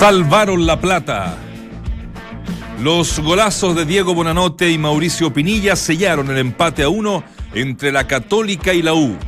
Salvaron 0.00 0.64
la 0.64 0.80
plata. 0.80 1.36
Los 2.80 3.20
golazos 3.20 3.76
de 3.76 3.84
Diego 3.84 4.14
Bonanote 4.14 4.70
y 4.70 4.78
Mauricio 4.78 5.30
Pinilla 5.30 5.76
sellaron 5.76 6.30
el 6.30 6.38
empate 6.38 6.84
a 6.84 6.88
uno 6.88 7.22
entre 7.52 7.92
la 7.92 8.06
Católica 8.06 8.72
y 8.72 8.80
la 8.80 8.94
U. 8.94 9.18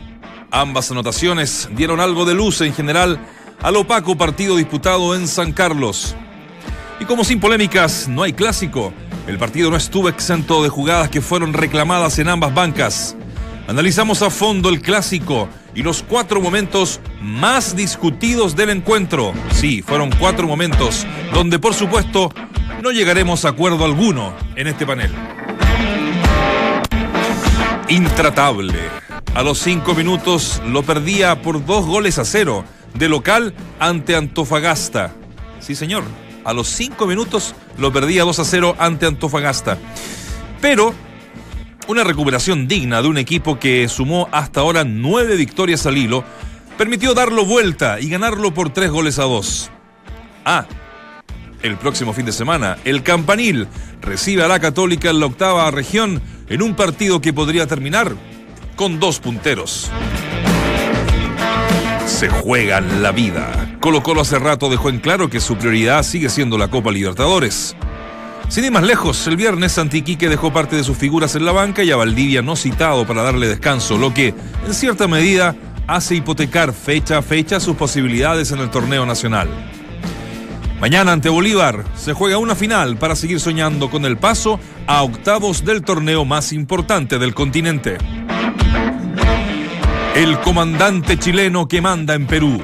Ambas 0.51 0.91
anotaciones 0.91 1.69
dieron 1.73 2.01
algo 2.01 2.25
de 2.25 2.33
luz 2.33 2.63
en 2.63 2.73
general 2.73 3.21
al 3.61 3.77
opaco 3.77 4.17
partido 4.17 4.57
disputado 4.57 5.15
en 5.15 5.29
San 5.29 5.53
Carlos. 5.53 6.17
Y 7.01 7.05
como 7.05 7.23
sin 7.23 7.39
polémicas 7.39 8.09
no 8.09 8.23
hay 8.23 8.33
clásico, 8.33 8.95
el 9.27 9.37
partido 9.37 9.71
no 9.71 9.77
estuvo 9.77 10.09
exento 10.09 10.63
de 10.63 10.71
jugadas 10.71 11.11
que 11.11 11.21
fueron 11.21 11.53
reclamadas 11.53 12.19
en 12.19 12.31
ambas 12.31 12.55
bancas. 12.55 13.15
Analizamos 13.69 14.23
a 14.23 14.31
fondo 14.31 14.69
el 14.69 14.83
clásico 14.83 15.49
y 15.75 15.83
los 15.83 16.03
cuatro 16.03 16.41
momentos 16.41 17.01
más 17.21 17.77
discutidos 17.77 18.57
del 18.57 18.71
encuentro. 18.71 19.33
Sí, 19.53 19.83
fueron 19.83 20.11
cuatro 20.19 20.47
momentos 20.47 21.07
donde 21.33 21.59
por 21.59 21.75
supuesto 21.75 22.33
no 22.83 22.91
llegaremos 22.91 23.45
a 23.45 23.51
acuerdo 23.51 23.85
alguno 23.85 24.35
en 24.57 24.67
este 24.67 24.87
panel. 24.87 25.13
Intratable. 27.89 28.79
A 29.35 29.43
los 29.43 29.59
cinco 29.59 29.95
minutos 29.95 30.61
lo 30.67 30.83
perdía 30.83 31.41
por 31.41 31.65
dos 31.65 31.87
goles 31.87 32.19
a 32.19 32.25
cero 32.25 32.65
de 32.95 33.09
local 33.09 33.55
ante 33.79 34.17
Antofagasta. 34.17 35.13
Sí, 35.61 35.75
señor. 35.75 36.05
A 36.45 36.53
los 36.53 36.69
cinco 36.69 37.07
minutos 37.07 37.55
lo 37.79 37.93
perdía 37.93 38.25
2 38.25 38.39
a 38.41 38.45
0 38.45 38.77
ante 38.79 39.07
Antofagasta. 39.07 39.79
Pero 40.61 40.93
una 41.89 42.05
recuperación 42.05 42.69
digna 42.69 43.03
de 43.03 43.09
un 43.09 43.19
equipo 43.19 43.59
que 43.59 43.89
sumó 43.89 44.29
hasta 44.33 44.61
ahora 44.61 44.85
nueve 44.85 45.37
victorias 45.37 45.87
al 45.87 45.99
hilo 45.99 46.25
permitió 46.79 47.15
darlo 47.15 47.45
vuelta 47.45 48.01
y 48.01 48.09
ganarlo 48.09 48.55
por 48.55 48.71
tres 48.71 48.91
goles 48.91 49.19
a 49.19 49.25
dos. 49.25 49.71
Ah, 50.45 50.67
el 51.63 51.77
próximo 51.77 52.13
fin 52.13 52.27
de 52.27 52.33
semana, 52.33 52.77
el 52.85 53.03
Campanil 53.03 53.69
recibe 54.01 54.43
a 54.43 54.49
la 54.49 54.61
Católica 54.61 55.11
en 55.11 55.21
la 55.21 55.27
octava 55.27 55.71
región 55.71 56.21
en 56.49 56.63
un 56.63 56.75
partido 56.75 57.21
que 57.21 57.33
podría 57.33 57.67
terminar 57.67 58.13
con 58.77 58.99
dos 58.99 59.21
punteros. 59.21 59.91
Se 62.07 62.29
juegan 62.29 63.03
la 63.03 63.13
vida. 63.13 63.77
Colo 63.81 64.03
Colo 64.03 64.23
hace 64.23 64.39
rato 64.39 64.69
dejó 64.71 64.89
en 64.89 64.99
claro 64.99 65.31
que 65.31 65.41
su 65.41 65.57
prioridad 65.57 66.03
sigue 66.03 66.29
siendo 66.29 66.59
la 66.59 66.69
Copa 66.69 66.91
Libertadores. 66.91 67.77
Sin 68.49 68.65
ir 68.65 68.71
más 68.71 68.83
lejos, 68.83 69.27
el 69.27 69.37
viernes 69.37 69.73
Santiquique 69.73 70.29
dejó 70.29 70.53
parte 70.53 70.77
de 70.77 70.85
sus 70.85 70.97
figuras 70.97 71.35
en 71.37 71.45
la 71.45 71.53
banca 71.53 71.83
y 71.83 71.91
a 71.91 71.97
Valdivia 71.97 72.43
no 72.43 72.55
citado 72.55 73.07
para 73.07 73.23
darle 73.23 73.49
descanso, 73.49 73.97
lo 73.97 74.13
que, 74.13 74.35
en 74.67 74.75
cierta 74.75 75.09
medida, 75.09 75.57
hace 75.87 76.17
hipotecar 76.17 76.73
fecha 76.73 77.19
a 77.19 77.23
fecha 77.23 77.61
sus 77.61 77.77
posibilidades 77.77 78.53
en 78.53 78.59
el 78.59 78.71
torneo 78.71 79.07
nacional. 79.07 79.49
Mañana 80.81 81.13
ante 81.13 81.29
Bolívar 81.29 81.85
se 81.95 82.13
juega 82.13 82.39
una 82.39 82.57
final 82.57 82.97
para 82.97 83.15
seguir 83.15 83.39
soñando 83.39 83.89
con 83.89 84.05
el 84.05 84.17
paso 84.17 84.59
a 84.89 85.03
octavos 85.03 85.65
del 85.65 85.83
torneo 85.83 86.25
más 86.25 86.53
importante 86.53 87.19
del 87.21 87.35
continente. 87.35 87.99
El 90.17 90.41
comandante 90.41 91.19
chileno 91.19 91.69
que 91.69 91.81
manda 91.81 92.15
en 92.15 92.27
Perú. 92.27 92.61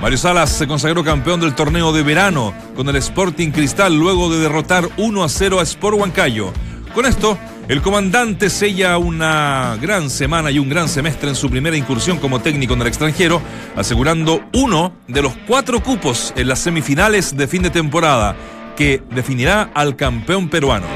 Mario 0.00 0.16
Salas 0.16 0.50
se 0.50 0.68
consagró 0.68 1.02
campeón 1.02 1.40
del 1.40 1.56
torneo 1.56 1.92
de 1.92 2.04
verano 2.04 2.54
con 2.76 2.88
el 2.88 2.94
Sporting 2.96 3.50
Cristal 3.50 3.96
luego 3.96 4.30
de 4.30 4.38
derrotar 4.38 4.88
1 4.96 5.24
a 5.24 5.28
0 5.28 5.58
a 5.58 5.64
Sport 5.64 5.98
Huancayo. 5.98 6.52
Con 6.94 7.04
esto, 7.04 7.36
el 7.66 7.82
comandante 7.82 8.48
sella 8.48 8.96
una 8.96 9.76
gran 9.80 10.08
semana 10.08 10.52
y 10.52 10.60
un 10.60 10.68
gran 10.68 10.88
semestre 10.88 11.28
en 11.28 11.34
su 11.34 11.50
primera 11.50 11.76
incursión 11.76 12.18
como 12.18 12.40
técnico 12.40 12.74
en 12.74 12.82
el 12.82 12.86
extranjero, 12.86 13.42
asegurando 13.74 14.40
uno 14.54 14.92
de 15.08 15.20
los 15.20 15.36
cuatro 15.48 15.82
cupos 15.82 16.32
en 16.36 16.46
las 16.46 16.60
semifinales 16.60 17.36
de 17.36 17.48
fin 17.48 17.62
de 17.62 17.70
temporada, 17.70 18.36
que 18.76 19.02
definirá 19.10 19.70
al 19.74 19.96
campeón 19.96 20.48
peruano. 20.48 20.86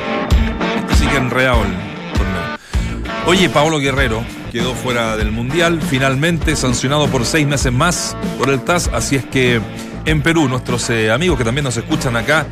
Este 0.77 0.95
sigue 0.95 1.17
enredado 1.17 1.65
el 1.65 1.73
torneo. 2.13 3.23
Oye, 3.27 3.49
Paolo 3.49 3.81
Guerrero 3.81 4.23
quedó 4.53 4.75
fuera 4.75 5.17
del 5.17 5.33
Mundial, 5.33 5.81
finalmente 5.81 6.55
sancionado 6.57 7.09
por 7.09 7.25
seis 7.25 7.47
meses 7.47 7.73
más 7.73 8.15
por 8.37 8.51
el 8.51 8.61
TAS, 8.61 8.91
así 8.93 9.17
es 9.17 9.25
que 9.25 9.63
en 10.05 10.21
Perú 10.21 10.47
nuestros 10.47 10.91
eh, 10.91 11.11
amigos 11.11 11.39
que 11.39 11.45
también 11.45 11.65
nos 11.65 11.79
escuchan 11.79 12.17
acá, 12.17 12.47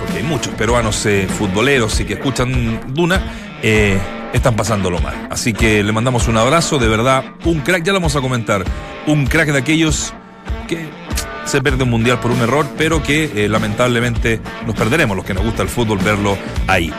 porque 0.00 0.18
hay 0.18 0.24
muchos 0.24 0.52
peruanos 0.54 1.06
eh, 1.06 1.28
futboleros 1.28 2.00
y 2.00 2.04
que 2.04 2.14
escuchan 2.14 2.80
Duna, 2.92 3.22
eh, 3.62 3.96
están 4.32 4.56
pasándolo 4.56 4.98
mal. 4.98 5.28
Así 5.30 5.52
que 5.52 5.84
le 5.84 5.92
mandamos 5.92 6.26
un 6.26 6.36
abrazo, 6.36 6.78
de 6.78 6.88
verdad, 6.88 7.24
un 7.44 7.60
crack, 7.60 7.84
ya 7.84 7.92
lo 7.92 8.00
vamos 8.00 8.16
a 8.16 8.20
comentar, 8.20 8.64
un 9.06 9.26
crack 9.28 9.52
de 9.52 9.58
aquellos 9.58 10.12
que 10.66 10.88
se 11.46 11.62
pierde 11.62 11.84
un 11.84 11.90
mundial 11.90 12.20
por 12.20 12.30
un 12.30 12.40
error, 12.40 12.66
pero 12.76 13.02
que 13.02 13.44
eh, 13.44 13.48
lamentablemente 13.48 14.40
nos 14.66 14.74
perderemos, 14.74 15.16
los 15.16 15.24
que 15.24 15.34
nos 15.34 15.44
gusta 15.44 15.62
el 15.62 15.68
fútbol, 15.68 15.98
verlo 15.98 16.36
ahí. 16.66 16.92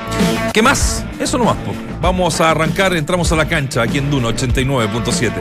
¿Qué 0.53 0.61
más? 0.61 1.05
Eso 1.19 1.37
nomás. 1.37 1.57
po. 1.57 1.73
Vamos 2.01 2.41
a 2.41 2.51
arrancar, 2.51 2.95
entramos 2.95 3.31
a 3.31 3.35
la 3.35 3.47
cancha 3.47 3.81
aquí 3.81 3.97
en 3.97 4.09
Duna 4.09 4.29
89.7. 4.29 5.31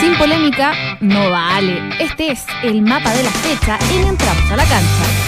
Sin 0.00 0.16
polémica, 0.16 0.72
no 1.00 1.30
vale. 1.30 1.80
Este 2.00 2.32
es 2.32 2.44
el 2.62 2.82
mapa 2.82 3.12
de 3.12 3.22
la 3.22 3.30
fecha 3.30 3.78
en 3.92 4.08
Entramos 4.08 4.52
a 4.52 4.56
la 4.56 4.64
cancha. 4.64 5.27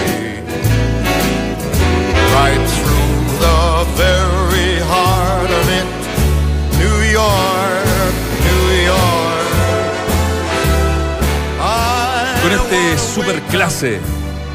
super 13.21 13.41
clase 13.43 13.99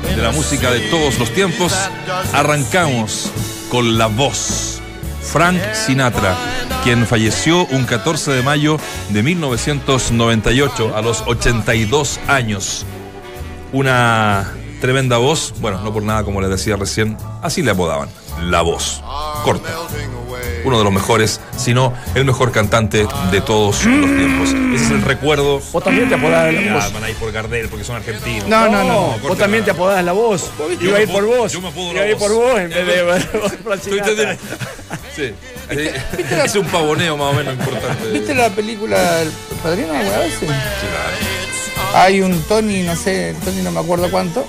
de 0.03 0.17
la 0.17 0.33
música 0.33 0.73
de 0.73 0.81
todos 0.91 1.21
los 1.21 1.31
tiempos, 1.33 1.73
arrancamos 2.33 3.31
con 3.71 3.97
la 3.97 4.07
voz. 4.07 4.81
Frank 5.23 5.57
Sinatra, 5.73 6.37
quien 6.83 7.07
falleció 7.07 7.65
un 7.67 7.85
14 7.85 8.33
de 8.33 8.43
mayo 8.43 8.79
de 9.11 9.23
1998 9.23 10.97
a 10.97 11.03
los 11.03 11.23
82 11.27 12.19
años. 12.27 12.85
Una 13.73 14.53
tremenda 14.81 15.19
voz, 15.19 15.55
bueno, 15.61 15.81
no 15.83 15.93
por 15.93 16.03
nada 16.03 16.25
como 16.25 16.41
les 16.41 16.51
decía 16.51 16.75
recién, 16.75 17.17
así 17.43 17.63
le 17.63 17.71
apodaban, 17.71 18.09
la 18.43 18.63
voz, 18.63 19.01
corta. 19.45 19.71
Uno 20.67 20.79
de 20.79 20.85
los 20.85 20.93
mejores, 20.93 21.41
si 21.57 21.73
no 21.75 21.95
el 22.17 22.25
mejor 22.25 22.51
cantante 22.51 23.07
de 23.31 23.41
todos 23.41 23.85
los 23.85 24.17
tiempos. 24.17 24.49
Ese 24.75 24.85
es 24.85 24.91
el 24.91 25.03
recuerdo. 25.03 25.63
Vos 25.73 25.85
también 25.85 26.09
te 26.09 26.17
apodás 26.17 26.53
la 26.53 26.75
voz. 26.75 26.93
van 26.93 27.05
a 27.05 27.11
ir 27.11 27.17
por 27.17 27.31
Gardel 27.31 27.69
porque 27.69 27.85
son 27.85 27.95
argentinos. 27.95 28.49
No, 28.49 28.69
no, 28.69 28.83
no. 28.83 29.19
Vos 29.23 29.39
también 29.39 29.65
te 29.65 29.71
apodás 29.71 30.05
la 30.05 30.11
voz. 30.11 30.51
Yo 30.59 30.89
Iba 30.89 30.99
a 30.99 31.03
ir 31.03 31.09
por 31.09 31.25
vos. 31.25 31.53
yo 31.53 31.61
me 31.61 31.71
puedo 31.71 31.93
Iba 31.93 32.03
a 32.03 32.09
ir 32.09 32.17
por 32.17 32.33
vos 32.35 32.59
en 32.59 32.69
vez 32.71 32.87
de. 32.87 34.39
Sí. 35.17 35.33
Es 36.45 36.55
un 36.57 36.67
pavoneo 36.67 37.17
más 37.17 37.33
o 37.33 37.37
menos 37.37 37.55
importante. 37.55 38.11
¿Viste 38.11 38.35
la 38.35 38.51
película 38.51 39.23
El 39.23 39.31
Padrino 39.63 39.93
alguna 39.95 40.19
vez? 40.19 40.35
Hay 41.95 42.21
un 42.21 42.43
Tony, 42.43 42.83
no 42.83 42.95
sé, 42.97 43.35
Tony 43.45 43.63
no 43.63 43.71
me 43.71 43.81
acuerdo 43.81 44.11
cuánto. 44.11 44.47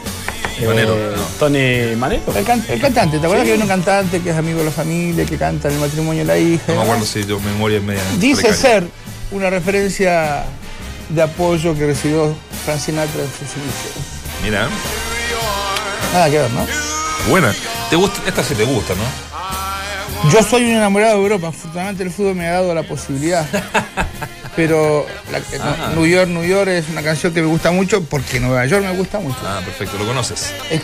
Manero, 0.65 0.95
Eh, 0.95 1.13
no. 1.15 1.21
Tony 1.39 1.95
Manero. 1.95 2.23
El, 2.35 2.43
can- 2.45 2.65
el 2.67 2.79
cantante, 2.81 3.19
¿te 3.19 3.25
acuerdas 3.25 3.45
que 3.45 3.53
hay 3.53 3.61
un 3.61 3.67
cantante 3.67 4.21
que 4.21 4.29
es 4.31 4.35
amigo 4.35 4.59
de 4.59 4.65
la 4.65 4.71
familia, 4.71 5.25
que 5.25 5.37
canta 5.37 5.67
en 5.67 5.75
el 5.75 5.79
matrimonio 5.79 6.21
de 6.23 6.27
la 6.27 6.37
hija? 6.37 6.63
No 6.69 6.75
me 6.77 6.81
acuerdo 6.83 7.05
si 7.05 7.25
yo 7.25 7.39
memoria 7.39 7.77
es 7.77 7.83
media. 7.83 8.01
Dice 8.17 8.41
precaria. 8.41 8.61
ser 8.61 8.87
una 9.31 9.49
referencia 9.49 10.45
de 11.09 11.21
apoyo 11.21 11.75
que 11.75 11.85
recibió 11.85 12.35
Frank 12.65 12.79
Sinatra 12.79 13.21
en 13.21 13.29
sus 13.29 13.55
inicios. 13.57 13.93
Mira, 14.43 14.67
Nada 16.13 16.29
que 16.29 16.37
ver, 16.37 16.51
¿no? 16.51 16.65
buena. 17.29 17.53
¿Te 17.89 17.95
gusta? 17.95 18.21
Esta 18.27 18.43
sí 18.43 18.55
te 18.55 18.63
gusta, 18.63 18.93
¿no? 18.95 20.31
Yo 20.31 20.41
soy 20.41 20.63
un 20.63 20.71
enamorado 20.71 21.17
de 21.17 21.21
Europa. 21.23 21.49
Afortunadamente 21.49 22.03
el 22.03 22.11
fútbol 22.11 22.35
me 22.35 22.47
ha 22.47 22.53
dado 22.53 22.73
la 22.73 22.83
posibilidad 22.83 23.45
pero 24.57 25.05
la- 25.31 25.37
Ah. 25.63 25.91
New 25.95 26.05
York, 26.05 26.27
New 26.27 26.43
York 26.43 26.67
es 26.69 26.89
una 26.89 27.01
canción 27.03 27.31
que 27.33 27.41
me 27.41 27.47
gusta 27.47 27.71
mucho 27.71 28.01
porque 28.03 28.39
Nueva 28.41 28.65
York 28.65 28.83
me 28.83 28.93
gusta 28.97 29.19
mucho. 29.19 29.37
Ah, 29.45 29.61
perfecto, 29.63 29.97
lo 29.99 30.05
conoces. 30.05 30.51
Es- 30.69 30.81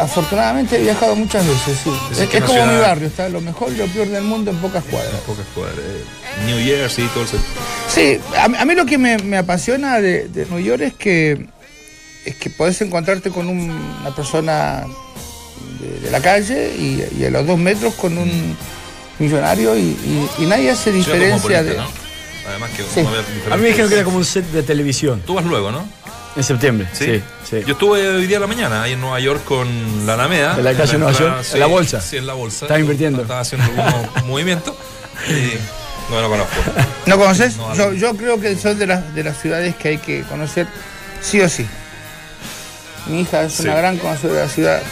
afortunadamente 0.00 0.76
he 0.76 0.82
viajado 0.82 1.14
muchas 1.16 1.46
veces, 1.46 1.76
sí. 1.84 1.90
Es, 2.12 2.28
que 2.28 2.38
es 2.38 2.44
una 2.44 2.46
como 2.46 2.72
mi 2.72 2.78
barrio, 2.80 3.08
está 3.08 3.28
lo 3.28 3.40
mejor 3.40 3.72
y 3.72 3.76
lo 3.76 3.86
peor 3.88 4.06
del 4.08 4.22
mundo 4.22 4.50
en 4.52 4.58
pocas 4.58 4.84
cuadras. 4.84 5.20
Pocas 5.26 5.44
cuadras. 5.54 5.76
eh, 5.78 6.04
New 6.46 6.58
Jersey, 6.64 7.06
todo 7.12 7.24
eso. 7.24 7.36
Sí, 7.92 8.18
a, 8.38 8.48
mí- 8.48 8.56
a 8.58 8.64
mí 8.64 8.74
lo 8.74 8.86
que 8.86 8.96
me, 8.96 9.18
me 9.18 9.36
apasiona 9.38 10.00
de, 10.00 10.28
de 10.28 10.46
New 10.46 10.60
York 10.60 10.82
es 10.82 10.94
que 10.94 11.46
es 12.24 12.34
que 12.36 12.48
podés 12.50 12.80
encontrarte 12.80 13.30
con 13.30 13.48
un- 13.48 13.70
una 14.00 14.14
persona 14.14 14.84
de, 15.80 16.00
de 16.00 16.10
la 16.10 16.20
calle 16.20 16.74
y, 16.76 17.02
y 17.20 17.24
a 17.24 17.30
los 17.30 17.46
dos 17.46 17.58
metros 17.58 17.94
con 17.94 18.16
un 18.18 18.56
millonario 19.18 19.76
y, 19.76 19.80
y- 19.80 20.28
y 20.38 20.46
nadie 20.46 20.70
hace 20.70 20.92
diferencia 20.92 21.62
de... 21.62 21.76
¿no? 21.76 22.05
Además 22.48 22.70
que 22.70 22.82
Sí. 22.82 23.00
A 23.50 23.56
mí 23.56 23.62
me 23.62 23.68
dijeron 23.68 23.88
que 23.88 23.94
era 23.96 24.04
como 24.04 24.18
un 24.18 24.24
set 24.24 24.44
de 24.50 24.62
televisión. 24.62 25.22
Tú 25.26 25.34
vas 25.34 25.44
luego, 25.44 25.70
¿no? 25.72 25.86
En 26.36 26.42
septiembre. 26.44 26.86
Sí, 26.92 27.22
sí. 27.48 27.62
Yo 27.66 27.72
estuve 27.72 28.06
hoy 28.08 28.26
día 28.26 28.36
a 28.36 28.40
la 28.40 28.46
mañana 28.46 28.82
ahí 28.82 28.92
en 28.92 29.00
Nueva 29.00 29.18
York 29.20 29.42
con 29.44 30.06
la 30.06 30.14
Alameda. 30.14 30.54
¿En 30.58 30.64
la 30.64 30.74
calle 30.74 30.92
En 30.94 31.00
Nueva 31.00 31.12
entrada, 31.12 31.36
York? 31.42 31.46
¿En 31.54 31.60
la 31.60 31.66
bolsa? 31.66 32.00
Sí, 32.02 32.16
en 32.18 32.26
la 32.26 32.34
bolsa. 32.34 32.66
Estaba 32.66 32.78
invirtiendo. 32.80 33.22
Estaba 33.22 33.40
haciendo 33.40 33.66
algunos 33.66 34.24
movimientos. 34.26 34.74
Y 35.30 36.12
no 36.12 36.20
lo 36.20 36.28
conozco. 36.28 36.54
¿No 37.06 37.16
conoces? 37.18 37.56
No, 37.56 37.92
yo, 37.94 38.14
creo 38.16 38.38
que 38.38 38.54
son 38.56 38.78
de 38.78 38.86
las, 38.86 39.14
de 39.14 39.24
las 39.24 39.40
ciudades 39.40 39.74
que 39.76 39.88
hay 39.88 39.98
que 39.98 40.22
conocer 40.24 40.66
sí 41.22 41.40
o 41.40 41.48
sí. 41.48 41.66
Mi 43.06 43.22
hija 43.22 43.44
es 43.44 43.54
Sí. 43.54 43.62
una 43.62 43.76
gran 43.76 43.96
conocedora 43.96 44.40
de 44.40 44.46
la 44.46 44.52
ciudad, 44.52 44.82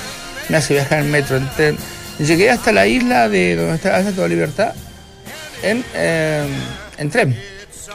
me 0.48 0.56
hace 0.56 0.74
viajar 0.74 1.00
en 1.00 1.10
metro, 1.10 1.36
en 1.36 1.48
tren. 1.50 1.76
Llegué 2.18 2.48
hasta 2.50 2.72
la 2.72 2.86
isla 2.86 3.28
de 3.28 3.56
donde 3.56 3.74
está 3.74 3.90
la 3.90 3.98
Estatua 4.00 4.22
de 4.24 4.28
Libertad 4.30 4.72
en, 5.62 5.84
eh, 5.94 6.46
en 6.98 7.10
tren. 7.10 7.40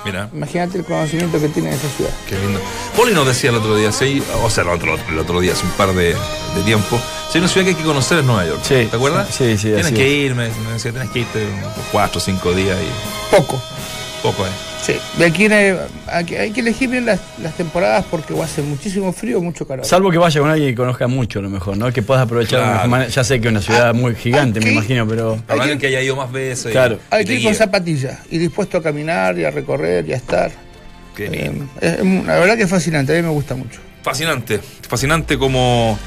Mira, 0.05 0.29
Imagínate 0.31 0.77
el 0.77 0.85
conocimiento 0.85 1.41
que 1.41 1.49
tiene 1.49 1.71
de 1.71 1.75
esa 1.75 1.89
ciudad. 1.89 2.11
qué 2.27 2.37
lindo. 2.37 2.61
Poli 2.95 3.13
nos 3.13 3.27
decía 3.27 3.49
el 3.49 3.57
otro 3.57 3.75
día, 3.75 3.91
sí, 3.91 4.23
o 4.43 4.49
sea, 4.49 4.63
el 4.63 4.69
otro, 4.69 4.97
el 5.09 5.19
otro 5.19 5.41
día, 5.41 5.51
hace 5.53 5.65
un 5.65 5.71
par 5.71 5.93
de, 5.93 6.15
de 6.55 6.61
tiempo. 6.63 6.97
Si 7.29 7.37
hay 7.37 7.39
una 7.39 7.47
ciudad 7.49 7.65
que 7.65 7.69
hay 7.71 7.75
que 7.75 7.83
conocer 7.83 8.19
es 8.19 8.23
Nueva 8.23 8.45
York. 8.45 8.59
Sí, 8.63 8.87
¿Te 8.89 8.95
acuerdas? 8.95 9.27
sí, 9.35 9.57
sí, 9.57 9.63
Tienes 9.67 9.87
así 9.87 9.95
que 9.95 10.05
es. 10.25 10.25
ir, 10.31 10.35
me, 10.35 10.47
me 10.49 10.73
decía, 10.73 10.91
tienes 10.91 11.09
que 11.09 11.19
irte 11.19 11.45
unos 11.45 11.73
cuatro 11.91 12.19
o 12.19 12.21
cinco 12.21 12.53
días 12.53 12.77
y 12.81 13.35
Poco. 13.35 13.61
Poco, 14.19 14.45
¿eh? 14.45 14.49
Sí. 14.81 14.93
De 15.17 15.25
aquí, 15.25 15.45
hay 15.47 16.51
que 16.51 16.59
elegir 16.61 16.89
bien 16.89 17.05
las, 17.05 17.19
las 17.41 17.53
temporadas 17.55 18.05
porque 18.09 18.33
o 18.33 18.41
hace 18.41 18.61
muchísimo 18.61 19.11
frío 19.13 19.37
o 19.39 19.41
mucho 19.41 19.67
calor. 19.67 19.85
Salvo 19.85 20.09
que 20.11 20.17
vaya 20.17 20.39
con 20.41 20.49
alguien 20.49 20.69
que 20.71 20.75
conozca 20.75 21.07
mucho, 21.07 21.39
a 21.39 21.41
lo 21.41 21.49
mejor, 21.49 21.77
¿no? 21.77 21.91
Que 21.91 22.01
puedas 22.01 22.23
aprovechar 22.23 22.59
de 22.59 22.65
la 22.65 22.71
Claro. 22.71 22.75
mejor 22.77 22.89
manera. 22.89 23.09
Ya 23.11 23.23
sé 23.23 23.39
que 23.41 23.47
es 23.47 23.51
una 23.51 23.61
ciudad 23.61 23.93
muy 23.93 24.15
gigante, 24.15 24.59
me 24.61 24.71
imagino, 24.71 25.07
pero. 25.07 25.33
Habrá 25.33 25.45
que- 25.55 25.61
alguien 25.61 25.79
que 25.79 25.87
haya 25.87 26.01
ido 26.01 26.15
más 26.15 26.31
veces. 26.31 26.67
y- 26.67 26.71
Claro. 26.71 26.99
y 27.11 27.15
hay 27.15 27.25
que 27.25 27.33
ir 27.35 27.43
con 27.43 27.55
zapatillas 27.55 28.19
y 28.31 28.37
dispuesto 28.37 28.77
a 28.77 28.83
caminar 28.83 29.37
y 29.37 29.43
a 29.45 29.51
recorrer 29.51 30.07
y 30.07 30.13
a 30.13 30.17
estar. 30.17 30.51
Qué 31.15 31.25
Eh, 31.25 31.29
lindo. 31.51 31.65
es- 31.81 31.99
la 32.25 32.39
verdad 32.39 32.55
que 32.57 32.63
es 32.63 32.69
fascinante, 32.69 33.13
a 33.13 33.15
mí 33.17 33.21
me 33.21 33.33
gusta 33.33 33.55
mucho. 33.55 33.79
Fascinante, 34.01 34.59
fascinante 34.87 35.37
como, 35.37 35.99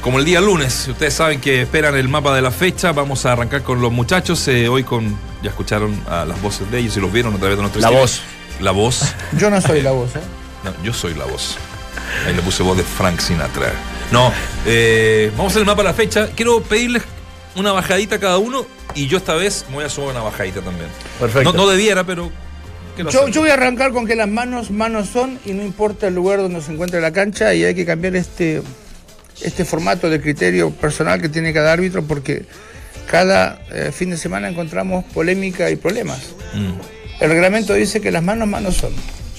como 0.00 0.18
el 0.18 0.24
día 0.24 0.40
lunes. 0.40 0.88
Ustedes 0.88 1.14
saben 1.14 1.40
que 1.40 1.62
esperan 1.62 1.96
el 1.96 2.08
mapa 2.08 2.34
de 2.34 2.42
la 2.42 2.50
fecha. 2.50 2.92
Vamos 2.92 3.26
a 3.26 3.32
arrancar 3.32 3.62
con 3.62 3.80
los 3.80 3.92
muchachos. 3.92 4.46
eh, 4.48 4.68
hoy 4.68 4.84
con, 4.84 5.16
ya 5.42 5.50
escucharon 5.50 6.00
a 6.08 6.24
las 6.24 6.40
voces 6.40 6.70
de 6.70 6.78
ellos 6.78 6.96
y 6.96 7.00
los 7.00 7.12
vieron 7.12 7.34
a 7.34 7.38
través 7.38 7.56
de 7.56 7.62
nuestro 7.62 7.80
La 7.82 7.90
voz. 7.90 8.20
La 8.60 8.70
voz. 8.72 9.14
Yo 9.38 9.50
no 9.50 9.60
soy 9.60 9.82
la 9.82 9.92
voz, 9.92 10.16
¿eh? 10.16 10.20
No, 10.64 10.72
yo 10.82 10.92
soy 10.92 11.14
la 11.14 11.24
voz. 11.24 11.56
Ahí 12.26 12.34
le 12.34 12.42
puse 12.42 12.62
voz 12.62 12.76
de 12.76 12.82
Frank 12.82 13.20
Sinatra. 13.20 13.72
No, 14.10 14.32
eh, 14.66 15.30
vamos 15.36 15.46
a 15.46 15.52
hacer 15.52 15.60
el 15.62 15.66
mapa 15.66 15.82
de 15.82 15.88
la 15.88 15.94
fecha. 15.94 16.28
Quiero 16.34 16.62
pedirles 16.62 17.02
una 17.54 17.72
bajadita 17.72 18.16
a 18.16 18.18
cada 18.18 18.38
uno 18.38 18.66
y 18.94 19.06
yo 19.06 19.18
esta 19.18 19.34
vez 19.34 19.66
me 19.68 19.76
voy 19.76 19.84
a 19.84 19.88
sumar 19.88 20.10
una 20.10 20.22
bajadita 20.22 20.60
también. 20.60 20.88
Perfecto. 21.20 21.52
No, 21.52 21.56
no 21.56 21.68
debiera, 21.68 22.04
pero... 22.04 22.30
Yo, 23.12 23.28
yo 23.28 23.42
voy 23.42 23.50
a 23.50 23.54
arrancar 23.54 23.92
con 23.92 24.08
que 24.08 24.16
las 24.16 24.26
manos, 24.26 24.72
manos 24.72 25.08
son 25.08 25.38
y 25.44 25.52
no 25.52 25.62
importa 25.62 26.08
el 26.08 26.16
lugar 26.16 26.38
donde 26.38 26.60
se 26.60 26.72
encuentre 26.72 27.00
la 27.00 27.12
cancha 27.12 27.54
y 27.54 27.64
hay 27.64 27.72
que 27.72 27.86
cambiar 27.86 28.16
este, 28.16 28.60
este 29.42 29.64
formato 29.64 30.10
de 30.10 30.20
criterio 30.20 30.70
personal 30.70 31.20
que 31.20 31.28
tiene 31.28 31.52
cada 31.52 31.72
árbitro 31.72 32.04
porque 32.04 32.44
cada 33.10 33.60
eh, 33.72 33.90
fin 33.92 34.10
de 34.10 34.16
semana 34.16 34.48
encontramos 34.48 35.04
polémica 35.06 35.70
y 35.70 35.76
problemas. 35.76 36.34
Mm. 36.54 37.22
El 37.22 37.30
reglamento 37.30 37.74
dice 37.74 38.00
que 38.00 38.10
las 38.10 38.22
manos, 38.22 38.48
manos 38.48 38.76
son 38.76 38.92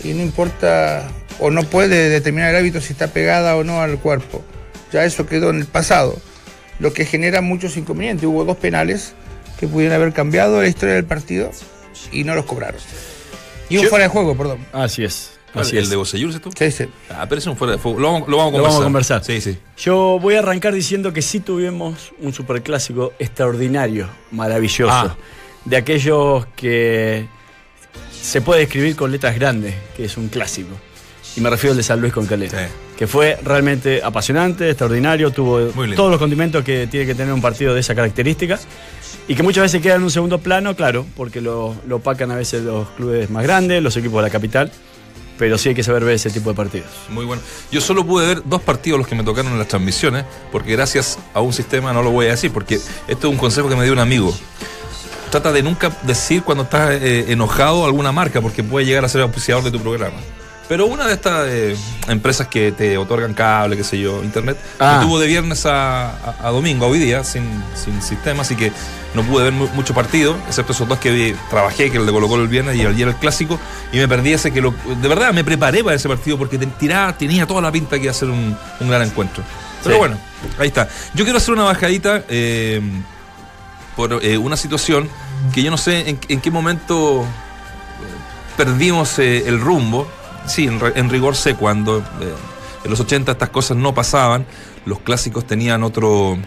y 0.03 0.13
no 0.13 0.21
importa 0.21 1.07
o 1.39 1.49
no 1.51 1.63
puede 1.63 2.09
determinar 2.09 2.49
el 2.49 2.57
árbitro 2.57 2.81
si 2.81 2.93
está 2.93 3.07
pegada 3.07 3.55
o 3.55 3.63
no 3.63 3.81
al 3.81 3.99
cuerpo. 3.99 4.43
Ya 4.91 5.05
eso 5.05 5.27
quedó 5.27 5.49
en 5.51 5.57
el 5.57 5.65
pasado, 5.65 6.17
lo 6.79 6.93
que 6.93 7.05
genera 7.05 7.41
muchos 7.41 7.77
inconvenientes. 7.77 8.25
Hubo 8.25 8.43
dos 8.43 8.57
penales 8.57 9.13
que 9.59 9.67
pudieron 9.67 9.95
haber 9.95 10.13
cambiado 10.13 10.61
la 10.61 10.67
historia 10.67 10.95
del 10.95 11.05
partido 11.05 11.51
y 12.11 12.23
no 12.23 12.35
los 12.35 12.45
cobraron. 12.45 12.81
Y 13.69 13.77
un 13.77 13.87
fuera 13.87 14.05
de 14.05 14.09
juego, 14.09 14.35
perdón. 14.35 14.65
Así 14.73 15.03
es. 15.03 15.38
Así 15.53 15.77
¿El 15.77 15.89
de 15.89 15.95
Bocellur, 15.95 16.29
ese 16.29 16.39
tú? 16.39 16.51
Sí, 16.57 16.71
sí. 16.71 16.85
Ah, 17.09 17.25
pero 17.27 17.39
ese 17.39 17.47
es 17.49 17.51
un 17.51 17.57
fuera 17.57 17.73
de 17.73 17.79
fuego. 17.79 17.99
Lo 17.99 18.11
vamos, 18.11 18.29
lo 18.29 18.37
vamos 18.37 18.53
a 18.53 18.57
Lo 18.57 18.63
conversar. 18.63 18.69
vamos 18.71 18.81
a 18.81 18.83
conversar. 18.83 19.23
Sí, 19.23 19.41
sí. 19.41 19.57
Yo 19.77 20.19
voy 20.21 20.35
a 20.35 20.39
arrancar 20.39 20.73
diciendo 20.73 21.11
que 21.13 21.21
sí 21.21 21.39
tuvimos 21.39 22.11
un 22.19 22.33
superclásico 22.33 23.13
extraordinario, 23.19 24.07
maravilloso. 24.31 24.91
Ah. 24.93 25.15
De 25.65 25.77
aquellos 25.77 26.45
que 26.55 27.27
se 28.21 28.41
puede 28.41 28.61
describir 28.61 28.95
con 28.95 29.11
letras 29.11 29.35
grandes, 29.35 29.73
que 29.95 30.05
es 30.05 30.17
un 30.17 30.27
clásico. 30.27 30.69
Y 31.35 31.41
me 31.41 31.49
refiero 31.49 31.71
al 31.71 31.77
de 31.77 31.83
San 31.83 31.99
Luis 32.01 32.13
con 32.13 32.25
Calera. 32.25 32.67
Sí. 32.67 32.73
Que 32.97 33.07
fue 33.07 33.37
realmente 33.43 34.01
apasionante, 34.03 34.69
extraordinario, 34.69 35.31
tuvo 35.31 35.59
todos 35.95 36.11
los 36.11 36.19
condimentos 36.19 36.63
que 36.65 36.87
tiene 36.87 37.05
que 37.05 37.15
tener 37.15 37.33
un 37.33 37.41
partido 37.41 37.73
de 37.73 37.79
esa 37.79 37.95
característica. 37.95 38.59
Y 39.27 39.35
que 39.35 39.43
muchas 39.43 39.61
veces 39.63 39.81
queda 39.81 39.95
en 39.95 40.03
un 40.03 40.11
segundo 40.11 40.39
plano, 40.39 40.75
claro, 40.75 41.05
porque 41.15 41.39
lo, 41.39 41.75
lo 41.87 41.97
opacan 41.97 42.31
a 42.31 42.35
veces 42.35 42.63
los 42.63 42.89
clubes 42.89 43.29
más 43.29 43.43
grandes, 43.43 43.81
los 43.81 43.95
equipos 43.95 44.17
de 44.17 44.27
la 44.27 44.29
capital. 44.31 44.71
Pero 45.39 45.57
sí 45.57 45.69
hay 45.69 45.75
que 45.75 45.83
saber 45.83 46.03
ver 46.03 46.15
ese 46.15 46.29
tipo 46.29 46.49
de 46.49 46.55
partidos. 46.55 46.89
Muy 47.09 47.25
bueno. 47.25 47.41
Yo 47.71 47.79
solo 47.81 48.05
pude 48.05 48.27
ver 48.27 48.43
dos 48.45 48.61
partidos 48.61 48.99
los 48.99 49.07
que 49.07 49.15
me 49.15 49.23
tocaron 49.23 49.53
en 49.53 49.57
las 49.57 49.69
transmisiones, 49.69 50.25
porque 50.51 50.73
gracias 50.73 51.17
a 51.33 51.39
un 51.39 51.53
sistema, 51.53 51.93
no 51.93 52.03
lo 52.03 52.11
voy 52.11 52.27
a 52.27 52.31
decir, 52.31 52.51
porque 52.51 52.75
esto 52.75 53.27
es 53.27 53.33
un 53.33 53.37
consejo 53.37 53.69
que 53.69 53.75
me 53.75 53.85
dio 53.85 53.93
un 53.93 53.99
amigo. 53.99 54.37
Trata 55.31 55.51
de 55.51 55.63
nunca 55.63 55.97
decir 56.03 56.43
cuando 56.43 56.65
estás 56.65 56.91
eh, 57.01 57.25
enojado 57.29 57.85
alguna 57.85 58.11
marca, 58.11 58.41
porque 58.41 58.63
puede 58.63 58.85
llegar 58.85 59.05
a 59.05 59.09
ser 59.09 59.21
auspiciador 59.21 59.63
de 59.63 59.71
tu 59.71 59.79
programa. 59.79 60.17
Pero 60.69 60.85
una 60.85 61.07
de 61.07 61.13
estas 61.13 61.47
eh, 61.49 61.75
empresas 62.07 62.47
que 62.47 62.71
te 62.71 62.95
otorgan 62.97 63.33
cable, 63.33 63.75
qué 63.75 63.83
sé 63.83 63.99
yo, 63.99 64.23
internet, 64.23 64.55
Ah. 64.79 64.97
me 64.99 65.05
tuvo 65.05 65.19
de 65.19 65.25
viernes 65.25 65.65
a, 65.65 66.11
a- 66.11 66.35
a 66.43 66.51
domingo, 66.51 66.85
hoy 66.85 66.99
día, 66.99 67.23
sin, 67.23 67.43
sin 67.75 67.99
sistema, 68.03 68.43
así 68.43 68.55
que 68.55 68.71
no 69.15 69.23
pude 69.23 69.45
ver 69.45 69.51
mu- 69.53 69.67
mucho 69.69 69.95
partido, 69.95 70.37
excepto 70.47 70.73
esos 70.73 70.87
dos 70.87 70.99
que 70.99 71.09
vi, 71.11 71.35
trabajé, 71.49 71.89
que 71.89 71.97
el 71.97 72.05
de 72.05 72.11
Colo 72.11 72.27
Colo 72.27 72.43
el 72.43 72.49
viernes 72.49 72.75
y 72.77 72.85
ayer 72.85 73.07
el 73.07 73.15
clásico, 73.15 73.59
y 73.91 73.97
me 73.97 74.07
perdí 74.07 74.31
ese 74.33 74.51
que 74.53 74.61
lo, 74.61 74.71
de 75.01 75.07
verdad 75.07 75.33
me 75.33 75.43
preparé 75.43 75.83
para 75.83 75.95
ese 75.95 76.07
partido 76.07 76.37
porque 76.37 76.59
te- 76.59 76.67
tiraba, 76.67 77.17
tenía 77.17 77.47
toda 77.47 77.61
la 77.61 77.71
pinta 77.71 77.95
que 77.97 78.03
iba 78.03 78.11
a 78.11 78.13
ser 78.13 78.29
un, 78.29 78.55
un 78.79 78.87
gran 78.89 79.01
encuentro. 79.01 79.43
Pero 79.83 79.95
Sí. 79.95 79.99
bueno, 79.99 80.17
ahí 80.59 80.67
está. 80.67 80.87
Yo 81.15 81.23
quiero 81.23 81.37
hacer 81.39 81.53
una 81.55 81.63
bajadita 81.63 82.23
eh, 82.29 82.79
por 83.95 84.23
eh, 84.23 84.37
una 84.37 84.55
situación 84.55 85.09
que 85.51 85.63
yo 85.63 85.71
no 85.71 85.77
sé 85.77 86.09
en, 86.09 86.19
en 86.27 86.39
qué 86.41 86.51
momento 86.51 87.23
eh, 87.23 88.55
perdimos 88.55 89.17
el 89.17 89.59
rumbo. 89.59 90.07
Sí, 90.49 90.65
en, 90.65 90.79
re- 90.79 90.93
en 90.95 91.09
rigor 91.09 91.35
sé 91.35 91.55
cuando. 91.55 91.99
eh, 91.99 92.03
en 92.83 92.89
los 92.91 92.99
80 92.99 93.31
estas 93.33 93.49
cosas 93.49 93.77
no 93.77 93.93
pasaban. 93.93 94.45
Los 94.85 94.99
clásicos 95.01 95.45
tenían 95.45 95.83
otro, 95.83 96.37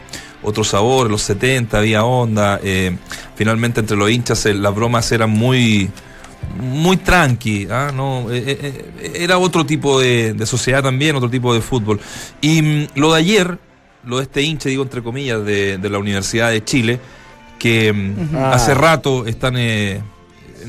otro 0.43 0.65
sabor. 0.65 1.07
En 1.07 1.13
los 1.13 1.23
70 1.23 1.79
había 1.79 2.05
onda. 2.05 2.59
eh, 2.63 2.97
finalmente 3.37 3.81
entre 3.81 3.97
los 3.97 4.11
hinchas 4.11 4.45
eh, 4.47 4.55
las 4.55 4.75
bromas 4.75 5.11
eran 5.13 5.31
muy 5.31 5.91
muy 6.61 6.97
tranqui, 6.97 7.69
¿ah? 7.71 7.93
no, 7.95 8.27
eh, 8.29 8.85
era 9.15 9.39
otro 9.39 9.65
tipo 9.65 10.01
de, 10.01 10.35
de 10.35 10.45
sociedad 10.45 10.83
también, 10.83 11.15
otro 11.15 11.31
tipo 11.31 11.55
de 11.55 11.61
fútbol. 11.61 12.01
Y 12.41 12.61
mm, 12.61 12.87
lo 12.97 13.13
de 13.13 13.19
ayer, 13.21 13.59
lo 14.05 14.17
de 14.17 14.25
este 14.25 14.43
hincha, 14.43 14.69
digo 14.69 14.83
entre 14.83 15.03
comillas, 15.05 15.45
de, 15.45 15.79
de 15.79 15.89
la 15.91 15.99
Universidad 15.99 16.51
de 16.51 16.65
Chile, 16.65 16.99
que 17.61 17.93
mm, 17.93 18.37
hace 18.37 18.75
rato 18.75 19.25
están 19.27 19.55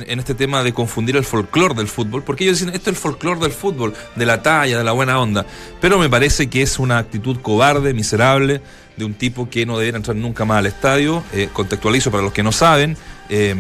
en, 0.08 0.20
este 0.20 0.36
tema 0.36 0.64
de 0.64 0.74
confundir 0.74 1.16
el 1.16 1.24
folclore 1.24 1.74
del 1.74 1.88
fútbol, 1.88 2.24
porque 2.24 2.44
ellos 2.44 2.60
dicen, 2.60 2.74
esto 2.74 2.90
es 2.90 2.96
el 2.96 3.02
folclore 3.02 3.40
del 3.40 3.52
fútbol, 3.52 3.94
de 4.16 4.26
la 4.26 4.42
talla, 4.42 4.78
de 4.78 4.84
la 4.84 4.92
buena 4.92 5.20
onda, 5.20 5.46
pero 5.80 5.98
me 6.00 6.10
parece 6.10 6.50
que 6.50 6.62
es 6.62 6.80
una 6.80 6.98
actitud 6.98 7.40
cobarde, 7.42 7.94
miserable, 7.94 8.62
de 8.98 9.06
un 9.06 9.14
tipo 9.16 9.50
que 9.50 9.66
no 9.66 9.78
debería 9.78 9.98
entrar 9.98 10.16
nunca 10.16 10.46
más 10.46 10.60
al 10.60 10.68
estadio. 10.68 11.24
Eh, 11.34 11.50
contextualizo 11.52 12.12
para 12.12 12.24
los 12.24 12.32
que 12.32 12.44
no 12.44 12.52
saben, 12.52 12.96
eh, 13.30 13.56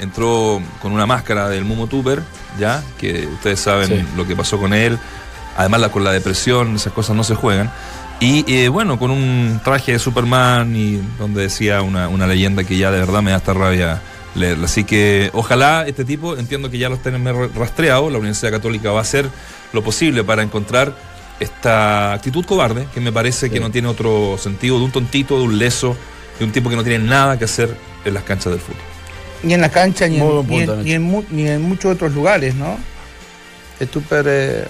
entró 0.00 0.62
con 0.80 0.92
una 0.92 1.04
máscara 1.06 1.48
del 1.48 1.64
Mumo 1.64 1.86
Tupper, 1.86 2.22
ya, 2.58 2.82
que 2.98 3.26
ustedes 3.26 3.60
saben 3.60 3.88
Sí. 3.88 4.06
lo 4.16 4.26
que 4.26 4.34
pasó 4.34 4.58
con 4.58 4.72
él, 4.72 4.98
además 5.56 5.80
la, 5.80 5.88
con 5.90 6.04
la 6.04 6.12
depresión, 6.12 6.76
esas 6.76 6.92
cosas 6.92 7.16
no 7.16 7.24
se 7.24 7.34
juegan. 7.34 7.70
Y 8.20 8.44
eh, 8.52 8.68
bueno, 8.68 8.98
con 8.98 9.10
un 9.12 9.60
traje 9.62 9.92
de 9.92 9.98
Superman 9.98 10.74
y 10.74 11.00
donde 11.18 11.42
decía 11.42 11.82
una, 11.82 12.08
una 12.08 12.26
leyenda 12.26 12.64
que 12.64 12.76
ya 12.76 12.90
de 12.90 12.98
verdad 12.98 13.22
me 13.22 13.30
da 13.30 13.36
hasta 13.36 13.54
rabia 13.54 14.02
leerla. 14.38 14.64
Así 14.66 14.84
que 14.84 15.30
ojalá 15.34 15.84
este 15.86 16.04
tipo, 16.04 16.36
entiendo 16.36 16.70
que 16.70 16.78
ya 16.78 16.88
los 16.88 17.02
tienen 17.02 17.24
rastreado, 17.54 18.08
la 18.10 18.18
Universidad 18.18 18.52
Católica 18.52 18.90
va 18.90 18.98
a 19.00 19.02
hacer 19.02 19.26
lo 19.72 19.82
posible 19.84 20.24
para 20.24 20.42
encontrar 20.42 20.94
esta 21.40 22.14
actitud 22.14 22.44
cobarde, 22.44 22.86
que 22.92 23.00
me 23.00 23.12
parece 23.12 23.50
que 23.50 23.60
no 23.60 23.70
tiene 23.70 23.88
otro 23.88 24.36
sentido, 24.38 24.78
de 24.78 24.84
un 24.86 24.90
tontito, 24.92 25.36
de 25.38 25.44
un 25.44 25.58
leso, 25.58 25.96
de 26.38 26.44
un 26.44 26.52
tipo 26.52 26.68
que 26.70 26.76
no 26.76 26.82
tiene 26.82 27.04
nada 27.04 27.38
que 27.38 27.44
hacer 27.44 27.76
en 28.04 28.14
las 28.14 28.22
canchas 28.24 28.52
del 28.52 28.60
fútbol. 28.60 28.80
Ni 29.44 29.54
en 29.54 29.60
la 29.60 29.68
cancha, 29.70 30.08
ni 30.08 30.16
en, 30.18 30.24
buen 30.26 30.48
ni 30.48 30.58
en- 30.60 30.66
punto, 30.66 30.82
ni 30.82 30.92
en 30.92 31.02
mu- 31.02 31.24
ni 31.30 31.46
en 31.48 31.62
muchos 31.62 31.94
otros 31.94 32.12
lugares, 32.12 32.54
¿no? 32.54 32.76
de 33.78 33.86
Tupper, 33.86 34.24
eh, 34.28 34.64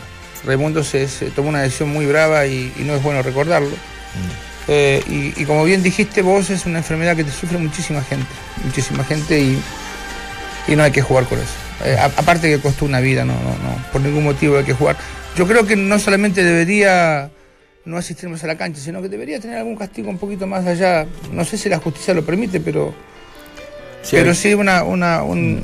Raimundo 0.45 0.85
se, 0.85 1.09
se 1.09 1.31
tomó 1.31 1.49
una 1.49 1.63
decisión 1.63 1.89
muy 1.89 2.05
brava 2.05 2.45
y, 2.47 2.71
y 2.79 2.83
no 2.83 2.95
es 2.95 3.03
bueno 3.03 3.23
recordarlo. 3.23 3.71
Eh, 4.69 5.03
y, 5.09 5.43
y 5.43 5.45
como 5.47 5.65
bien 5.65 5.83
dijiste 5.83 6.21
vos, 6.23 6.51
es 6.51 6.67
una 6.67 6.79
enfermedad 6.79 7.17
que 7.17 7.25
te 7.25 7.31
sufre 7.33 7.57
muchísima 7.59 8.03
gente, 8.03 8.27
muchísima 8.65 9.03
gente 9.05 9.41
y, 9.41 9.59
y 10.69 10.77
no 10.77 10.83
hay 10.83 10.91
que 10.93 11.01
jugar 11.03 11.25
con 11.25 11.39
eso. 11.39 11.53
Eh, 11.85 11.97
a- 11.99 12.05
aparte 12.07 12.49
que 12.51 12.59
costó 12.61 12.85
una 12.85 13.01
vida, 13.01 13.25
no, 13.25 13.33
no, 13.35 13.51
no, 13.51 13.85
por 13.93 14.01
ningún 14.03 14.25
motivo 14.25 14.59
hay 14.59 14.65
que 14.65 14.75
jugar. 14.75 14.97
Yo 15.37 15.47
creo 15.47 15.65
que 15.67 15.75
no 15.77 15.99
solamente 15.99 16.43
debería 16.45 17.31
no 17.87 17.97
asistir 17.97 18.29
más 18.29 18.45
a 18.45 18.47
la 18.47 18.59
cancha, 18.59 18.81
sino 18.81 19.01
que 19.01 19.09
debería 19.09 19.41
tener 19.41 19.57
algún 19.57 19.77
castigo 19.77 20.11
un 20.11 20.19
poquito 20.19 20.47
más 20.47 20.67
allá. 20.67 21.07
No 21.33 21.45
sé 21.47 21.57
si 21.57 21.71
la 21.71 21.79
justicia 21.79 22.13
lo 22.13 22.23
permite, 22.27 22.61
pero, 22.61 22.93
Sí, 24.03 24.17
pero 24.17 24.31
hay- 24.31 24.37
sí 24.37 24.53
una, 24.53 24.83
una, 24.83 25.23
un, 25.23 25.63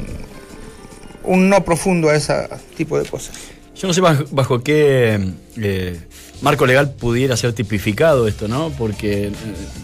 un 1.25 1.49
no 1.51 1.63
profundo 1.65 2.09
a 2.09 2.17
ese 2.17 2.49
tipo 2.77 2.99
de 2.99 3.05
cosas. 3.07 3.35
Yo 3.77 3.89
no 3.89 3.93
sé 3.93 4.01
bajo, 4.01 4.25
bajo 4.31 4.63
qué 4.63 5.21
eh, 5.61 6.01
marco 6.43 6.67
legal 6.67 6.91
pudiera 6.91 7.37
ser 7.37 7.53
tipificado 7.53 8.29
esto, 8.29 8.49
¿no? 8.49 8.71
Porque 8.71 9.29
eh, 9.29 9.33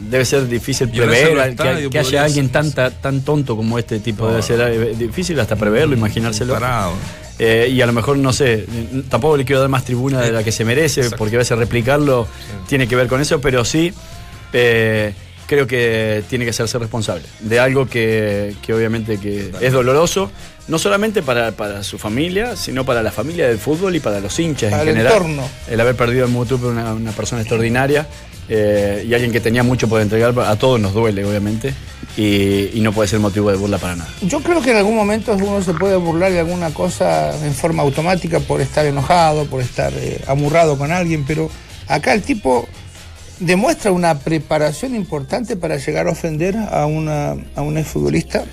debe 0.09 0.25
ser 0.25 0.49
difícil 0.49 0.91
prever 0.91 1.57
que, 1.91 1.99
haya 1.99 2.25
alguien 2.25 2.51
tan, 2.51 2.73
tonto 3.23 3.57
como 3.57 3.79
este 3.79 4.01
tipo. 4.01 4.25
No. 4.25 4.31
Debe 4.31 4.43
ser 4.43 4.61
eh, 4.61 4.95
difícil 4.97 5.39
hasta 5.41 5.57
preverlo, 5.57 5.95
imaginárselo. 5.95 6.55
Parado. 6.55 6.93
Eh, 7.39 7.71
y 7.73 7.81
a 7.81 7.87
lo 7.87 7.95
mejor, 7.95 8.19
no 8.19 8.35
sé, 8.35 8.67
tampoco 9.09 9.39
le 9.39 9.47
quiero 9.47 9.61
dar 9.61 9.71
más 9.71 9.85
tribuna 9.85 10.21
de 10.21 10.31
la 10.31 10.45
que 10.45 10.53
se 10.53 10.65
merece, 10.65 11.01
Exacto. 11.01 11.17
porque 11.17 11.37
a 11.37 11.39
veces 11.39 11.57
replicarlo 11.57 12.27
tiene 12.69 12.87
que 12.87 12.97
ver 12.97 13.09
con 13.09 13.21
eso, 13.23 13.41
pero 13.41 13.65
sí 13.65 13.95
eh, 14.53 15.15
creo 15.51 15.67
que 15.67 16.23
tiene 16.31 16.45
que 16.45 16.53
hacerse 16.53 16.79
responsable 16.79 17.25
de 17.41 17.59
algo 17.59 17.89
que, 17.89 18.55
que 18.63 18.73
obviamente 18.73 19.19
que 19.19 19.51
es 19.61 19.73
doloroso, 19.73 20.31
no 20.69 20.79
solamente 20.79 21.23
para, 21.23 21.51
para 21.51 21.83
su 21.83 21.99
familia, 21.99 22.55
sino 22.55 22.85
para 22.85 23.03
la 23.03 23.11
familia 23.11 23.49
del 23.49 23.59
fútbol 23.59 23.97
y 23.97 23.99
para 24.01 24.21
los 24.21 24.39
hinchas 24.39 24.71
Para 24.71 24.85
en 24.85 24.89
el 24.91 24.95
general. 24.99 25.13
entorno. 25.17 25.43
El 25.69 25.81
haber 25.81 25.97
perdido 25.97 26.27
en 26.27 26.31
Mutupe 26.31 26.67
una, 26.67 26.95
una 26.95 27.11
persona 27.11 27.41
extraordinaria 27.41 28.07
eh, 28.49 29.05
y 29.09 29.13
alguien 29.13 29.33
que 29.33 29.41
tenía 29.41 29.65
mucho 29.65 29.89
por 29.89 30.01
entregar, 30.01 30.39
a 30.39 30.55
todos 30.55 30.79
nos 30.79 30.95
duele, 30.95 31.25
obviamente, 31.25 31.75
y, 32.17 32.71
y 32.73 32.81
no 32.81 32.93
puede 32.93 33.09
ser 33.09 33.19
motivo 33.19 33.51
de 33.51 33.57
burla 33.57 33.79
para 33.79 33.97
nada. 33.97 34.11
Yo 34.23 34.39
creo 34.45 34.63
que 34.63 34.71
en 34.71 34.77
algún 34.77 34.95
momento 34.95 35.33
uno 35.35 35.61
se 35.65 35.75
puede 35.75 35.97
burlar 35.97 36.31
de 36.31 36.39
alguna 36.39 36.73
cosa 36.73 37.35
en 37.45 37.55
forma 37.55 37.83
automática 37.83 38.39
por 38.39 38.61
estar 38.61 38.87
enojado, 38.87 39.47
por 39.47 39.63
estar 39.63 39.93
eh, 39.97 40.21
amurrado 40.29 40.79
con 40.79 40.93
alguien, 40.93 41.25
pero 41.27 41.51
acá 41.89 42.15
el 42.15 42.23
tipo 42.23 42.69
demuestra 43.41 43.91
una 43.93 44.19
preparación 44.19 44.95
importante 44.95 45.57
para 45.57 45.77
llegar 45.77 46.07
a 46.07 46.11
ofender 46.13 46.57
a, 46.57 46.87
una, 46.87 47.37
a 47.57 47.63
un 47.63 47.77
exfutbolista 47.79 48.45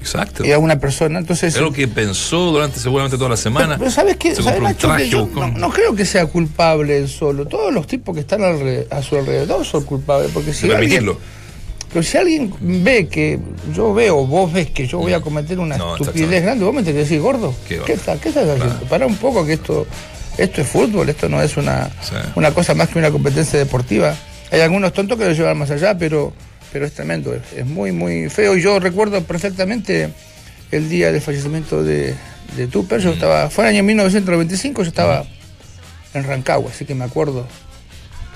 Exacto. 0.00 0.44
y 0.44 0.52
a 0.52 0.58
una 0.58 0.78
persona. 0.78 1.18
Entonces, 1.18 1.54
Es 1.54 1.60
lo 1.60 1.72
que 1.72 1.88
pensó 1.88 2.50
durante 2.52 2.78
seguramente 2.78 3.16
toda 3.16 3.30
la 3.30 3.36
semana. 3.36 3.68
Pero, 3.68 3.78
pero 3.78 3.90
¿sabes 3.90 4.16
qué? 4.16 4.34
Se 4.34 4.42
¿Sabes, 4.42 4.60
un 4.60 4.74
traje, 4.74 5.08
yo 5.08 5.26
no, 5.26 5.70
creo 5.70 5.94
que 5.94 6.04
sea 6.04 6.26
culpable 6.26 6.98
él 6.98 7.08
solo. 7.08 7.46
Todos 7.46 7.72
los 7.72 7.86
tipos 7.86 8.14
que 8.14 8.20
están 8.20 8.42
a 8.42 9.02
su 9.02 9.16
alrededor 9.16 9.64
son 9.64 9.84
culpables. 9.84 10.30
Porque 10.34 10.52
si 10.52 10.70
alguien, 10.70 11.10
pero 11.92 12.02
si 12.02 12.18
alguien 12.18 12.52
ve 12.60 13.06
que 13.08 13.38
yo 13.74 13.94
veo, 13.94 14.26
vos 14.26 14.52
ves 14.52 14.70
que 14.70 14.86
yo 14.86 14.98
voy 14.98 15.12
a 15.14 15.20
cometer 15.20 15.58
una 15.60 15.78
No, 15.78 15.96
estupidez 15.96 16.42
grande, 16.42 16.64
vos 16.64 16.74
me 16.74 16.80
tenés 16.82 16.94
que 16.96 17.00
decir, 17.04 17.20
gordo, 17.20 17.54
Qué 17.68 17.76
¿qué, 17.86 17.92
va. 17.94 17.98
está- 18.00 18.20
qué 18.20 18.28
estás 18.30 18.48
haciendo? 18.48 18.80
Pará 18.90 19.06
un 19.06 19.16
poco 19.16 19.46
que 19.46 19.52
esto, 19.54 19.86
esto 20.38 20.60
es 20.62 20.68
fútbol, 20.68 21.08
esto 21.08 21.28
no 21.28 21.42
es 21.42 21.56
una, 21.56 21.88
Sí. 22.02 22.14
una 22.34 22.52
cosa 22.52 22.74
más 22.74 22.88
que 22.88 22.98
una 22.98 23.10
competencia 23.10 23.58
deportiva. 23.58 24.14
Hay 24.50 24.60
algunos 24.60 24.92
tontos 24.92 25.18
que 25.18 25.24
lo 25.24 25.32
llevan 25.32 25.58
más 25.58 25.70
allá, 25.70 25.96
pero, 25.96 26.32
pero 26.72 26.86
es 26.86 26.92
tremendo, 26.92 27.34
es, 27.34 27.42
es 27.56 27.66
muy, 27.66 27.92
muy 27.92 28.28
feo. 28.28 28.56
Y 28.56 28.62
yo 28.62 28.78
recuerdo 28.80 29.22
perfectamente 29.22 30.10
el 30.70 30.88
día 30.88 31.10
del 31.12 31.20
fallecimiento 31.20 31.82
de, 31.82 32.14
de 32.56 32.66
Tupper, 32.66 33.00
yo 33.00 33.10
estaba, 33.10 33.50
fue 33.50 33.64
el 33.64 33.74
año 33.74 33.82
1995, 33.84 34.82
yo 34.82 34.88
estaba 34.88 35.24
en 36.14 36.24
Rancagua, 36.24 36.70
así 36.70 36.84
que 36.84 36.94
me 36.94 37.04
acuerdo 37.04 37.46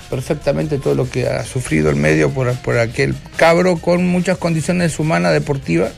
perfectamente 0.09 0.79
todo 0.79 0.95
lo 0.95 1.09
que 1.09 1.27
ha 1.27 1.45
sufrido 1.45 1.89
el 1.89 1.95
medio 1.95 2.31
por, 2.31 2.51
por 2.61 2.77
aquel 2.79 3.15
cabro 3.37 3.77
con 3.77 4.07
muchas 4.07 4.37
condiciones 4.37 4.97
humanas, 4.99 5.33
deportivas 5.33 5.91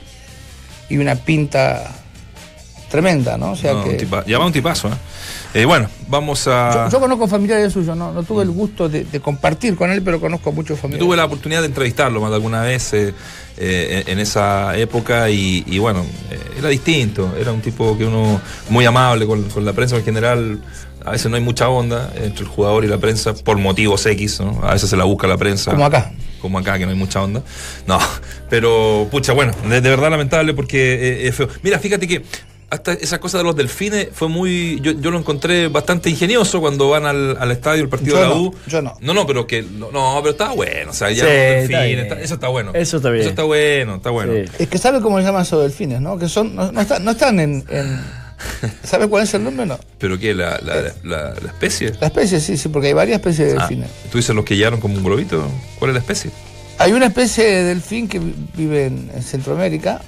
y 0.89 0.97
una 0.97 1.15
pinta 1.15 1.89
tremenda, 2.91 3.37
¿no? 3.37 3.51
O 3.53 3.55
sea 3.55 3.73
No, 3.73 3.83
que 3.83 3.89
un 3.91 3.97
tipa- 3.97 4.25
ya 4.27 4.37
va 4.37 4.45
un 4.45 4.51
tipazo, 4.51 4.89
¿eh? 4.89 4.91
Eh, 5.53 5.65
bueno, 5.65 5.89
vamos 6.07 6.47
a. 6.47 6.85
yo, 6.85 6.91
yo 6.91 6.99
conozco 6.99 7.27
familiares 7.27 7.73
suyos, 7.73 7.97
no, 7.97 8.13
no 8.13 8.23
tuve 8.23 8.43
el 8.43 8.51
gusto 8.51 8.87
de, 8.87 9.03
de 9.05 9.19
compartir 9.19 9.75
con 9.75 9.91
él, 9.91 10.01
pero 10.01 10.19
conozco 10.21 10.49
a 10.51 10.53
muchos 10.53 10.77
Yo 10.77 10.81
familiares. 10.81 11.05
tuve 11.07 11.17
la 11.17 11.25
oportunidad 11.25 11.61
de 11.61 11.67
entrevistarlo 11.67 12.21
más 12.21 12.29
de 12.29 12.35
alguna 12.35 12.61
vez 12.61 12.93
eh, 12.93 13.13
eh, 13.57 14.03
en 14.07 14.19
esa 14.19 14.77
época 14.77 15.29
y, 15.29 15.63
y 15.67 15.77
bueno, 15.79 16.05
era 16.57 16.69
distinto, 16.69 17.33
era 17.39 17.51
un 17.51 17.61
tipo 17.61 17.97
que 17.97 18.05
uno 18.05 18.39
muy 18.69 18.85
amable 18.85 19.25
con, 19.25 19.43
con 19.49 19.65
la 19.65 19.73
prensa 19.73 19.97
en 19.97 20.03
general. 20.05 20.61
A 21.03 21.11
veces 21.11 21.31
no 21.31 21.35
hay 21.35 21.41
mucha 21.41 21.67
onda 21.67 22.13
entre 22.15 22.43
el 22.43 22.47
jugador 22.47 22.85
y 22.85 22.87
la 22.87 22.99
prensa 22.99 23.33
por 23.33 23.57
motivos 23.57 24.05
X, 24.05 24.39
¿no? 24.39 24.59
A 24.63 24.73
veces 24.73 24.87
se 24.87 24.95
la 24.95 25.03
busca 25.03 25.25
la 25.27 25.35
prensa. 25.37 25.71
Como 25.71 25.83
acá. 25.85 26.11
Como 26.39 26.59
acá, 26.59 26.77
que 26.77 26.85
no 26.85 26.91
hay 26.91 26.97
mucha 26.97 27.21
onda. 27.23 27.41
No, 27.87 27.97
pero 28.51 29.07
pucha, 29.11 29.33
bueno, 29.33 29.51
de, 29.67 29.81
de 29.81 29.89
verdad 29.89 30.11
lamentable 30.11 30.53
porque 30.53 31.23
eh, 31.23 31.27
es 31.27 31.35
feo. 31.35 31.49
Mira, 31.63 31.79
fíjate 31.79 32.07
que 32.07 32.21
hasta 32.71 32.93
esa 32.93 33.19
cosa 33.19 33.37
de 33.37 33.43
los 33.43 33.55
delfines 33.55 34.07
fue 34.13 34.27
muy. 34.29 34.79
Yo, 34.81 34.93
yo 34.93 35.11
lo 35.11 35.19
encontré 35.19 35.67
bastante 35.67 36.09
ingenioso 36.09 36.59
cuando 36.61 36.89
van 36.89 37.05
al, 37.05 37.37
al 37.39 37.51
estadio 37.51 37.83
el 37.83 37.89
partido 37.89 38.15
Yo 38.15 38.21
de 38.21 38.27
la 38.29 38.33
no, 38.33 38.41
U. 38.41 38.55
yo 38.65 38.81
no. 38.81 38.97
No, 39.01 39.13
no, 39.13 39.27
pero 39.27 39.45
que. 39.45 39.61
No, 39.61 39.91
no, 39.91 40.17
pero 40.21 40.31
está 40.31 40.49
bueno. 40.53 40.89
O 40.91 40.93
sea, 40.93 41.09
ya 41.11 41.25
Sí, 41.25 41.29
los 41.29 41.29
delfines, 41.69 42.03
está- 42.05 42.19
eso 42.21 42.33
está 42.35 42.47
bueno. 42.47 42.71
Eso 42.73 42.97
está 42.97 43.09
bien. 43.09 43.21
Eso 43.21 43.29
está 43.29 43.43
bueno, 43.43 43.95
está 43.97 44.09
bueno. 44.09 44.33
Sí. 44.33 44.51
Es 44.63 44.69
que 44.69 44.77
sabe 44.79 45.01
cómo 45.01 45.19
se 45.19 45.25
llaman 45.25 45.43
esos 45.43 45.61
delfines, 45.61 46.01
¿no? 46.01 46.17
Que 46.17 46.27
son, 46.27 46.55
no, 46.55 46.71
no 46.71 46.81
están, 46.81 47.03
no 47.05 47.11
están 47.11 47.39
en, 47.39 47.63
en- 47.69 48.01
¿Sabe 48.83 49.07
cuál 49.07 49.23
es 49.23 49.33
el 49.35 49.43
nombre? 49.43 49.65
No. 49.65 49.77
Pero 49.99 50.17
que 50.17 50.33
la, 50.33 50.59
la, 50.63 50.81
la, 51.03 51.23
la 51.39 51.47
especie. 51.47 51.91
La 51.99 52.07
especie, 52.07 52.39
sí, 52.39 52.57
sí, 52.57 52.69
porque 52.69 52.87
hay 52.87 52.93
varias 52.93 53.17
especies 53.19 53.51
de 53.51 53.57
Ah, 53.59 53.67
delfines. 53.67 53.89
Tú 54.11 54.17
dices 54.17 54.35
los 54.35 54.45
que 54.45 54.55
llegaron 54.55 54.79
como 54.79 54.95
un 54.95 55.03
globito. 55.03 55.45
¿Cuál 55.77 55.89
es 55.91 55.95
la 55.95 55.99
especie? 55.99 56.31
Hay 56.79 56.93
una 56.93 57.07
especie 57.07 57.43
de 57.43 57.63
delfín 57.65 58.07
que 58.07 58.17
vi- 58.19 58.33
vive 58.55 58.85
en, 58.87 59.11
en 59.13 59.21
Centroamérica. 59.21 60.01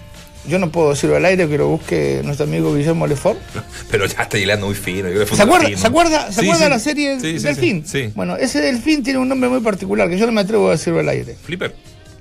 Yo 0.45 0.59
no 0.59 0.69
puedo 0.71 0.89
decirlo 0.89 1.15
al 1.15 1.23
aire, 1.25 1.47
que 1.47 1.57
lo 1.57 1.67
busque 1.69 2.19
nuestro 2.23 2.45
amigo 2.45 2.75
Guillermo 2.75 3.07
Lefort. 3.07 3.39
Pero 3.91 4.05
ya 4.05 4.23
está 4.23 4.38
hilando 4.38 4.65
muy 4.67 4.75
fino. 4.75 5.09
yo 5.09 5.25
¿Se 5.25 5.41
acuerda, 5.41 5.77
¿se 5.77 5.88
acuerda, 5.88 6.31
¿se 6.31 6.41
Sí, 6.41 6.45
acuerda 6.50 6.65
sí. 6.65 6.69
la 6.69 6.79
serie 6.79 7.19
Sí, 7.19 7.38
Delfín? 7.39 7.85
Sí, 7.85 8.03
sí. 8.07 8.12
Bueno, 8.15 8.35
ese 8.35 8.59
delfín 8.59 9.03
tiene 9.03 9.19
un 9.19 9.29
nombre 9.29 9.50
muy 9.50 9.62
particular 9.62 10.09
que 10.09 10.17
yo 10.17 10.25
no 10.25 10.31
me 10.33 10.41
atrevo 10.41 10.67
a 10.67 10.71
decirlo 10.71 11.00
al 11.00 11.07
aire. 11.09 11.35
Flipper. 11.45 11.73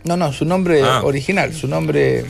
No, 0.04 0.16
no, 0.16 0.32
su 0.32 0.44
nombre 0.44 0.82
Ah. 0.84 1.02
original, 1.04 1.52
su 1.54 1.66
nombre 1.66 2.24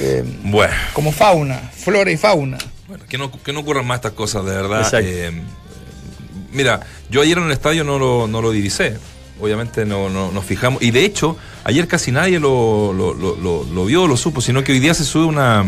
eh, 0.00 0.24
Bueno. 0.42 0.74
como 0.92 1.12
fauna, 1.12 1.70
flora 1.74 2.10
y 2.10 2.16
fauna. 2.16 2.58
Bueno, 2.88 3.04
que 3.08 3.16
no, 3.18 3.30
que 3.30 3.52
no 3.52 3.60
ocurran 3.60 3.86
más 3.86 3.96
estas 3.96 4.12
cosas, 4.12 4.44
de 4.44 4.52
verdad. 4.52 4.80
Exacto. 4.80 5.08
Eh, 5.08 5.30
mira, 6.52 6.80
yo 7.10 7.22
ayer 7.22 7.38
en 7.38 7.44
el 7.44 7.52
estadio 7.52 7.84
no 7.84 7.98
lo, 7.98 8.26
no 8.26 8.42
lo 8.42 8.50
divisé. 8.50 8.96
Obviamente 9.40 9.84
no, 9.84 10.08
no- 10.08 10.32
nos 10.32 10.44
fijamos. 10.44 10.82
Y 10.82 10.90
de 10.90 11.04
hecho, 11.04 11.36
ayer 11.64 11.86
casi 11.88 12.10
nadie 12.12 12.40
lo, 12.40 12.92
lo, 12.92 13.12
lo, 13.14 13.36
lo- 13.64 13.84
vio, 13.84 14.06
lo 14.06 14.16
supo, 14.16 14.40
sino 14.40 14.64
que 14.64 14.72
hoy 14.72 14.78
día 14.80 14.94
se 14.94 15.04
sube 15.04 15.24
una. 15.24 15.64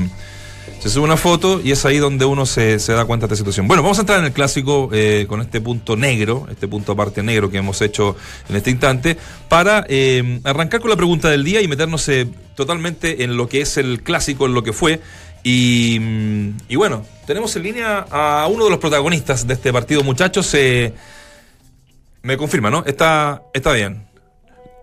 Se 0.81 0.91
sube 0.91 1.03
una 1.05 1.17
foto 1.17 1.61
y 1.65 1.73
es 1.73 1.85
ahí 1.87 1.99
donde 1.99 2.25
uno 2.25 2.47
se, 2.47 2.77
da 2.79 3.05
cuenta 3.05 3.27
de 3.27 3.35
esta 3.35 3.37
situación. 3.37 3.67
Bueno, 3.67 3.83
vamos 3.83 3.99
a 3.99 4.03
entrar 4.03 4.21
en 4.21 4.27
el 4.27 4.33
clásico 4.33 4.89
eh, 4.93 5.25
con 5.29 5.41
este 5.41 5.61
punto 5.61 5.97
negro, 5.97 6.47
este 6.51 6.69
punto 6.69 6.93
aparte 6.93 7.21
negro 7.23 7.51
que 7.51 7.59
hemos 7.59 7.81
hecho 7.83 8.15
en 8.49 8.55
este 8.55 8.71
instante, 8.71 9.17
para 9.49 9.85
eh, 9.89 10.41
arrancar 10.45 10.81
con 10.81 10.91
la 10.91 10.97
pregunta 10.97 11.31
del 11.31 11.43
día 11.43 11.61
y 11.63 11.67
meternos 11.69 12.09
eh, 12.09 12.29
totalmente 12.55 13.25
en 13.25 13.37
lo 13.37 13.49
que 13.49 13.61
es 13.63 13.77
el 13.77 14.03
clásico, 14.05 14.47
en 14.47 14.55
lo 14.55 14.63
que 14.63 14.73
fue. 14.73 15.01
Y, 15.43 15.97
y 16.69 16.77
bueno, 16.77 17.05
tenemos 17.27 17.57
en 17.57 17.63
línea 17.65 18.07
a 18.11 18.47
uno 18.49 18.65
de 18.65 18.71
los 18.71 18.79
protagonistas 18.79 19.49
de 19.49 19.55
este 19.55 19.73
partido, 19.73 20.05
muchachos. 20.05 20.53
eh, 20.55 20.93
me 22.23 22.37
confirma, 22.37 22.71
¿no? 22.71 22.85
Está, 22.85 23.43
está 23.53 23.73
bien. 23.73 24.07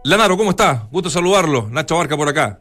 Lanaro, 0.04 0.38
¿cómo 0.38 0.52
está? 0.52 0.88
Gusto 0.92 1.10
saludarlo. 1.10 1.68
Nacho 1.72 1.98
Barca 1.98 2.16
por 2.16 2.30
acá. 2.30 2.60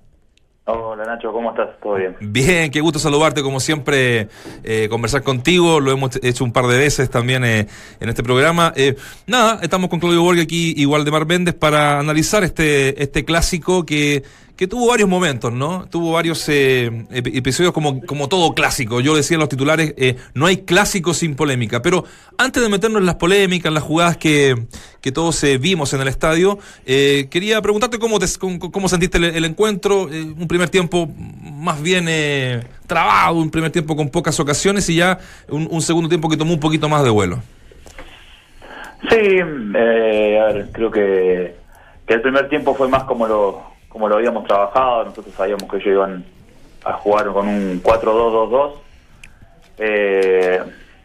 Hola 0.67 1.05
Nacho, 1.05 1.31
¿cómo 1.31 1.51
estás? 1.51 1.79
¿Todo 1.83 1.97
bien? 1.97 2.17
Bien, 2.21 2.71
qué 2.71 2.81
gusto 2.81 2.99
saludarte, 2.99 3.43
como 3.43 3.61
siempre, 3.61 4.29
eh, 4.63 4.89
conversar 4.89 5.23
contigo. 5.23 5.79
Lo 5.79 5.93
hemos 5.93 6.19
hecho 6.23 6.43
un 6.43 6.53
par 6.53 6.67
de 6.69 6.79
veces 6.79 7.11
también 7.11 7.45
eh, 7.45 7.67
en 8.01 8.09
este 8.09 8.23
programa. 8.23 8.73
Eh, 8.75 8.97
nada, 9.27 9.59
estamos 9.61 9.91
con 9.91 10.01
Claudio 10.01 10.23
Borges 10.23 10.45
aquí 10.45 10.73
y 10.75 10.87
Waldemar 10.87 11.27
Méndez 11.27 11.55
para 11.55 11.99
analizar 11.99 12.45
este, 12.45 13.03
este 13.03 13.27
clásico 13.27 13.85
que, 13.85 14.23
que 14.57 14.69
tuvo 14.69 14.87
varios 14.87 15.09
momentos, 15.09 15.53
¿no? 15.53 15.87
Tuvo 15.91 16.13
varios 16.13 16.49
eh, 16.49 16.89
ep- 17.11 17.37
episodios 17.37 17.73
como, 17.73 18.01
como 18.03 18.29
todo 18.29 18.55
clásico. 18.55 19.01
Yo 19.01 19.17
decía 19.17 19.35
en 19.35 19.41
los 19.41 19.49
titulares, 19.49 19.95
eh, 19.97 20.17
no 20.33 20.47
hay 20.47 20.59
clásico 20.59 21.13
sin 21.13 21.35
polémica. 21.35 21.83
Pero 21.83 22.05
antes 22.39 22.63
de 22.63 22.69
meternos 22.69 23.01
en 23.01 23.07
las 23.07 23.17
polémicas, 23.17 23.67
en 23.67 23.75
las 23.75 23.83
jugadas 23.83 24.17
que, 24.17 24.67
que 25.01 25.11
todos 25.11 25.43
eh, 25.43 25.59
vimos 25.59 25.93
en 25.93 26.03
el 26.03 26.09
estadio, 26.09 26.61
eh, 26.87 27.27
quería 27.31 27.61
preguntarte 27.63 27.99
cómo, 27.99 28.21
te, 28.21 28.27
cómo, 28.39 28.89
sentiste 28.89 29.19
el, 29.19 29.45
encuentro. 29.45 30.03
Un 30.05 30.47
primer 30.47 30.69
tiempo 30.69 31.09
más 31.09 31.83
bien 31.83 32.09
trabado, 32.87 33.39
un 33.39 33.51
primer 33.51 33.73
tiempo 33.73 33.97
con 33.97 34.09
pocas 34.09 34.39
ocasiones 34.39 34.89
y 34.89 34.97
ya 34.97 35.19
un, 35.49 35.67
un 35.69 35.83
segundo 35.83 36.09
tiempo 36.09 36.29
que 36.29 36.37
tomó 36.37 36.53
un 36.53 36.61
poquito 36.61 36.89
más 36.89 37.03
de 37.03 37.11
vuelo. 37.11 37.43
Sí, 39.11 39.41
a 39.41 40.45
ver, 40.47 40.69
creo 40.73 40.91
que, 40.91 41.57
que 42.07 42.15
el 42.15 42.23
primer 42.23 42.49
tiempo 42.49 42.75
fue 42.75 42.89
más 42.89 43.05
como 43.05 43.27
lo 43.27 43.74
como 43.95 44.09
lo 44.09 44.17
habíamos 44.17 44.45
trabajado. 44.45 45.05
Nosotros 45.05 45.33
sabíamos 45.37 45.71
que 45.71 45.77
ellos 45.77 45.87
iban 45.87 46.25
a 46.85 46.95
jugar 46.95 47.29
con 47.33 47.47
un 47.47 47.81
4-2-2-2. 47.81 48.73
Eh, 49.79 50.61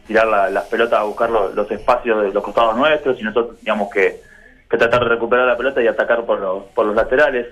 tirar 0.08 0.26
la- 0.28 0.50
las 0.50 0.66
pelotas 0.66 1.00
a 1.00 1.04
buscar 1.04 1.30
los, 1.30 1.70
espacios 1.72 2.24
de 2.24 2.32
los 2.34 2.44
costados 2.44 2.76
nuestros 2.76 3.20
y 3.20 3.24
nosotros 3.24 3.58
teníamos 3.60 3.92
que, 3.92 4.20
que 4.68 4.78
tratar 4.78 5.02
de 5.04 5.10
recuperar 5.10 5.46
la 5.46 5.56
pelota 5.56 5.84
y 5.84 5.88
atacar 5.88 6.26
por 6.26 6.40
los, 6.40 6.64
por 6.74 6.88
los 6.88 6.96
laterales. 6.96 7.46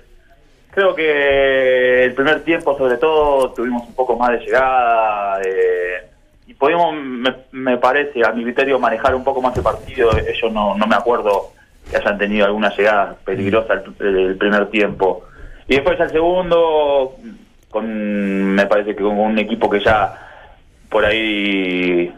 Creo 0.72 0.92
que 0.92 2.04
el 2.04 2.14
primer 2.14 2.42
tiempo, 2.42 2.76
sobre 2.76 2.96
todo, 2.96 3.52
tuvimos 3.52 3.86
un 3.86 3.94
poco 3.94 4.16
más 4.16 4.30
de 4.32 4.38
llegada 4.40 5.38
de- 5.38 6.08
y 6.48 6.54
pudimos, 6.54 6.94
me, 6.96 7.32
me 7.52 7.76
parece, 7.76 8.24
a 8.26 8.32
mi 8.32 8.42
criterio, 8.42 8.80
manejar 8.80 9.14
un 9.14 9.22
poco 9.22 9.40
más 9.40 9.56
el 9.56 9.62
partido. 9.62 10.10
Ellos 10.18 10.52
no, 10.52 10.74
no 10.76 10.86
me 10.88 10.96
acuerdo 10.96 11.52
que 11.90 11.96
hayan 11.96 12.18
tenido 12.18 12.46
alguna 12.46 12.74
llegada 12.74 13.16
peligrosa 13.24 13.82
el, 14.00 14.36
primer 14.36 14.66
tiempo. 14.70 15.24
Y 15.66 15.74
después 15.74 15.98
ya 15.98 16.04
el 16.04 16.10
segundo, 16.10 17.16
con 17.70 18.54
me 18.54 18.66
parece 18.66 18.94
que 18.94 19.02
con 19.02 19.18
un 19.18 19.38
equipo 19.38 19.68
que 19.68 19.80
ya 19.80 20.14
por 20.88 21.04
ahí 21.04 22.12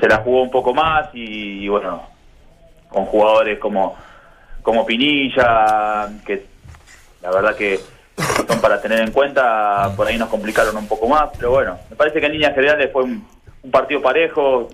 se 0.00 0.08
la 0.08 0.18
jugó 0.18 0.42
un 0.42 0.50
poco 0.50 0.74
más 0.74 1.08
y, 1.12 1.68
bueno, 1.68 2.02
con 2.88 3.04
jugadores 3.06 3.58
como, 3.58 3.96
como 4.62 4.86
Pinilla, 4.86 6.08
que 6.24 6.46
la 7.22 7.30
verdad 7.30 7.56
que 7.56 7.80
son 8.48 8.60
para 8.60 8.80
tener 8.80 9.00
en 9.00 9.12
cuenta, 9.12 9.92
por 9.96 10.06
ahí 10.06 10.18
nos 10.18 10.28
complicaron 10.28 10.76
un 10.76 10.88
poco 10.88 11.08
más, 11.08 11.30
pero 11.36 11.50
bueno, 11.50 11.78
me 11.90 11.96
parece 11.96 12.20
que 12.20 12.26
en 12.26 12.32
líneas 12.32 12.54
generales 12.54 12.90
fue 12.92 13.04
un, 13.04 13.26
un 13.62 13.70
partido 13.70 14.00
parejo, 14.00 14.68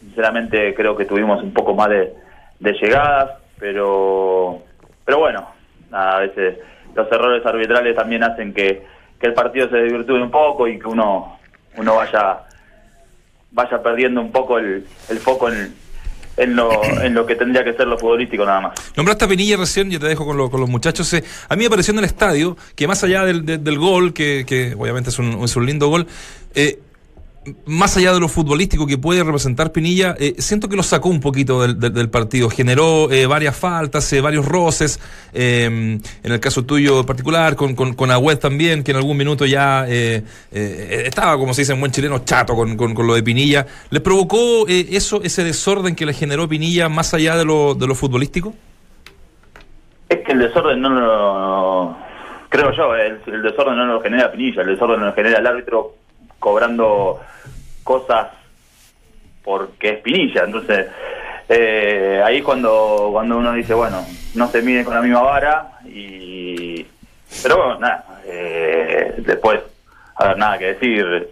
sinceramente 0.00 0.74
creo 0.74 0.96
que 0.96 1.04
tuvimos 1.04 1.42
un 1.42 1.52
poco 1.52 1.74
más 1.74 1.88
de 1.90 2.72
llegadas, 2.80 3.41
pero 3.62 4.60
pero 5.04 5.18
bueno, 5.20 5.46
nada, 5.90 6.16
a 6.16 6.20
veces 6.20 6.58
los 6.96 7.10
errores 7.10 7.46
arbitrales 7.46 7.94
también 7.94 8.24
hacen 8.24 8.52
que, 8.52 8.84
que 9.20 9.26
el 9.28 9.34
partido 9.34 9.68
se 9.70 9.76
desvirtúe 9.76 10.16
un 10.20 10.30
poco 10.32 10.66
y 10.66 10.78
que 10.80 10.88
uno 10.88 11.38
uno 11.76 11.94
vaya 11.94 12.40
vaya 13.52 13.82
perdiendo 13.82 14.20
un 14.20 14.32
poco 14.32 14.58
el, 14.58 14.84
el 15.10 15.18
foco 15.18 15.48
en, 15.50 15.74
en 16.38 16.56
lo, 16.56 16.70
en 17.02 17.14
lo 17.14 17.24
que 17.24 17.36
tendría 17.36 17.62
que 17.62 17.74
ser 17.74 17.86
lo 17.86 17.98
futbolístico 17.98 18.44
nada 18.44 18.60
más. 18.62 18.92
Nombraste 18.96 19.26
a 19.26 19.28
Pinilla 19.28 19.56
recién, 19.58 19.90
yo 19.90 20.00
te 20.00 20.06
dejo 20.06 20.24
con, 20.26 20.36
lo- 20.36 20.50
con 20.50 20.60
los 20.60 20.68
muchachos. 20.70 21.12
eh, 21.14 21.22
a 21.48 21.54
mí 21.56 21.64
me 21.64 21.70
pareció 21.70 21.92
en 21.92 21.98
el 21.98 22.04
estadio 22.06 22.56
que 22.74 22.88
más 22.88 23.04
allá 23.04 23.24
del, 23.24 23.44
de- 23.46 23.58
del 23.58 23.78
gol, 23.78 24.12
que, 24.14 24.44
que 24.46 24.74
obviamente 24.76 25.10
es 25.10 25.18
un, 25.18 25.44
es 25.44 25.54
un 25.54 25.66
lindo 25.66 25.88
gol, 25.88 26.06
eh, 26.54 26.78
más 27.66 27.96
allá 27.96 28.12
de 28.12 28.20
lo 28.20 28.28
futbolístico 28.28 28.86
que 28.86 28.98
puede 28.98 29.24
representar 29.24 29.72
Pinilla, 29.72 30.14
eh, 30.18 30.34
siento 30.38 30.68
que 30.68 30.76
lo 30.76 30.82
sacó 30.82 31.08
un 31.08 31.20
poquito 31.20 31.66
del, 31.66 32.10
partido. 32.10 32.48
Generó 32.48 33.10
eh, 33.10 33.26
varias 33.26 33.56
faltas, 33.56 34.12
eh, 34.12 34.20
varios 34.20 34.46
roces. 34.46 35.00
eh, 35.32 35.64
en 35.64 36.32
el 36.32 36.40
caso 36.40 36.64
tuyo 36.64 37.00
en 37.00 37.06
particular, 37.06 37.56
con, 37.56 37.74
con, 37.74 37.94
con 37.94 38.10
también, 38.38 38.84
que 38.84 38.92
en 38.92 38.96
algún 38.98 39.16
minuto 39.16 39.44
ya 39.46 39.86
eh, 39.88 40.22
estaba, 40.52 41.36
como 41.36 41.54
se 41.54 41.62
dice 41.62 41.72
en 41.72 41.80
buen 41.80 41.90
chileno, 41.90 42.20
chato 42.24 42.54
con, 42.54 42.76
con, 42.76 43.06
lo 43.06 43.14
de 43.14 43.22
Pinilla. 43.22 43.66
¿Le 43.90 44.00
provocó 44.00 44.66
eso, 44.68 45.22
ese 45.22 45.42
desorden 45.42 45.96
que 45.96 46.06
le 46.06 46.12
generó 46.12 46.48
Pinilla 46.48 46.88
más 46.88 47.14
allá 47.14 47.36
de 47.36 47.44
lo, 47.44 47.74
de 47.74 47.86
lo 47.86 47.94
futbolístico? 47.94 48.54
Es 50.08 50.18
que 50.24 50.32
el 50.32 50.38
desorden 50.38 50.80
no 50.80 50.90
lo. 50.90 51.96
Creo 52.50 52.70
yo, 52.76 52.94
el, 52.94 53.18
el 53.26 53.42
desorden 53.42 53.76
no 53.76 53.86
lo 53.86 54.00
genera 54.02 54.30
Pinilla, 54.30 54.62
el 54.62 54.68
desorden 54.68 55.00
lo 55.00 55.14
genera 55.14 55.38
el 55.38 55.46
árbitro 55.46 55.96
cobrando 56.42 57.20
cosas 57.84 58.28
porque 59.44 59.88
es 59.90 59.98
Pinilla. 60.00 60.44
Entonces, 60.44 60.88
eh, 61.48 62.20
ahí 62.24 62.38
es 62.38 62.44
cuando, 62.44 63.08
cuando 63.12 63.38
uno 63.38 63.52
dice, 63.52 63.72
bueno, 63.74 64.04
no 64.34 64.48
se 64.48 64.60
mide 64.62 64.84
con 64.84 64.94
la 64.94 65.00
misma 65.02 65.22
vara 65.22 65.68
y. 65.86 66.86
Pero 67.42 67.56
bueno, 67.56 67.78
nada, 67.80 68.04
eh, 68.26 69.14
después, 69.18 69.60
a 70.16 70.28
ver, 70.28 70.36
nada 70.36 70.58
que 70.58 70.74
decir. 70.74 71.28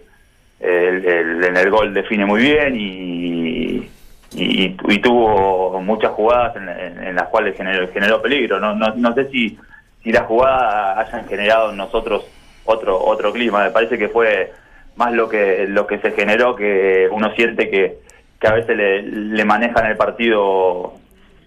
El, 0.59 1.03
el- 1.05 1.43
en 1.43 1.57
el 1.57 1.71
gol 1.71 1.91
define 1.91 2.23
muy 2.23 2.39
bien 2.43 2.75
y, 2.75 3.89
y, 4.35 4.77
y 4.87 4.99
tuvo 5.01 5.81
muchas 5.81 6.11
jugadas 6.11 6.55
en, 6.55 6.69
en- 6.69 7.15
las 7.15 7.27
cuales 7.29 7.57
generó, 7.57 7.87
generó 7.91 8.21
peligro. 8.21 8.59
No, 8.59 8.75
no, 8.75 8.93
no 8.95 9.13
sé 9.15 9.27
si, 9.31 9.57
si 10.03 10.11
las 10.11 10.27
jugadas 10.27 10.99
hayan 10.99 11.27
generado 11.27 11.71
en 11.71 11.77
nosotros 11.77 12.25
otro 12.65 12.99
otro 13.03 13.33
clima. 13.33 13.63
Me 13.63 13.71
parece 13.71 13.97
que 13.97 14.07
fue 14.09 14.53
más 14.95 15.13
lo 15.13 15.29
que 15.29 15.65
lo 15.67 15.87
que 15.87 15.99
se 15.99 16.11
generó 16.11 16.55
que 16.55 17.07
uno 17.11 17.33
siente 17.35 17.69
que, 17.69 17.99
que 18.39 18.47
a 18.47 18.53
veces 18.53 18.75
le, 18.75 19.01
le 19.03 19.45
manejan 19.45 19.85
el 19.85 19.97
partido 19.97 20.93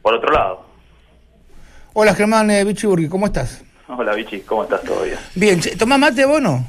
por 0.02 0.14
otro 0.14 0.32
lado. 0.32 0.66
Hola 1.92 2.14
Germán 2.14 2.50
eh, 2.50 2.64
Vichy 2.64 2.86
Burgui, 2.86 3.08
¿cómo 3.08 3.26
estás? 3.26 3.62
Hola 3.86 4.14
Vichy, 4.14 4.40
¿cómo 4.40 4.64
estás 4.64 4.82
todavía? 4.82 5.18
Bien, 5.34 5.60
¿tomás 5.78 5.98
mate 5.98 6.24
vos 6.24 6.40
no? 6.40 6.64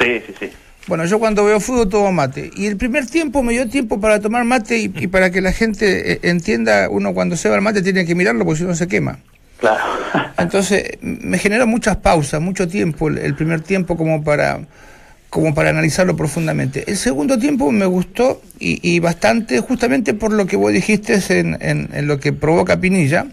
Sí, 0.00 0.20
sí, 0.26 0.34
sí. 0.38 0.50
Bueno, 0.86 1.06
yo 1.06 1.18
cuando 1.18 1.44
veo 1.44 1.60
fútbol 1.60 1.88
tomo 1.88 2.12
mate. 2.12 2.50
Y 2.56 2.66
el 2.66 2.76
primer 2.76 3.06
tiempo 3.06 3.42
me 3.42 3.54
dio 3.54 3.68
tiempo 3.68 4.00
para 4.00 4.20
tomar 4.20 4.44
mate 4.44 4.78
y, 4.78 4.92
y 4.96 5.06
para 5.06 5.30
que 5.30 5.40
la 5.40 5.52
gente 5.52 6.12
eh, 6.12 6.20
entienda, 6.22 6.88
uno 6.90 7.14
cuando 7.14 7.36
se 7.36 7.48
va 7.48 7.54
al 7.54 7.62
mate 7.62 7.82
tiene 7.82 8.04
que 8.04 8.14
mirarlo 8.14 8.44
porque 8.44 8.60
si 8.60 8.64
no 8.64 8.74
se 8.74 8.86
quema. 8.86 9.18
Claro. 9.58 9.82
Entonces 10.38 10.98
me 11.00 11.38
generó 11.38 11.66
muchas 11.66 11.96
pausas, 11.96 12.40
mucho 12.40 12.68
tiempo, 12.68 13.08
el, 13.08 13.18
el 13.18 13.34
primer 13.34 13.60
tiempo 13.62 13.96
como 13.96 14.22
para 14.22 14.60
como 15.34 15.52
para 15.52 15.70
analizarlo 15.70 16.14
profundamente. 16.14 16.84
El 16.86 16.96
segundo 16.96 17.36
tiempo 17.40 17.72
me 17.72 17.86
gustó 17.86 18.40
y, 18.60 18.78
y 18.88 19.00
bastante 19.00 19.58
justamente 19.58 20.14
por 20.14 20.32
lo 20.32 20.46
que 20.46 20.54
vos 20.54 20.72
dijiste 20.72 21.18
en, 21.28 21.88
lo 22.06 22.20
que 22.20 22.32
provoca 22.32 22.78
Pinilla. 22.78 23.26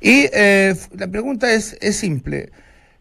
Y 0.00 0.30
eh, 0.32 0.74
la 0.96 1.08
pregunta 1.08 1.52
es, 1.52 1.76
es 1.82 1.96
simple. 1.96 2.48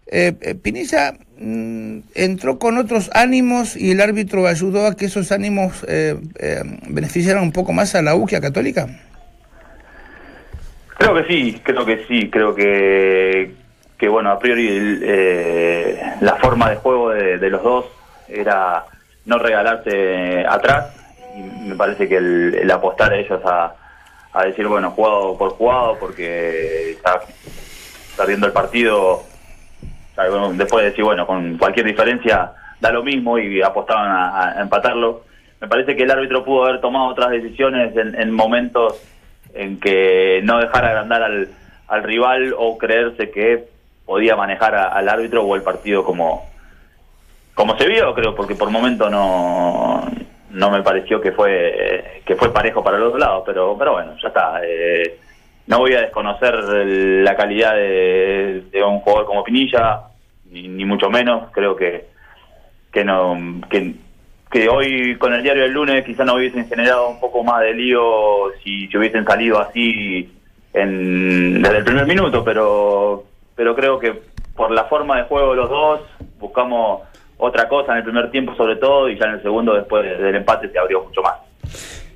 Eh, 0.05 0.33
eh, 0.41 0.53
Pinilla 0.53 1.13
mm, 1.39 1.99
entró 2.13 2.59
con 2.59 2.77
otros 2.77 3.09
ánimos 3.13 3.77
y 3.77 3.91
el 3.91 4.01
árbitro 4.01 4.47
ayudó 4.47 4.85
a 4.85 4.97
que 4.97 5.05
esos 5.05 5.31
ánimos 5.31 5.85
eh, 5.87 6.17
eh, 6.39 6.61
beneficiaran 6.89 7.41
un 7.41 7.53
poco 7.53 7.71
más 7.71 7.95
a 7.95 8.01
la 8.01 8.15
U 8.15 8.25
que 8.25 8.35
a 8.35 8.41
Católica. 8.41 8.99
Creo 10.97 11.15
que 11.15 11.23
sí, 11.23 11.61
creo 11.63 11.85
que 11.85 12.05
sí, 12.05 12.29
creo 12.29 12.53
que, 12.53 13.53
que 13.97 14.09
bueno, 14.09 14.29
a 14.29 14.39
priori 14.39 14.67
eh, 15.03 16.01
la 16.19 16.35
forma 16.35 16.69
de 16.69 16.75
juego 16.75 17.11
de 17.11 17.49
los 17.49 17.63
dos 17.63 17.85
era 18.29 18.85
no 19.25 19.37
regalarse 19.37 20.45
atrás 20.47 20.95
y 21.35 21.41
me 21.41 21.75
parece 21.75 22.07
que 22.07 22.17
el, 22.17 22.71
apostar 22.71 23.13
a 23.13 23.17
ellos 23.17 23.41
a, 23.45 23.75
decir, 24.45 24.67
bueno, 24.67 24.91
jugado 24.91 25.37
por 25.37 25.51
jugado 25.51 25.97
porque 25.99 26.91
está 26.91 27.21
perdiendo 28.15 28.47
el 28.47 28.53
partido, 28.53 29.23
después 30.53 30.83
de 30.83 30.89
decir, 30.91 31.03
bueno, 31.03 31.25
con 31.27 31.57
cualquier 31.57 31.85
diferencia 31.85 32.51
da 32.79 32.91
lo 32.91 33.03
mismo 33.03 33.37
y 33.37 33.61
apostaban 33.61 34.09
a, 34.09 34.61
empatarlo. 34.61 35.23
Me 35.59 35.67
parece 35.67 35.95
que 35.95 36.03
el 36.03 36.11
árbitro 36.11 36.45
pudo 36.45 36.65
haber 36.65 36.79
tomado 36.79 37.07
otras 37.07 37.31
decisiones 37.31 37.95
en, 37.97 38.15
en 38.15 38.31
momentos 38.31 39.01
en 39.53 39.79
que 39.79 40.39
no 40.43 40.59
dejar 40.59 40.85
agrandar 40.85 41.23
al, 41.23 41.49
al 41.87 42.03
rival 42.03 42.53
o 42.57 42.77
creerse 42.77 43.29
que 43.31 43.65
podía 44.05 44.35
manejar 44.35 44.75
al 44.75 45.09
árbitro 45.09 45.43
o 45.43 45.55
el 45.55 45.63
partido 45.63 46.03
como 46.03 46.47
como 47.53 47.77
se 47.77 47.87
vio 47.87 48.13
creo 48.13 48.35
porque 48.35 48.55
por 48.55 48.69
momento 48.69 49.09
no 49.09 50.03
no 50.51 50.71
me 50.71 50.81
pareció 50.81 51.21
que 51.21 51.31
fue 51.31 52.21
que 52.25 52.35
fue 52.35 52.53
parejo 52.53 52.83
para 52.83 52.97
los 52.97 53.11
dos 53.11 53.19
lados 53.19 53.43
pero 53.45 53.77
pero 53.77 53.93
bueno 53.93 54.15
ya 54.21 54.27
está 54.29 54.61
eh, 54.63 55.19
no 55.67 55.79
voy 55.79 55.93
a 55.93 56.01
desconocer 56.01 56.55
la 56.55 57.35
calidad 57.35 57.75
de, 57.75 58.63
de 58.71 58.83
un 58.83 58.99
jugador 58.99 59.25
como 59.25 59.43
Pinilla 59.43 60.01
ni, 60.51 60.85
mucho 60.85 61.09
menos 61.09 61.51
creo 61.51 61.75
que 61.75 62.07
que 62.91 63.03
no 63.03 63.37
que, 63.69 64.67
hoy 64.67 65.15
con 65.17 65.33
el 65.33 65.43
diario 65.43 65.63
del 65.63 65.73
lunes 65.73 66.03
quizá 66.03 66.25
no 66.25 66.35
hubiesen 66.35 66.67
generado 66.67 67.09
un 67.09 67.19
poco 67.19 67.43
más 67.43 67.61
de 67.61 67.73
lío 67.73 68.51
si, 68.63 68.87
si 68.87 68.97
hubiesen 68.97 69.23
salido 69.23 69.59
así 69.59 70.27
en, 70.73 71.61
desde 71.61 71.77
el 71.77 71.83
primer 71.83 72.05
minuto, 72.07 72.43
pero 72.43 73.25
pero 73.55 73.75
creo 73.75 73.99
que 73.99 74.21
por 74.55 74.71
la 74.71 74.85
forma 74.85 75.17
de 75.17 75.23
juego 75.23 75.51
de 75.51 75.57
los 75.57 75.69
dos 75.69 76.01
buscamos 76.39 77.01
otra 77.39 77.67
cosa 77.67 77.93
en 77.93 77.97
el 77.99 78.03
primer 78.03 78.29
tiempo 78.31 78.55
sobre 78.55 78.75
todo 78.75 79.09
y 79.09 79.17
ya 79.17 79.25
en 79.25 79.31
el 79.33 79.41
segundo 79.41 79.73
después 79.73 80.03
del 80.19 80.35
empate 80.35 80.69
se 80.71 80.77
abrió 80.77 81.03
mucho 81.03 81.21
más. 81.21 81.33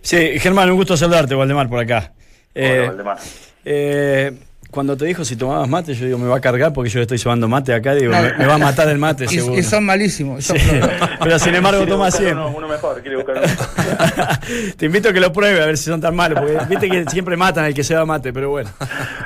Sí, 0.01 0.37
Germán, 0.39 0.69
un 0.69 0.75
gusto 0.77 0.95
saludarte, 0.97 1.33
Valdemar, 1.33 1.67
por 1.69 1.79
acá. 1.79 2.11
Hola, 2.55 2.65
Eh, 2.67 2.85
Valdemar. 2.87 3.17
eh, 3.65 4.31
cuando 4.69 4.97
te 4.97 5.05
dijo 5.05 5.23
si 5.23 5.35
tomabas 5.35 5.69
mate, 5.69 5.93
yo 5.93 6.05
digo, 6.07 6.17
me 6.17 6.27
va 6.27 6.37
a 6.37 6.41
cargar 6.41 6.73
porque 6.73 6.89
yo 6.89 6.97
le 6.97 7.03
estoy 7.03 7.19
llevando 7.19 7.47
mate 7.47 7.73
acá, 7.75 7.93
digo, 7.93 8.11
me, 8.11 8.33
me 8.33 8.45
va 8.47 8.55
a 8.55 8.57
matar 8.57 8.89
el 8.89 8.97
mate, 8.97 9.25
Y, 9.29 9.29
seguro. 9.29 9.57
y 9.59 9.63
son 9.63 9.85
malísimos. 9.85 10.43
son 10.43 10.57
Sí, 10.59 10.65
flojos. 10.69 11.09
pero 11.21 11.39
sin 11.39 11.55
embargo 11.55 11.85
toma 11.85 12.05
buscar 12.05 12.21
siempre. 12.21 12.45
Uno, 12.45 12.57
uno 12.57 12.67
mejor, 12.67 13.01
quiere 13.01 13.17
buscar 13.17 13.37
uno. 13.37 14.73
Te 14.77 14.85
invito 14.87 15.09
a 15.09 15.13
que 15.13 15.19
lo 15.19 15.31
pruebe 15.31 15.61
a 15.61 15.67
ver 15.67 15.77
si 15.77 15.85
son 15.85 16.01
tan 16.01 16.15
malos, 16.15 16.39
porque 16.39 16.57
viste 16.69 16.89
que 16.89 17.05
siempre 17.09 17.37
matan 17.37 17.65
al 17.65 17.73
que 17.73 17.83
se 17.83 17.93
da 17.93 18.03
mate, 18.05 18.33
pero 18.33 18.49
bueno. 18.49 18.69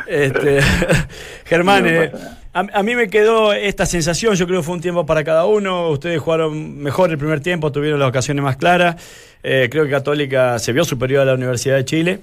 Este, 0.06 0.60
Germán, 1.46 1.84
No 1.84 1.90
eh. 1.90 2.12
A, 2.58 2.84
mí 2.84 2.96
me 2.96 3.08
quedó 3.08 3.54
esta 3.54 3.86
sensación, 3.86 4.34
yo 4.36 4.48
creo 4.48 4.62
que 4.62 4.66
fue 4.66 4.76
un 4.76 4.82
tiempo 4.82 5.06
para 5.06 5.24
cada 5.24 5.46
uno, 5.46 5.90
ustedes 5.90 6.20
jugaron 6.20 6.80
mejor 6.80 7.12
el 7.12 7.18
primer 7.18 7.40
tiempo, 7.40 7.72
tuvieron 7.72 8.00
las 8.00 8.10
ocasiones 8.10 8.44
más 8.44 8.58
claras, 8.58 8.96
Eh, 9.44 9.70
creo 9.72 9.86
que 9.86 9.92
Católica 9.92 10.58
se 10.60 10.74
vio 10.74 10.84
superior 10.84 11.22
a 11.22 11.26
la 11.26 11.36
Universidad 11.36 11.76
de 11.76 11.86
Chile. 11.86 12.20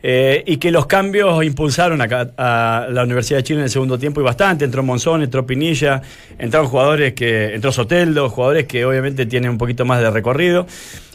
eh, 0.00 0.44
y 0.46 0.58
que 0.58 0.70
los 0.70 0.86
cambios 0.86 1.42
impulsaron 1.42 2.00
a, 2.00 2.86
la 2.88 3.02
Universidad 3.02 3.38
de 3.38 3.42
Chile 3.42 3.58
en 3.60 3.64
el 3.64 3.70
segundo 3.70 3.98
tiempo 3.98 4.20
y 4.20 4.24
bastante. 4.24 4.64
Entró 4.64 4.84
Monzón, 4.84 5.22
entró 5.22 5.44
Pinilla, 5.44 6.02
entraron 6.38 6.68
jugadores 6.68 7.14
que. 7.14 7.54
entró 7.54 7.72
Soteldo, 7.72 8.28
jugadores 8.30 8.66
que 8.66 8.84
obviamente 8.84 9.26
tienen 9.26 9.50
un 9.50 9.58
poquito 9.58 9.84
más 9.84 10.00
de 10.00 10.10
recorrido. 10.10 10.66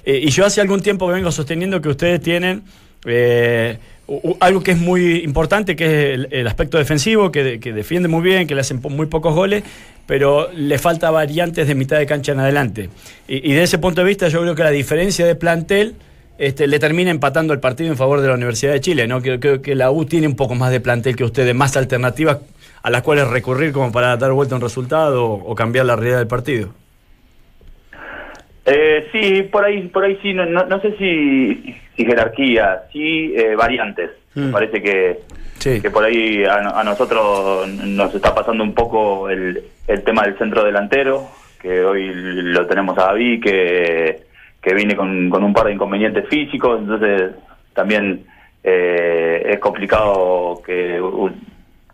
Eh, 0.04 0.20
y 0.24 0.30
yo 0.32 0.46
hace 0.46 0.60
algún 0.60 0.82
tiempo 0.82 1.08
que 1.08 1.14
vengo 1.14 1.32
sosteniendo 1.32 1.80
que 1.82 1.90
ustedes 1.90 2.20
tienen 2.22 2.64
algo 4.40 4.62
que 4.62 4.72
es 4.72 4.78
muy 4.78 5.18
importante, 5.18 5.76
que 5.76 6.14
es 6.14 6.28
el, 6.30 6.48
aspecto 6.48 6.78
defensivo, 6.78 7.32
que, 7.32 7.58
defiende 7.58 8.10
muy 8.10 8.22
bien, 8.22 8.48
que 8.48 8.56
le 8.56 8.62
hacen 8.62 8.82
muy 8.82 9.06
pocos 9.06 9.34
goles, 9.34 9.64
pero 10.06 10.52
le 10.52 10.78
falta 10.78 11.10
variantes 11.12 11.68
de 11.68 11.76
mitad 11.76 11.98
de 11.98 12.06
cancha 12.06 12.34
en 12.34 12.40
adelante. 12.40 12.90
Y, 13.28 13.54
de 13.54 13.64
ese 13.64 13.78
punto 13.78 14.02
de 14.02 14.08
vista 14.08 14.28
yo 14.28 14.42
creo 14.42 14.56
que 14.56 14.64
la 14.64 14.72
diferencia 14.72 15.26
de 15.26 15.36
plantel 15.36 15.96
este, 16.38 16.68
le 16.68 16.80
termina 16.80 17.12
empatando 17.12 17.54
el 17.54 17.60
partido 17.60 17.92
en 17.92 17.98
favor 17.98 18.20
de 18.20 18.28
la 18.28 18.34
Universidad 18.34 18.74
de 18.74 18.82
Chile. 18.82 19.08
¿no? 19.08 19.22
Creo, 19.22 19.40
creo 19.40 19.62
que 19.62 19.76
la 19.76 19.92
U 19.92 20.06
tiene 20.06 20.28
un 20.28 20.36
poco 20.36 20.56
más 20.56 20.72
de 20.72 20.82
plantel 20.82 21.16
que 21.16 21.24
ustedes, 21.24 21.56
más 21.56 21.78
alternativas 21.78 22.40
a 22.82 22.90
las 22.90 23.02
cuales 23.02 23.28
recurrir 23.30 23.72
como 23.72 23.94
para 23.94 24.18
dar 24.18 24.34
vuelta 24.34 24.56
a 24.56 24.58
un 24.58 24.62
resultado 24.62 25.26
o, 25.26 25.52
o 25.52 25.56
cambiar 25.56 25.86
la 25.86 25.96
realidad 25.96 26.18
del 26.18 26.28
partido. 26.28 26.83
Eh, 28.66 29.08
sí, 29.12 29.44
por 29.44 29.66
ahí, 29.66 29.88
por 29.90 30.06
ahí 30.06 30.18
sí, 30.22 30.34
no, 30.34 30.46
no, 30.46 30.66
no 30.66 30.80
sé 30.82 30.96
si, 30.98 31.76
si 31.96 32.06
jerarquía, 32.06 32.84
sí 32.92 33.34
eh, 33.36 33.56
variantes. 33.56 34.12
Me 34.36 34.48
Mm. 34.48 34.52
parece 34.52 34.82
que, 34.82 35.20
Sí. 35.60 35.82
que 35.82 35.92
por 35.92 36.04
ahí 36.04 36.44
a, 36.44 36.56
a 36.80 36.84
nosotros 36.84 37.68
nos 37.70 38.14
está 38.16 38.34
pasando 38.34 38.64
un 38.64 38.74
poco 38.74 39.30
el, 39.30 39.64
el 39.88 40.04
tema 40.04 40.24
del 40.24 40.38
centro 40.38 40.64
delantero, 40.64 41.28
que 41.62 41.84
hoy 41.84 42.10
lo 42.14 42.66
tenemos 42.66 42.98
a 42.98 43.04
David, 43.08 43.42
que, 43.44 44.24
que 44.62 44.74
viene 44.74 44.96
con, 44.96 45.30
con 45.30 45.44
un 45.44 45.54
par 45.54 45.66
de 45.68 45.74
inconvenientes 45.74 46.28
físicos, 46.28 46.80
entonces 46.82 47.32
también 47.74 48.26
eh, 48.64 49.44
es 49.52 49.60
complicado 49.60 50.62
que, 50.66 51.00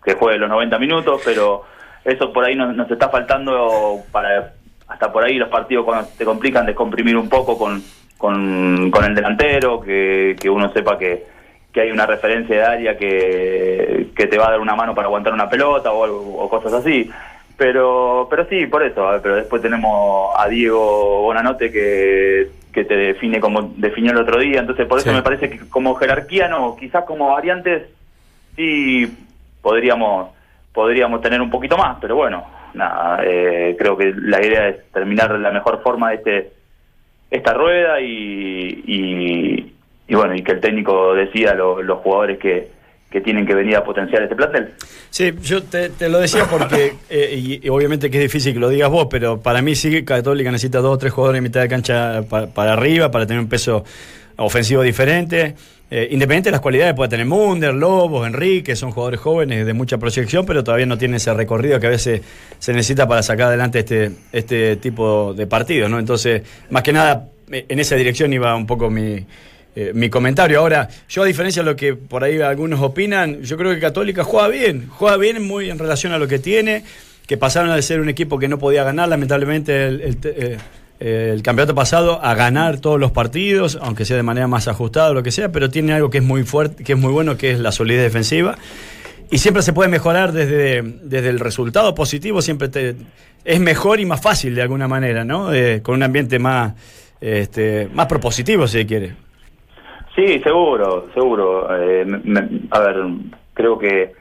que 0.03 0.13
juegue 0.13 0.39
los 0.39 0.49
90 0.49 0.79
minutos, 0.79 1.21
pero 1.25 1.63
eso 2.05 2.31
por 2.31 2.45
ahí 2.45 2.55
nos, 2.55 2.75
nos 2.75 2.89
está 2.89 3.09
faltando 3.09 3.97
para 4.11 4.53
hasta 4.89 5.11
por 5.11 5.23
ahí 5.23 5.35
los 5.37 5.49
partidos 5.49 5.85
cuando 5.85 6.07
te 6.17 6.25
complican 6.25 6.65
descomprimir 6.65 7.15
un 7.15 7.29
poco 7.29 7.57
con, 7.57 7.81
con, 8.17 8.91
con 8.91 9.05
el 9.05 9.15
delantero, 9.15 9.79
que, 9.79 10.35
que 10.39 10.49
uno 10.49 10.71
sepa 10.73 10.97
que, 10.97 11.25
que 11.71 11.81
hay 11.81 11.91
una 11.91 12.05
referencia 12.05 12.55
de 12.55 12.63
área 12.65 12.97
que, 12.97 14.07
que 14.15 14.27
te 14.27 14.37
va 14.37 14.47
a 14.47 14.51
dar 14.51 14.59
una 14.59 14.75
mano 14.75 14.93
para 14.95 15.07
aguantar 15.07 15.31
una 15.33 15.47
pelota 15.49 15.91
o, 15.91 16.43
o 16.43 16.49
cosas 16.49 16.73
así. 16.73 17.09
Pero 17.55 18.27
pero 18.29 18.45
sí, 18.47 18.65
por 18.67 18.83
eso. 18.83 19.07
Pero 19.21 19.35
después 19.35 19.61
tenemos 19.61 20.33
a 20.37 20.47
Diego 20.47 21.21
Bonanote 21.23 21.71
que, 21.71 22.47
que 22.71 22.85
te 22.85 22.95
define 22.95 23.39
como 23.41 23.73
definió 23.75 24.11
el 24.11 24.17
otro 24.19 24.39
día. 24.39 24.61
Entonces, 24.61 24.87
por 24.87 24.97
eso 24.99 25.09
Sí. 25.09 25.15
me 25.15 25.21
parece 25.21 25.49
que 25.49 25.59
como 25.69 25.93
jerarquía 25.95 26.47
no, 26.47 26.75
quizás 26.77 27.03
como 27.03 27.31
variantes 27.31 27.83
sí 28.55 29.13
podríamos 29.61 30.29
podríamos 30.73 31.21
tener 31.21 31.41
un 31.41 31.49
poquito 31.49 31.77
más, 31.77 31.97
pero 31.99 32.15
bueno, 32.15 32.45
nada, 32.73 33.23
eh, 33.25 33.75
creo 33.77 33.97
que 33.97 34.13
la 34.15 34.45
idea 34.45 34.69
es 34.69 34.91
terminar 34.91 35.31
de 35.33 35.39
la 35.39 35.51
mejor 35.51 35.81
forma 35.83 36.13
este 36.13 36.51
esta 37.31 37.53
rueda 37.53 38.01
y, 38.01 38.83
y, 38.87 39.73
y 40.07 40.15
bueno, 40.15 40.35
y 40.35 40.41
que 40.41 40.53
el 40.53 40.59
técnico 40.59 41.13
decida 41.13 41.53
lo- 41.53 41.81
los 41.83 41.99
jugadores 41.99 42.39
que, 42.39 42.69
que 43.11 43.21
tienen 43.21 43.45
que 43.45 43.53
venir 43.53 43.75
a 43.75 43.83
potenciar 43.83 44.23
este 44.23 44.35
plantel. 44.35 44.69
Sí, 45.11 45.31
yo 45.41 45.61
te, 45.63 45.91
lo 46.09 46.19
decía 46.19 46.45
porque, 46.49 46.93
eh, 47.09 47.59
y, 47.63 47.69
obviamente 47.69 48.09
que 48.09 48.17
es 48.17 48.23
difícil 48.23 48.53
que 48.53 48.59
lo 48.59 48.69
digas 48.69 48.89
vos, 48.89 49.07
pero 49.11 49.39
para 49.41 49.61
mí 49.61 49.75
sí 49.75 49.91
que 49.91 50.03
Católica 50.05 50.51
necesita 50.51 50.79
dos 50.79 50.95
o 50.95 50.97
tres 50.97 51.13
jugadores 51.13 51.37
en 51.37 51.43
mitad 51.43 51.61
de 51.61 51.67
cancha 51.69 52.23
pa- 52.27 52.47
para 52.47 52.73
arriba, 52.73 53.11
para 53.11 53.27
tener 53.27 53.41
un 53.41 53.49
peso 53.49 53.83
ofensivo 54.37 54.81
diferente. 54.81 55.55
Eh, 55.91 56.07
independiente 56.11 56.49
de 56.49 56.51
las 56.51 56.61
cualidades, 56.61 56.93
puede 56.93 57.09
tener 57.09 57.25
Munder, 57.25 57.73
Lobos, 57.73 58.27
Enrique, 58.27 58.75
son 58.75 58.91
jugadores 58.91 59.19
jóvenes 59.19 59.65
de 59.65 59.73
mucha 59.73 59.97
proyección, 59.97 60.45
pero 60.45 60.63
todavía 60.63 60.85
no 60.85 60.99
tienen 60.99 61.15
ese 61.15 61.33
recorrido 61.33 61.79
que 61.79 61.87
a 61.87 61.89
veces 61.89 62.21
se 62.59 62.73
necesita 62.73 63.07
para 63.07 63.23
sacar 63.23 63.47
adelante 63.47 63.79
este, 63.79 64.11
este 64.31 64.75
tipo 64.75 65.33
de 65.33 65.47
partidos, 65.47 65.89
¿no? 65.89 65.97
Entonces, 65.97 66.43
más 66.69 66.83
que 66.83 66.93
nada, 66.93 67.29
eh, 67.51 67.65
en 67.67 67.79
esa 67.79 67.95
dirección 67.95 68.31
iba 68.31 68.55
un 68.55 68.67
poco 68.67 68.91
mi, 68.91 69.25
eh, 69.75 69.91
mi 69.93 70.09
comentario. 70.09 70.59
Ahora, 70.59 70.89
yo 71.07 71.23
a 71.23 71.25
diferencia 71.25 71.63
de 71.63 71.69
lo 71.71 71.75
que 71.75 71.95
por 71.95 72.23
ahí 72.23 72.39
algunos 72.39 72.81
opinan, 72.81 73.41
yo 73.41 73.57
creo 73.57 73.73
que 73.73 73.79
Católica 73.79 74.23
juega 74.23 74.47
bien, 74.47 74.89
juega 74.89 75.17
bien 75.17 75.41
muy 75.41 75.69
en 75.69 75.79
relación 75.79 76.13
a 76.13 76.19
lo 76.19 76.27
que 76.27 76.37
tiene, 76.37 76.83
que 77.25 77.37
pasaron 77.37 77.75
de 77.75 77.81
ser 77.81 77.99
un 77.99 78.09
equipo 78.09 78.37
que 78.37 78.47
no 78.47 78.59
podía 78.59 78.83
ganar, 78.83 79.09
lamentablemente, 79.09 79.87
el, 79.87 80.17
eh, 80.23 80.57
el 80.99 81.41
campeonato 81.43 81.75
pasado, 81.75 82.19
a 82.21 82.35
ganar 82.35 82.79
todos 82.79 82.99
los 82.99 83.11
partidos, 83.11 83.79
aunque 83.81 84.05
sea 84.05 84.17
de 84.17 84.23
manera 84.23 84.47
más 84.47 84.67
ajustada 84.67 85.11
o 85.11 85.13
lo 85.13 85.23
que 85.23 85.31
sea, 85.31 85.51
pero 85.51 85.69
tiene 85.69 85.93
algo 85.93 86.09
que 86.09 86.17
es 86.17 86.23
muy 86.23 86.43
fuerte, 86.43 86.83
que 86.83 86.93
es 86.93 86.99
muy 86.99 87.11
bueno, 87.11 87.37
que 87.37 87.51
es 87.51 87.59
la 87.59 87.71
solidez 87.71 88.03
defensiva. 88.03 88.55
Y 89.31 89.37
siempre 89.37 89.63
se 89.63 89.73
puede 89.73 89.89
mejorar 89.89 90.31
desde, 90.31 90.81
desde 90.81 91.29
el 91.29 91.39
resultado 91.39 91.93
positivo, 91.95 92.41
siempre 92.41 92.67
te, 92.67 92.95
es 93.45 93.59
mejor 93.59 93.99
y 93.99 94.05
más 94.05 94.21
fácil 94.21 94.55
de 94.55 94.61
alguna 94.61 94.87
manera, 94.87 95.23
¿no? 95.23 95.53
Eh, 95.53 95.81
con 95.81 95.95
un 95.95 96.03
ambiente 96.03 96.39
más, 96.39 96.73
este, 97.21 97.87
más 97.93 98.07
propositivo, 98.07 98.67
si 98.67 98.79
se 98.79 98.85
quiere. 98.85 99.13
Sí, 100.15 100.39
seguro, 100.39 101.07
seguro. 101.13 101.67
Eh, 101.77 102.05
a 102.71 102.79
ver, 102.79 102.95
creo 103.53 103.77
que, 103.77 104.11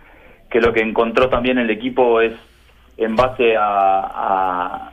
que 0.50 0.60
lo 0.60 0.72
que 0.72 0.80
encontró 0.80 1.28
también 1.28 1.58
el 1.58 1.70
equipo 1.70 2.20
es 2.20 2.34
en 2.96 3.16
base 3.16 3.54
a, 3.58 4.92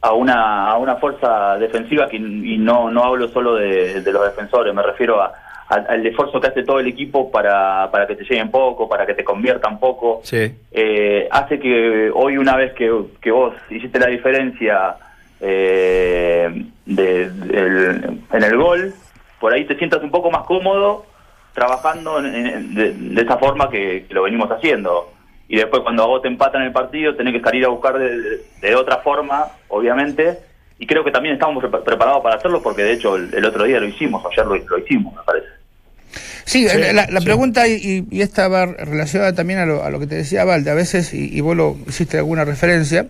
a 0.00 0.12
una, 0.12 0.68
a 0.70 0.76
una 0.78 0.96
fuerza 0.96 1.56
defensiva 1.58 2.08
que, 2.08 2.16
y 2.16 2.58
no, 2.58 2.90
no 2.90 3.04
hablo 3.04 3.28
solo 3.28 3.54
de, 3.56 4.00
de 4.02 4.12
los 4.12 4.24
defensores, 4.24 4.72
me 4.74 4.82
refiero 4.82 5.20
a, 5.20 5.32
al, 5.68 5.84
al 5.88 6.06
esfuerzo 6.06 6.40
que 6.40 6.48
hace 6.48 6.62
todo 6.62 6.78
el 6.78 6.86
equipo 6.86 7.30
para, 7.30 7.90
para 7.90 8.06
que 8.06 8.14
te 8.16 8.22
lleguen 8.24 8.50
poco, 8.50 8.88
para 8.88 9.04
que 9.06 9.14
te 9.14 9.24
conviertan 9.24 9.80
poco. 9.80 10.20
Sí. 10.22 10.52
eh, 10.70 11.26
hace 11.30 11.58
que 11.58 12.10
hoy 12.14 12.38
una 12.38 12.56
vez 12.56 12.72
que, 12.74 12.92
que 13.20 13.30
vos 13.32 13.54
hiciste 13.70 13.98
la 13.98 14.06
diferencia 14.06 14.96
eh, 15.40 16.64
de- 16.84 17.22
en 18.32 18.42
el 18.42 18.56
gol, 18.56 18.94
por 19.40 19.52
ahí 19.52 19.64
te 19.66 19.76
sientas 19.76 20.02
un 20.02 20.10
poco 20.10 20.30
más 20.30 20.44
cómodo 20.46 21.04
trabajando 21.54 22.18
en- 22.20 22.34
en- 22.46 22.74
de, 22.74 22.92
de 22.92 23.22
esa 23.22 23.36
forma 23.38 23.68
que, 23.70 24.04
que 24.06 24.14
lo 24.14 24.22
venimos 24.24 24.50
haciendo. 24.50 25.10
Y 25.48 25.56
después 25.56 25.82
cuando 25.82 26.02
a 26.02 26.06
vos 26.06 26.22
te 26.22 26.28
empatan 26.28 26.62
el 26.62 26.72
partido 26.72 27.14
tenés 27.16 27.32
que 27.34 27.40
salir 27.40 27.64
a 27.64 27.68
buscar 27.68 27.98
de, 27.98 28.18
de- 28.18 28.40
de 28.60 28.74
otra 28.74 28.98
forma, 28.98 29.46
obviamente. 29.68 30.38
Y 30.78 30.86
creo 30.86 31.04
que 31.04 31.10
también 31.10 31.34
estamos 31.34 31.64
pre- 31.64 31.80
preparados 31.82 32.22
para 32.22 32.36
hacerlo 32.36 32.62
porque 32.62 32.82
de 32.82 32.92
hecho 32.92 33.16
el, 33.16 33.32
el 33.32 33.44
otro 33.44 33.64
día 33.64 33.80
lo 33.80 33.86
hicimos, 33.86 34.22
ayer 34.30 34.44
lo, 34.46 34.56
lo 34.56 34.78
hicimos, 34.78 35.14
me 35.14 35.22
parece. 35.24 35.46
Sí, 36.44 36.68
Sí, 36.68 36.78
la, 36.92 37.06
la 37.10 37.20
sí. 37.20 37.24
pregunta, 37.24 37.66
y, 37.66 38.06
y 38.10 38.20
esta 38.20 38.46
va 38.48 38.66
relacionada 38.66 39.34
también 39.34 39.58
a 39.58 39.66
lo, 39.66 39.82
a 39.82 39.90
lo 39.90 39.98
que 39.98 40.06
te 40.06 40.14
decía 40.16 40.44
Valde, 40.44 40.70
a 40.70 40.74
veces, 40.74 41.12
y, 41.12 41.34
y 41.36 41.40
vos 41.40 41.56
lo 41.56 41.76
hiciste 41.88 42.18
alguna 42.18 42.44
referencia, 42.44 43.06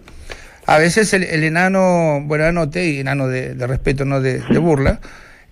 a 0.66 0.79
veces 0.79 1.12
el, 1.12 1.22
el 1.25 1.44
enano, 1.44 2.20
bueno, 2.22 2.44
enanote 2.44 2.87
y 2.87 3.01
enano 3.01 3.29
de, 3.29 3.55
de 3.55 3.66
respeto, 3.66 4.05
no 4.05 4.20
de, 4.20 4.38
de 4.40 4.59
burla, 4.59 5.01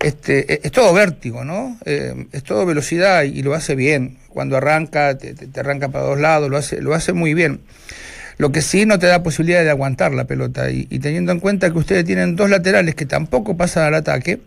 este, 0.00 0.52
es, 0.52 0.61
es 0.64 0.72
todo 0.72 0.92
vértigo, 0.92 1.44
¿no? 1.44 1.76
Eh, 1.85 2.26
es 2.33 2.42
todo 2.42 2.66
velocidad 2.66 3.22
y, 3.22 3.42
lo 3.42 3.54
hace 3.54 3.74
bien. 3.74 4.18
Cuando 4.28 4.57
arranca, 4.57 5.16
te, 5.16 5.35
arranca 5.59 5.88
para 5.88 6.04
dos 6.04 6.20
lados, 6.20 6.50
lo 6.50 6.57
hace, 6.57 6.80
lo 6.80 6.94
hace 6.94 7.12
muy 7.12 7.35
bien. 7.35 7.61
Lo 8.37 8.50
que 8.50 8.62
sí 8.62 8.85
no 8.85 8.98
te 8.98 9.07
da 9.07 9.22
posibilidad 9.22 9.62
de 9.62 9.70
aguantar 9.70 10.12
la 10.12 10.24
pelota. 10.24 10.70
Y, 10.70 10.87
teniendo 10.98 11.30
en 11.33 11.40
cuenta 11.40 11.70
que 11.70 11.78
ustedes 11.78 12.04
tienen 12.04 12.35
dos 12.35 12.50
laterales 12.50 12.94
que 12.94 13.07
tampoco 13.07 13.57
pasan 13.57 13.85
al 13.85 13.94
ataque, 13.94 14.40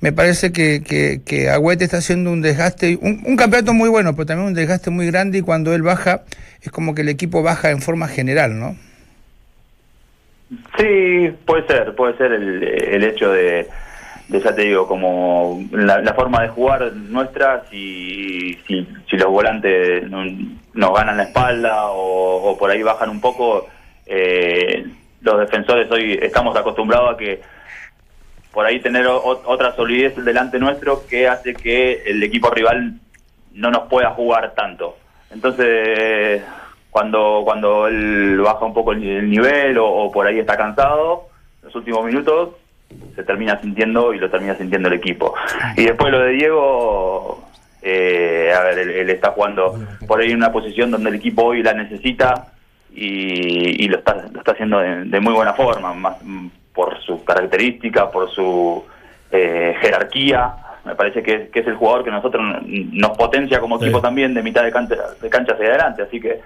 me 0.00 0.12
parece 0.12 0.52
que, 0.52 0.82
que, 0.82 1.22
que 1.24 1.48
Agüete 1.48 1.84
está 1.84 1.98
haciendo 1.98 2.30
un 2.30 2.42
desgaste, 2.42 2.98
un, 3.00 3.22
un 3.26 3.36
campeonato 3.36 3.72
muy 3.72 3.88
bueno, 3.88 4.14
pero 4.14 4.26
también 4.26 4.48
un 4.48 4.54
desgaste 4.54 4.90
muy 4.90 5.06
grande 5.06 5.38
y 5.38 5.42
cuando 5.42 5.74
él 5.74 5.82
baja, 5.82 6.24
es 6.62 6.70
como 6.70 6.94
que 6.94 7.02
el 7.02 7.08
equipo 7.08 7.42
baja 7.42 7.70
en 7.70 7.80
forma 7.80 8.08
general, 8.08 8.58
¿no? 8.58 8.76
Sí, 10.76 11.32
puede 11.46 11.66
ser, 11.66 11.94
puede 11.94 12.16
ser 12.16 12.32
el, 12.32 12.62
el 12.62 13.04
hecho 13.04 13.30
de, 13.30 13.68
ya 14.38 14.54
te 14.54 14.62
digo, 14.62 14.86
como 14.86 15.60
la, 15.72 16.14
forma 16.14 16.42
de 16.42 16.48
jugar 16.48 16.92
nuestra, 16.92 17.64
si, 17.70 18.54
si, 18.66 18.86
si 19.08 19.16
los 19.16 19.28
volantes 19.28 20.08
no- 20.08 20.24
nos 20.74 20.94
ganan 20.94 21.16
la 21.16 21.24
espalda 21.24 21.90
o, 21.90 22.56
por 22.58 22.70
ahí 22.70 22.82
bajan 22.82 23.10
un 23.10 23.20
poco, 23.20 23.66
eh, 24.06 24.86
los 25.22 25.40
defensores 25.40 25.90
hoy 25.90 26.18
estamos 26.22 26.56
acostumbrados 26.56 27.14
a 27.14 27.16
que 27.16 27.40
por 28.52 28.66
ahí 28.66 28.80
tener 28.80 29.06
otra 29.06 29.74
solidez 29.76 30.16
delante 30.24 30.58
nuestro 30.58 31.06
que 31.06 31.28
hace 31.28 31.54
que 31.54 32.02
el 32.06 32.22
equipo 32.22 32.50
rival 32.50 32.94
no 33.52 33.70
nos 33.70 33.88
pueda 33.88 34.10
jugar 34.10 34.54
tanto. 34.54 34.96
Entonces, 35.30 36.42
cuando 36.90 37.42
cuando 37.44 37.86
él 37.86 38.40
baja 38.40 38.64
un 38.64 38.74
poco 38.74 38.92
el, 38.92 39.06
el 39.06 39.30
nivel 39.30 39.78
o 39.78 40.10
por 40.10 40.26
ahí 40.26 40.38
está 40.40 40.56
cansado, 40.56 41.28
los 41.62 41.74
últimos 41.76 42.04
minutos 42.04 42.50
se 43.14 43.22
termina 43.24 43.60
sintiendo 43.60 44.12
y 44.14 44.18
lo 44.18 44.30
termina 44.30 44.54
sintiendo 44.56 44.88
el 44.88 44.94
equipo. 44.94 45.34
Y 45.76 45.84
después 45.84 46.10
lo 46.12 46.20
de 46.20 46.32
Diego, 46.32 47.44
eh, 47.82 48.52
a 48.56 48.60
ver, 48.64 48.78
él, 48.78 48.90
él 48.90 49.10
está 49.10 49.30
jugando 49.30 49.78
por 50.06 50.20
ahí 50.20 50.30
en 50.30 50.36
una 50.36 50.52
posición 50.52 50.90
donde 50.90 51.10
el 51.10 51.16
equipo 51.16 51.44
hoy 51.44 51.62
la 51.62 51.72
necesita 51.72 52.46
y, 52.94 53.84
y 53.84 53.88
lo, 53.88 53.98
está, 53.98 54.14
lo 54.32 54.38
está 54.40 54.52
haciendo 54.52 54.78
de, 54.80 55.04
de 55.04 55.20
muy 55.20 55.32
buena 55.32 55.52
forma, 55.54 55.94
más 55.94 56.16
por 56.74 57.00
su 57.02 57.24
característica, 57.24 58.10
por 58.10 58.30
su 58.30 58.84
eh, 59.32 59.74
jerarquía. 59.80 60.54
Me 60.84 60.94
parece 60.94 61.22
que, 61.22 61.48
que 61.48 61.60
es 61.60 61.66
el 61.66 61.74
jugador 61.76 62.04
que 62.04 62.10
nosotros 62.10 62.42
nos 62.64 63.16
potencia 63.16 63.60
como 63.60 63.78
Sí. 63.78 63.84
equipo 63.84 64.00
también 64.00 64.32
de 64.34 64.42
mitad 64.42 64.62
de 64.64 64.72
cancha, 64.72 64.96
de 65.20 65.28
cancha 65.28 65.52
hacia 65.52 65.66
adelante. 65.66 66.02
Así 66.02 66.20
que 66.20 66.40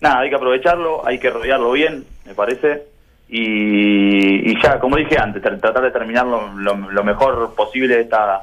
nada, 0.00 0.20
hay 0.20 0.28
que 0.28 0.36
aprovecharlo, 0.36 1.06
hay 1.06 1.18
que 1.18 1.30
rodearlo 1.30 1.72
bien, 1.72 2.04
me 2.26 2.34
parece. 2.34 2.82
Y, 3.30 4.50
y 4.50 4.62
ya, 4.62 4.78
como 4.80 4.96
dije 4.96 5.16
antes, 5.18 5.42
tra- 5.42 5.60
tratar 5.60 5.82
de 5.84 5.90
terminar 5.90 6.26
lo, 6.26 6.52
lo- 6.54 6.90
lo 6.90 7.04
mejor 7.04 7.54
posible 7.54 8.00
esta, 8.00 8.42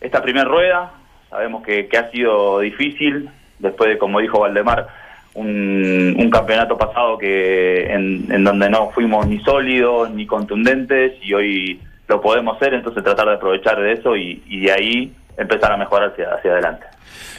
esta 0.00 0.22
primera 0.22 0.44
rueda. 0.46 0.90
Sabemos 1.30 1.62
que, 1.62 1.86
que 1.86 1.96
ha 1.96 2.10
sido 2.10 2.60
difícil, 2.60 3.30
después 3.58 3.90
de, 3.90 3.98
como 3.98 4.20
dijo 4.20 4.40
Valdemar, 4.40 4.86
un, 5.34 6.14
un 6.18 6.30
campeonato 6.30 6.76
pasado 6.76 7.16
que 7.16 7.84
en, 7.90 8.26
en 8.30 8.44
donde 8.44 8.68
no 8.68 8.90
fuimos 8.90 9.26
ni 9.26 9.38
sólidos 9.40 10.10
ni 10.10 10.26
contundentes 10.26 11.12
y 11.22 11.32
hoy 11.32 11.80
lo 12.08 12.20
podemos 12.20 12.58
ser, 12.58 12.74
entonces 12.74 13.02
tratar 13.02 13.28
de 13.28 13.34
aprovechar 13.36 13.80
de 13.80 13.92
eso 13.92 14.14
y, 14.16 14.42
y 14.46 14.60
de 14.66 14.72
ahí 14.72 15.12
empezar 15.38 15.72
a 15.72 15.78
mejorar 15.78 16.10
hacia, 16.10 16.34
hacia 16.34 16.52
adelante. 16.52 16.84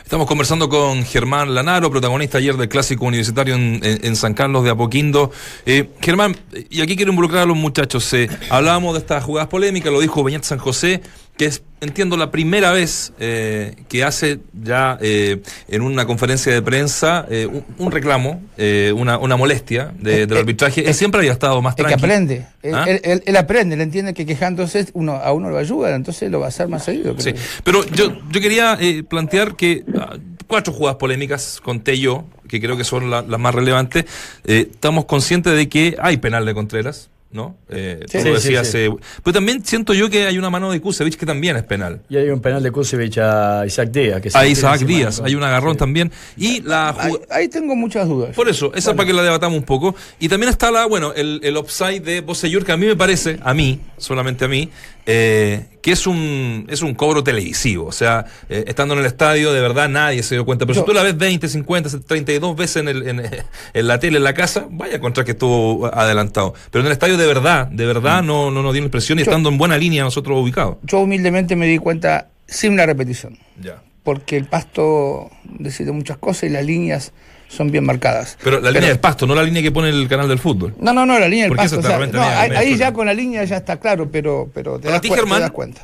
Estamos 0.03 0.27
conversando 0.27 0.67
con 0.67 1.05
Germán 1.05 1.55
Lanaro, 1.55 1.89
protagonista 1.89 2.37
ayer 2.37 2.57
del 2.57 2.67
clásico 2.67 3.05
universitario 3.05 3.55
en, 3.55 4.15
San 4.17 4.33
Carlos 4.33 4.63
de 4.65 4.69
Apoquindo. 4.69 5.31
Eh, 5.65 5.89
Germán, 6.01 6.35
y 6.69 6.81
aquí 6.81 6.97
quiero 6.97 7.11
involucrar 7.11 7.43
a 7.43 7.45
los 7.45 7.55
muchachos. 7.55 8.13
eh, 8.13 8.29
hablábamos 8.49 8.93
de 8.93 8.99
estas 8.99 9.23
jugadas 9.23 9.47
polémicas, 9.47 9.93
lo 9.93 10.01
dijo 10.01 10.21
Beñat 10.21 10.43
San 10.43 10.59
José, 10.59 11.01
que 11.37 11.45
es, 11.45 11.63
entiendo, 11.81 12.15
la 12.15 12.29
primera 12.29 12.71
vez 12.71 13.11
eh, 13.19 13.75
que 13.89 14.03
hace 14.03 14.39
ya 14.53 14.97
eh, 15.01 15.41
en 15.67 15.81
una 15.81 16.05
conferencia 16.05 16.53
de 16.53 16.61
prensa 16.61 17.25
eh, 17.29 17.47
un, 17.47 17.65
un 17.79 17.91
reclamo, 17.91 18.41
eh, 18.57 18.93
una, 18.95 19.17
una 19.17 19.35
molestia 19.35 19.91
de- 19.99 20.27
del 20.27 20.37
arbitraje. 20.37 20.87
Él 20.87 20.93
siempre 20.93 21.19
había 21.19 21.31
estado 21.31 21.59
más 21.61 21.71
Es 21.71 21.77
que 21.77 21.83
tranquilo. 21.83 22.05
aprende. 22.13 22.45
Él, 22.61 22.75
¿Ah? 22.75 22.85
él- 22.87 23.01
él- 23.03 23.23
él 23.25 23.35
aprende, 23.37 23.73
él 23.75 23.81
entiende 23.81 24.13
que 24.13 24.25
quejándose 24.27 24.85
uno, 24.93 25.13
a 25.13 25.33
uno 25.33 25.49
lo 25.49 25.57
ayuda, 25.57 25.95
entonces 25.95 26.29
lo 26.29 26.39
va 26.39 26.45
a 26.45 26.49
hacer 26.49 26.67
más 26.67 26.85
seguido. 26.85 27.15
Sí, 27.19 27.33
pero 27.63 27.83
yo, 27.87 28.15
yo 28.29 28.39
quería 28.41 28.77
plantear 29.09 29.55
que 29.55 29.83
ah, 29.99 30.17
cuatro 30.47 30.71
jugadas 30.71 30.97
polémicas, 30.97 31.59
conté 31.63 31.97
yo, 31.97 32.25
que 32.47 32.61
creo 32.61 32.77
que 32.77 32.83
son 32.83 33.09
la- 33.09 33.23
las 33.23 33.39
más 33.39 33.55
relevantes. 33.55 34.05
Estamos 34.43 35.05
conscientes 35.05 35.55
de 35.55 35.67
que 35.67 35.95
hay 35.99 36.17
penal 36.17 36.45
de 36.45 36.53
Contreras, 36.53 37.09
¿no? 37.33 37.57
Eh, 37.69 37.99
Sí, 38.07 38.19
tú 38.19 38.23
sí, 38.23 38.29
decías, 38.29 38.67
sí. 38.67 38.77
eh, 38.77 38.89
pero 39.23 39.33
también 39.33 39.65
siento 39.65 39.93
yo 39.93 40.09
que 40.09 40.27
hay 40.27 40.37
una 40.37 40.49
mano 40.49 40.71
de 40.71 40.79
Kusevich 40.79 41.17
que 41.17 41.25
también 41.25 41.55
es 41.57 41.63
penal. 41.63 42.01
Y 42.09 42.15
hay 42.17 42.29
un 42.29 42.39
penal 42.39 42.63
de 42.63 42.71
Kusevich 42.71 43.17
a 43.17 43.65
Isaac 43.65 43.89
Díaz. 43.91 44.21
Que 44.21 44.29
se 44.29 44.37
A 44.37 44.45
Isaac 44.47 44.81
Díaz, 44.81 45.21
hay 45.25 45.35
un 45.35 45.43
agarrón 45.43 45.73
Sí. 45.73 45.79
también. 45.79 46.11
Y 46.37 46.61
la 46.61 46.89
Ahí, 46.97 47.13
ahí 47.31 47.47
tengo 47.49 47.75
muchas 47.75 48.07
dudas. 48.07 48.35
Por 48.35 48.47
eso, 48.47 48.71
esa 48.75 48.93
para 48.95 49.07
que 49.07 49.13
la 49.13 49.23
debatamos 49.23 49.57
un 49.57 49.65
poco. 49.65 49.95
Y 50.19 50.29
también 50.29 50.49
está 50.49 50.71
la, 50.71 50.85
bueno, 50.85 51.11
el, 51.13 51.39
el 51.43 51.57
offside 51.57 52.01
de 52.01 52.21
Bosellur, 52.21 52.63
que 52.63 52.71
a 52.71 52.77
mí 52.77 52.85
me 52.85 52.95
parece, 52.95 53.39
a 53.43 53.53
mí, 53.53 53.79
solamente 53.97 54.45
a 54.45 54.47
mí, 54.47 54.69
eh, 55.05 55.65
que 55.81 55.91
es 55.91 56.07
un, 56.07 56.65
es 56.69 56.81
un 56.81 56.93
cobro 56.93 57.23
televisivo. 57.23 57.85
O 57.85 57.91
sea, 57.91 58.25
eh, 58.49 58.63
estando 58.67 58.93
en 58.93 59.01
el 59.01 59.05
estadio, 59.05 59.51
de 59.51 59.59
verdad 59.61 59.89
nadie 59.89 60.23
se 60.23 60.35
dio 60.35 60.45
cuenta. 60.45 60.65
Pero 60.65 60.75
Yo- 60.75 60.81
si 60.81 60.85
tú 60.85 60.93
la 60.93 61.03
ves 61.03 61.17
20, 61.17 61.47
50, 61.49 61.89
32 62.07 62.55
veces 62.55 62.77
en, 62.77 62.87
el, 62.87 63.07
en, 63.07 63.21
en 63.73 63.87
la 63.87 63.99
tele, 63.99 64.17
en 64.17 64.23
la 64.23 64.33
casa, 64.33 64.65
vaya 64.69 64.93
a 64.93 64.97
encontrar 64.97 65.25
que 65.25 65.31
estuvo 65.33 65.85
adelantado. 65.93 66.53
Pero 66.71 66.81
en 66.81 66.87
el 66.87 66.91
estadio, 66.93 67.17
de 67.17 67.27
verdad, 67.27 67.67
de 67.67 67.85
verdad, 67.85 68.23
no, 68.23 68.49
no 68.51 68.61
nos 68.63 68.73
dio 68.73 68.81
impresión 68.83 69.19
y 69.19 69.23
Yo- 69.23 69.29
estando 69.31 69.49
en 69.49 69.57
buena 69.57 69.77
línea 69.77 70.03
nosotros 70.03 70.39
ubicados. 70.41 70.77
Yo 70.83 70.99
humildemente 70.99 71.55
me 71.55 71.67
di 71.67 71.77
cuenta 71.79 72.29
sin 72.47 72.73
una 72.73 72.85
repetición, 72.85 73.37
Ya. 73.61 73.81
porque 74.03 74.37
el 74.37 74.45
pasto 74.45 75.29
decide 75.43 75.91
muchas 75.91 76.17
cosas 76.17 76.43
y 76.43 76.49
las 76.49 76.65
líneas 76.65 77.11
son 77.53 77.71
bien 77.71 77.85
marcadas. 77.85 78.37
Pero 78.43 78.59
la 78.59 78.71
línea 78.71 78.89
del 78.89 78.99
pasto, 78.99 79.25
no 79.25 79.35
la 79.35 79.43
línea 79.43 79.61
que 79.61 79.71
pone 79.71 79.89
el 79.89 80.07
canal 80.07 80.27
del 80.27 80.39
fútbol. 80.39 80.73
No, 80.79 80.91
no, 80.93 81.05
no, 81.05 81.17
la 81.19 81.27
línea 81.27 81.45
del 81.45 81.51
Porque 81.55 81.63
pasto. 81.63 81.79
o 81.79 81.81
sea, 81.81 81.99
no, 82.07 82.21
ahí, 82.21 82.75
ya 82.75 82.91
con 82.91 83.05
la 83.05 83.13
línea 83.13 83.43
ya 83.43 83.57
está 83.57 83.79
claro, 83.79 84.09
pero, 84.11 84.49
pero 84.53 84.79
te, 84.79 84.89
das, 84.89 85.01
ti, 85.01 85.09
cuen- 85.09 85.23
te 85.31 85.39
das 85.39 85.51
cuenta. 85.51 85.81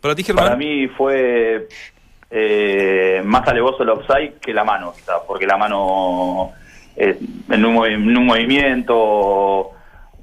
Para 0.00 0.14
ti, 0.14 0.22
Germán. 0.24 0.44
Para 0.44 0.56
mí 0.56 0.86
fue 0.88 1.66
eh, 2.30 3.22
más 3.24 3.46
alevoso 3.48 3.82
el 3.82 3.88
offside 3.90 4.34
que 4.40 4.52
la 4.52 4.64
mano, 4.64 4.92
quizá, 4.94 5.14
porque 5.26 5.46
la 5.46 5.56
mano 5.56 6.52
eh, 6.96 7.18
en, 7.50 7.64
un, 7.64 7.74
movi- 7.76 7.94
en 7.94 8.16
un 8.16 8.26
movimiento 8.26 8.94
o, 8.96 9.74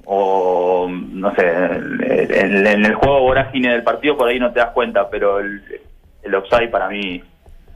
o, 0.05 0.88
no 0.89 1.33
sé, 1.35 1.41
en, 1.45 2.65
en 2.67 2.85
el 2.85 2.93
juego 2.95 3.21
vorágine 3.21 3.71
del 3.71 3.83
partido 3.83 4.15
por 4.17 4.27
ahí 4.29 4.39
no 4.39 4.51
te 4.53 4.59
das 4.59 4.69
cuenta, 4.71 5.09
pero 5.09 5.39
el, 5.39 5.61
el 6.23 6.35
offside 6.35 6.69
para 6.69 6.88
mí 6.89 7.23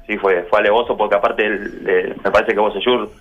sí 0.09 0.17
fue, 0.17 0.41
fue 0.49 0.57
alevoso 0.59 0.97
porque 0.97 1.15
aparte 1.15 1.45
el- 1.45 1.83
eh, 1.87 2.15
me 2.23 2.31
parece 2.31 2.53
que 2.53 2.59
Bosellur 2.59 3.11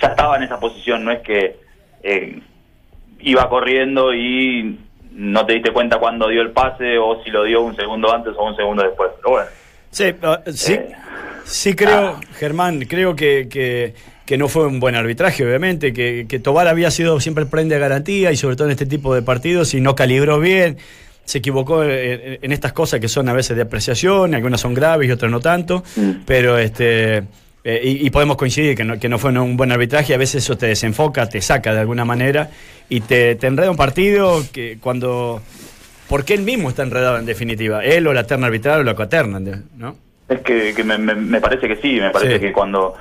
ya 0.00 0.08
estaba 0.08 0.36
en 0.38 0.44
esa 0.44 0.58
posición, 0.58 1.04
no 1.04 1.12
es 1.12 1.20
que 1.20 1.56
eh, 2.02 2.40
iba 3.20 3.46
corriendo 3.50 4.14
y 4.14 4.78
no 5.12 5.44
te 5.44 5.52
diste 5.54 5.72
cuenta 5.72 5.98
cuando 5.98 6.28
dio 6.28 6.40
el 6.40 6.52
pase 6.52 6.96
o 6.96 7.22
si 7.22 7.30
lo 7.30 7.44
dio 7.44 7.60
un 7.60 7.76
segundo 7.76 8.10
antes 8.14 8.32
o 8.34 8.44
un 8.44 8.56
segundo 8.56 8.82
después. 8.82 9.10
Pero 9.18 9.30
bueno, 9.30 9.48
Sí, 9.90 10.04
ah, 10.22 10.40
sí, 10.54 10.72
Eh, 10.74 10.92
sí 11.44 11.74
creo, 11.74 12.16
ah. 12.16 12.20
Germán, 12.38 12.80
creo 12.88 13.14
que, 13.16 13.48
que, 13.50 13.94
que 14.24 14.38
no 14.38 14.48
fue 14.48 14.66
un 14.66 14.80
buen 14.80 14.94
arbitraje, 14.94 15.44
obviamente, 15.44 15.92
que, 15.92 16.24
que 16.28 16.38
Tobar 16.38 16.66
había 16.68 16.90
sido 16.90 17.20
siempre 17.20 17.44
el 17.44 17.50
prende 17.50 17.74
de 17.74 17.80
garantía 17.82 18.30
y 18.32 18.36
sobre 18.36 18.56
todo 18.56 18.68
en 18.68 18.72
este 18.72 18.86
tipo 18.86 19.14
de 19.14 19.20
partidos 19.22 19.74
y 19.74 19.80
no 19.82 19.94
calibró 19.94 20.38
bien, 20.40 20.78
se 21.28 21.38
equivocó 21.38 21.84
en, 21.84 22.38
en 22.40 22.52
estas 22.52 22.72
cosas 22.72 23.00
que 23.00 23.08
son 23.08 23.28
a 23.28 23.32
veces 23.32 23.54
de 23.56 23.62
apreciación, 23.62 24.34
algunas 24.34 24.60
son 24.60 24.72
graves 24.74 25.08
y 25.08 25.12
otras 25.12 25.30
no 25.30 25.40
tanto, 25.40 25.82
Mm. 25.96 26.10
pero 26.24 26.56
este... 26.58 27.18
eh, 27.64 27.80
y, 27.84 28.06
y 28.06 28.10
podemos 28.10 28.36
coincidir 28.36 28.74
que 28.76 28.84
no, 28.84 28.98
que 28.98 29.08
no 29.08 29.18
fue 29.18 29.30
un 29.38 29.56
buen 29.56 29.70
arbitraje, 29.72 30.14
a 30.14 30.18
veces 30.18 30.42
eso 30.44 30.56
te 30.56 30.66
desenfoca, 30.66 31.28
te 31.28 31.40
saca 31.42 31.74
de 31.74 31.80
alguna 31.80 32.04
manera 32.06 32.48
y 32.88 33.00
te, 33.00 33.34
te 33.34 33.46
enreda 33.46 33.70
un 33.70 33.76
partido 33.76 34.42
que 34.52 34.78
cuando... 34.80 35.42
Porque 36.08 36.32
él 36.32 36.40
mismo 36.42 36.70
está 36.70 36.82
enredado 36.84 37.18
en 37.18 37.26
definitiva, 37.26 37.84
él 37.84 38.06
o 38.06 38.14
la 38.14 38.24
terna 38.24 38.46
arbitral 38.46 38.80
o 38.80 38.84
la 38.84 38.94
coterna, 38.94 39.38
¿no? 39.76 39.96
es 40.30 40.40
que, 40.40 40.72
que 40.74 40.82
me, 40.84 40.96
me- 40.98 41.14
me 41.14 41.40
parece 41.40 41.68
que 41.68 41.76
sí, 41.76 42.00
me 42.00 42.10
parece 42.10 42.34
Sí. 42.34 42.40
que 42.40 42.52
cuando 42.52 42.94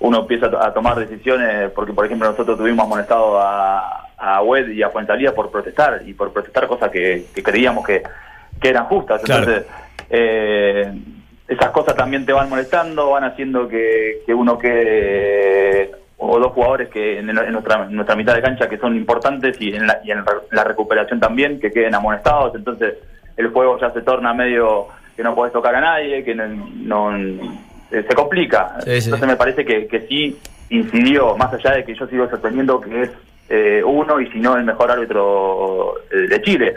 uno 0.00 0.20
empieza 0.20 0.46
a 0.46 0.72
tomar 0.74 0.96
decisiones, 0.98 1.70
porque 1.74 1.92
por 1.92 2.06
ejemplo 2.06 2.28
nosotros 2.30 2.56
tuvimos 2.58 2.84
amonestado 2.86 3.38
a, 3.40 4.07
a 4.18 4.42
Wed 4.42 4.68
y 4.70 4.82
a 4.82 4.90
Fuensalía 4.90 5.34
por 5.34 5.50
protestar, 5.50 6.02
y 6.04 6.12
por 6.14 6.32
protestar 6.32 6.66
cosas 6.66 6.90
que, 6.90 7.26
que 7.34 7.42
creíamos 7.42 7.86
que, 7.86 8.02
que 8.60 8.68
eran 8.68 8.84
justas. 8.86 9.22
Claro. 9.22 9.42
Entonces, 9.44 9.66
eh, 10.10 10.92
esas 11.46 11.70
cosas 11.70 11.94
también 11.94 12.26
te 12.26 12.32
van 12.32 12.48
molestando, 12.50 13.10
van 13.10 13.24
haciendo 13.24 13.68
que, 13.68 14.22
que 14.26 14.34
uno 14.34 14.58
quede, 14.58 15.92
o 16.18 16.38
dos 16.38 16.52
jugadores 16.52 16.88
que 16.88 17.18
en, 17.20 17.28
en 17.30 17.52
nuestra, 17.52 17.84
en 17.84 17.94
nuestra 17.94 18.16
mitad 18.16 18.34
de 18.34 18.42
cancha 18.42 18.68
que 18.68 18.76
son 18.76 18.96
importantes 18.96 19.56
y 19.60 19.74
en, 19.74 19.86
la, 19.86 20.00
y 20.04 20.10
en 20.10 20.24
la 20.50 20.64
recuperación 20.64 21.20
también, 21.20 21.60
que 21.60 21.70
queden 21.70 21.94
amonestados. 21.94 22.54
Entonces, 22.54 22.94
el 23.36 23.48
juego 23.48 23.78
ya 23.80 23.90
se 23.92 24.02
torna 24.02 24.34
medio 24.34 24.88
que 25.16 25.22
no 25.22 25.34
podés 25.34 25.52
tocar 25.52 25.74
a 25.76 25.80
nadie, 25.80 26.24
que 26.24 26.34
no, 26.34 26.46
no- 26.48 27.16
eh, 27.90 28.04
se 28.06 28.14
complica. 28.14 28.76
Sí, 28.80 29.00
sí. 29.00 29.06
Entonces 29.06 29.28
me 29.28 29.36
parece 29.36 29.64
que, 29.64 29.86
que 29.86 30.00
sí 30.08 30.36
incidió, 30.70 31.36
más 31.36 31.52
allá 31.54 31.70
de 31.76 31.84
que 31.84 31.94
yo 31.94 32.06
sigo 32.08 32.28
sosteniendo 32.28 32.80
que 32.80 33.02
es 33.02 33.10
eh, 33.48 33.82
uno 33.84 34.20
y 34.20 34.30
si 34.30 34.38
no 34.40 34.56
el 34.56 34.64
mejor 34.64 34.90
árbitro 34.90 35.94
eh, 36.10 36.28
de 36.28 36.42
Chile. 36.42 36.74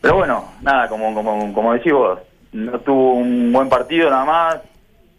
Pero 0.00 0.16
bueno, 0.16 0.52
nada, 0.62 0.88
como, 0.88 1.12
como, 1.14 1.52
como 1.52 1.72
decís 1.72 1.92
vos, 1.92 2.18
no 2.52 2.78
tuvo 2.80 3.14
un 3.14 3.52
buen 3.52 3.68
partido 3.68 4.08
nada 4.10 4.24
más, 4.24 4.56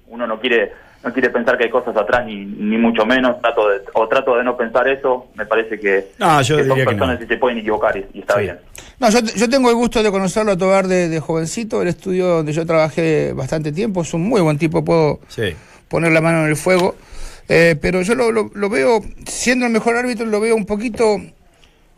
uno 0.08 0.26
no 0.28 0.40
quiere 0.40 0.72
no 1.04 1.14
quiere 1.14 1.30
pensar 1.30 1.58
que 1.58 1.66
hay 1.66 1.70
cosas 1.70 1.96
atrás 1.96 2.26
ni, 2.26 2.44
ni 2.44 2.78
mucho 2.78 3.06
menos, 3.06 3.40
trato 3.40 3.70
de, 3.70 3.82
o 3.94 4.08
trato 4.08 4.36
de 4.36 4.44
no 4.44 4.58
pensar 4.58 4.88
eso, 4.88 5.28
me 5.36 5.46
parece 5.46 5.80
que, 5.80 6.08
No, 6.18 6.42
yo 6.42 6.58
que 6.58 6.64
son 6.64 6.70
diría 6.70 6.84
que 6.86 6.90
personas 6.92 7.20
no. 7.20 7.28
que 7.28 7.34
se 7.34 7.40
pueden 7.40 7.60
equivocar 7.60 7.96
y, 7.96 8.06
y 8.14 8.20
está 8.22 8.34
Sí. 8.36 8.42
bien. 8.42 8.60
No, 9.00 9.10
yo, 9.12 9.20
yo 9.20 9.48
tengo 9.48 9.70
el 9.70 9.76
gusto 9.76 10.02
de 10.02 10.10
conocerlo 10.12 10.54
a 10.54 10.58
Tobar 10.58 10.88
de, 10.88 11.08
de 11.08 11.20
jovencito, 11.20 11.82
el 11.84 11.88
estudio 11.90 12.28
donde 12.28 12.52
yo 12.52 12.66
trabajé 12.66 13.32
bastante 13.34 13.72
tiempo, 13.72 14.02
es 14.02 14.14
un 14.14 14.28
muy 14.28 14.42
buen 14.42 14.58
tipo, 14.58 14.84
puedo 14.84 15.20
Sí. 15.28 15.56
poner 15.88 16.12
la 16.12 16.20
mano 16.20 16.42
en 16.44 16.48
el 16.50 16.56
fuego, 16.58 16.96
Eh, 17.50 17.76
pero 17.82 18.02
yo 18.02 18.16
lo, 18.16 18.32
lo- 18.32 18.52
lo 18.54 18.70
veo, 18.70 19.04
siendo 19.26 19.66
el 19.66 19.72
mejor 19.72 19.96
árbitro, 19.96 20.26
lo 20.26 20.40
veo 20.40 20.56
un 20.56 20.66
poquito 20.66 21.22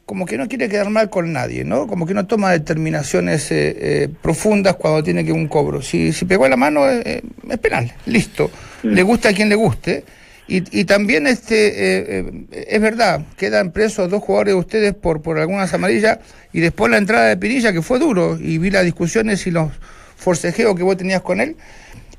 como 0.05 0.25
que 0.25 0.37
no 0.39 0.47
quiere 0.47 0.69
quedar 0.69 0.89
mal 0.89 1.09
con 1.11 1.31
nadie, 1.33 1.63
¿no? 1.63 1.85
Como 1.85 2.07
que 2.07 2.15
no 2.15 2.25
toma 2.25 2.51
determinaciones 2.51 3.51
eh, 3.51 3.77
eh, 3.79 4.09
profundas 4.21 4.75
cuando 4.75 5.03
tiene 5.03 5.23
que 5.23 5.31
un 5.31 5.47
cobro. 5.47 5.83
Si, 5.83 6.13
si 6.13 6.25
pegó 6.25 6.47
la 6.47 6.57
mano, 6.57 6.89
eh, 6.89 7.01
eh, 7.05 7.21
es 7.47 7.57
penal, 7.59 7.93
listo. 8.07 8.49
Le 8.81 9.03
gusta 9.03 9.29
a 9.29 9.33
quien 9.33 9.49
le 9.49 9.55
guste. 9.55 10.03
Y, 10.47 10.63
y 10.79 10.85
también 10.85 11.27
este 11.27 12.19
es 12.75 12.81
verdad, 12.81 13.21
quedan 13.37 13.71
presos 13.71 14.09
dos 14.09 14.23
jugadores 14.23 14.55
de 14.55 14.59
ustedes 14.59 14.93
por, 14.95 15.21
por 15.21 15.37
algunas 15.37 15.71
amarillas 15.75 16.17
y 16.51 16.59
después 16.59 16.89
la 16.89 16.97
entrada 16.97 17.27
de 17.27 17.37
Pinilla, 17.37 17.71
que 17.71 17.83
fue 17.83 17.99
duro, 17.99 18.35
y 18.41 18.57
vi 18.57 18.71
las 18.71 18.83
discusiones 18.83 19.45
y 19.45 19.51
los 19.51 19.71
forcejeos 20.17 20.75
que 20.75 20.81
vos 20.81 20.97
tenías 20.97 21.21
con 21.21 21.39
él. 21.39 21.55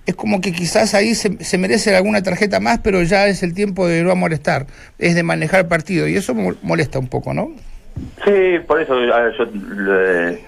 Es 0.06 0.14
como 0.16 0.40
que 0.40 0.52
quizás 0.52 0.94
ahí 0.94 1.14
se, 1.14 1.44
se 1.44 1.58
merece 1.58 1.94
alguna 1.94 2.22
tarjeta 2.22 2.58
más, 2.58 2.78
pero 2.82 3.02
ya 3.02 3.26
es 3.28 3.42
el 3.42 3.54
tiempo 3.54 3.86
de 3.86 4.02
no 4.02 4.16
molestar, 4.16 4.66
es 4.98 5.14
de 5.14 5.22
manejar 5.22 5.60
el 5.60 5.66
partido, 5.66 6.08
y 6.08 6.16
eso 6.16 6.34
mo- 6.34 6.54
molesta 6.62 6.98
un 6.98 7.08
poco, 7.08 7.32
¿no? 7.34 7.50
Sí, 8.24 8.58
por 8.66 8.80
eso 8.80 8.94
yo 9.00 9.44
le- 9.76 10.40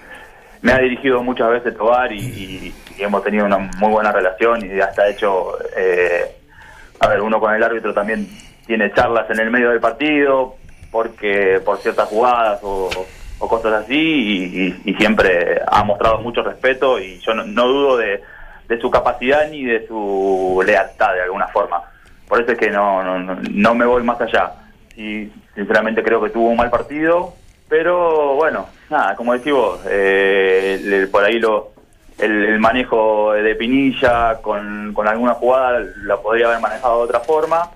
me 0.61 0.71
ha 0.71 0.79
dirigido 0.79 1.21
muchas 1.23 1.49
veces 1.51 1.75
Tobar 1.77 2.11
y, 2.11 2.19
y- 2.19 2.73
hemos 2.99 3.23
tenido 3.23 3.45
una 3.45 3.57
muy 3.57 3.89
buena 3.91 4.11
relación 4.11 4.65
y 4.65 4.79
hasta 4.79 5.07
hecho, 5.09 5.57
eh, 5.77 6.23
a 6.99 7.07
ver, 7.07 7.21
uno 7.21 7.39
con 7.39 7.53
el 7.53 7.61
árbitro 7.63 7.93
también 7.93 8.27
tiene 8.65 8.91
charlas 8.93 9.29
en 9.29 9.39
el 9.39 9.49
medio 9.51 9.69
del 9.71 9.79
partido 9.79 10.55
porque 10.91 11.59
por 11.65 11.79
ciertas 11.79 12.07
jugadas 12.07 12.59
o, 12.63 12.89
cosas 13.39 13.83
así 13.83 13.93
y- 13.95 14.81
y 14.89 14.93
siempre 14.95 15.59
ha 15.67 15.83
mostrado 15.83 16.19
mucho 16.21 16.41
respeto 16.43 16.97
y 16.99 17.19
yo 17.19 17.33
no, 17.33 17.43
no 17.45 17.67
dudo 17.67 17.97
de, 17.97 18.21
de 18.67 18.79
su 18.79 18.89
capacidad 18.89 19.49
ni 19.49 19.63
de 19.65 19.85
su 19.87 20.63
lealtad 20.65 21.13
de 21.13 21.21
alguna 21.23 21.47
forma. 21.47 21.81
Por 22.27 22.41
eso 22.41 22.51
es 22.53 22.57
que 22.57 22.69
no, 22.69 23.03
no, 23.03 23.35
no, 23.35 23.75
me 23.75 23.85
voy 23.85 24.03
más 24.03 24.19
allá. 24.21 24.51
Y 24.95 25.29
sinceramente 25.55 26.03
creo 26.03 26.21
que 26.21 26.29
tuvo 26.29 26.49
un 26.49 26.57
mal 26.57 26.69
partido, 26.69 27.33
Pero 27.69 28.35
bueno, 28.35 28.67
nada, 28.89 29.15
como 29.15 29.33
decís 29.33 29.51
vos, 29.53 29.79
eh, 29.89 30.79
el- 30.83 31.09
por 31.09 31.23
ahí 31.23 31.39
lo, 31.39 31.71
el, 32.19 32.59
manejo 32.59 33.33
de 33.33 33.55
Pinilla 33.55 34.39
con, 34.41 34.93
con 34.93 35.07
alguna 35.07 35.33
jugada 35.33 35.81
la 36.03 36.17
podría 36.17 36.47
haber 36.47 36.59
manejado 36.59 36.97
de 36.99 37.03
otra 37.05 37.19
forma. 37.21 37.71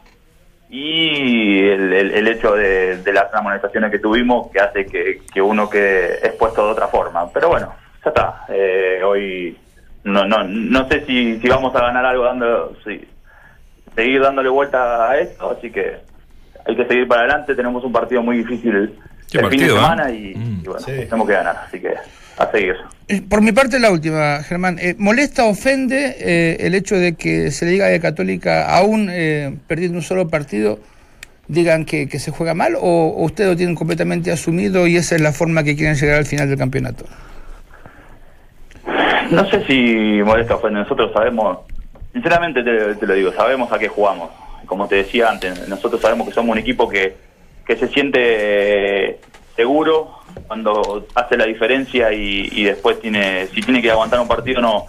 Y 0.70 1.66
el, 1.68 2.28
hecho 2.28 2.54
de, 2.54 2.98
de 2.98 3.14
las 3.14 3.34
amonestaciones 3.34 3.90
que 3.90 4.00
tuvimos 4.00 4.52
que 4.52 4.60
hace 4.60 4.86
que, 4.86 5.22
que 5.34 5.42
uno 5.42 5.70
quede 5.70 6.18
expuesto 6.28 6.66
de 6.66 6.72
otra 6.74 6.88
forma. 6.90 7.30
Pero 7.32 7.48
bueno, 7.50 7.74
ya 8.04 8.10
está. 8.10 8.46
Eh, 8.50 9.02
hoy 9.04 9.58
no, 10.08 10.26
no, 10.26 10.44
no 10.44 10.88
sé 10.90 11.06
si, 11.06 11.40
si 11.40 11.48
vamos 11.48 11.76
a 11.76 11.80
ganar 11.82 12.06
algo 12.06 12.24
dando, 12.24 12.76
si- 12.86 13.06
seguir 13.96 14.22
dándole 14.22 14.50
vuelta 14.50 15.10
a 15.10 15.18
esto, 15.20 15.56
así 15.58 15.72
que 15.72 15.96
hay 16.66 16.76
que 16.76 16.86
seguir 16.86 17.08
para 17.08 17.22
adelante. 17.22 17.56
Tenemos 17.56 17.84
un 17.84 17.92
partido 17.92 18.22
muy 18.22 18.38
difícil 18.38 18.94
Qué 19.32 19.40
el 19.40 19.50
fin 19.50 19.60
de 19.60 19.66
¿eh? 19.66 19.70
semana 19.70 20.12
y, 20.12 20.36
Mm. 20.36 20.60
y 20.64 20.68
bueno, 20.68 20.80
Sí. 20.80 20.92
tenemos 20.92 21.28
que 21.28 21.34
ganar, 21.34 21.58
así 21.68 21.80
que 21.80 21.94
a 22.38 22.52
seguir. 22.52 22.76
Eh, 23.08 23.22
Por 23.28 23.42
mi 23.42 23.52
parte, 23.52 23.80
la 23.80 23.90
última, 23.92 24.44
Germán. 24.44 24.78
Eh, 24.80 24.96
¿Molesta, 24.98 25.46
ofende 25.46 26.16
eh, 26.20 26.58
el 26.60 26.76
hecho 26.76 26.96
de 26.96 27.16
que 27.16 27.52
se 27.52 27.66
le 27.66 27.72
diga 27.72 27.88
de 27.88 28.00
Católica, 28.00 28.70
aún 28.76 29.10
eh, 29.12 29.58
perdiendo 29.68 29.98
un 29.98 30.04
solo 30.04 30.28
partido, 30.28 30.80
digan 31.48 31.86
que, 31.86 32.08
que 32.08 32.20
se 32.20 32.32
juega 32.32 32.54
mal? 32.54 32.76
¿O, 32.76 32.80
o 33.18 33.24
ustedes 33.24 33.50
lo 33.50 33.56
tienen 33.58 33.76
completamente 33.76 34.32
asumido 34.32 34.86
y 34.88 34.98
esa 34.98 35.16
es 35.16 35.22
la 35.22 35.32
forma 35.32 35.64
que 35.64 35.76
quieren 35.76 35.96
llegar 35.96 36.18
al 36.18 36.26
final 36.26 36.48
del 36.50 36.58
campeonato? 36.58 37.06
No 39.32 39.50
sé 39.50 39.66
si 39.66 40.22
molesta 40.24 40.56
ofende. 40.56 40.80
Nosotros 40.80 41.12
sabemos, 41.14 41.60
sinceramente 42.14 42.64
te, 42.64 43.06
lo 43.06 43.14
digo, 43.14 43.32
sabemos 43.34 43.72
a 43.72 43.80
qué 43.80 43.88
jugamos. 43.88 44.30
Como 44.66 44.88
te 44.88 44.96
decía 44.96 45.30
antes, 45.30 45.68
nosotros 45.68 46.02
sabemos 46.02 46.28
que 46.28 46.34
somos 46.34 46.52
un 46.52 46.58
equipo 46.58 46.90
que, 46.90 47.16
que 47.66 47.76
se 47.78 47.88
siente 47.88 48.20
eh, 48.22 49.20
seguro 49.56 50.20
cuando 50.48 51.08
hace 51.16 51.38
la 51.38 51.46
diferencia 51.46 52.12
y, 52.12 52.50
y 52.52 52.64
después 52.66 53.00
tiene, 53.00 53.48
si 53.48 53.62
tiene 53.62 53.82
que 53.82 53.92
aguantar 53.92 54.20
un 54.20 54.28
partido 54.28 54.62
no 54.62 54.86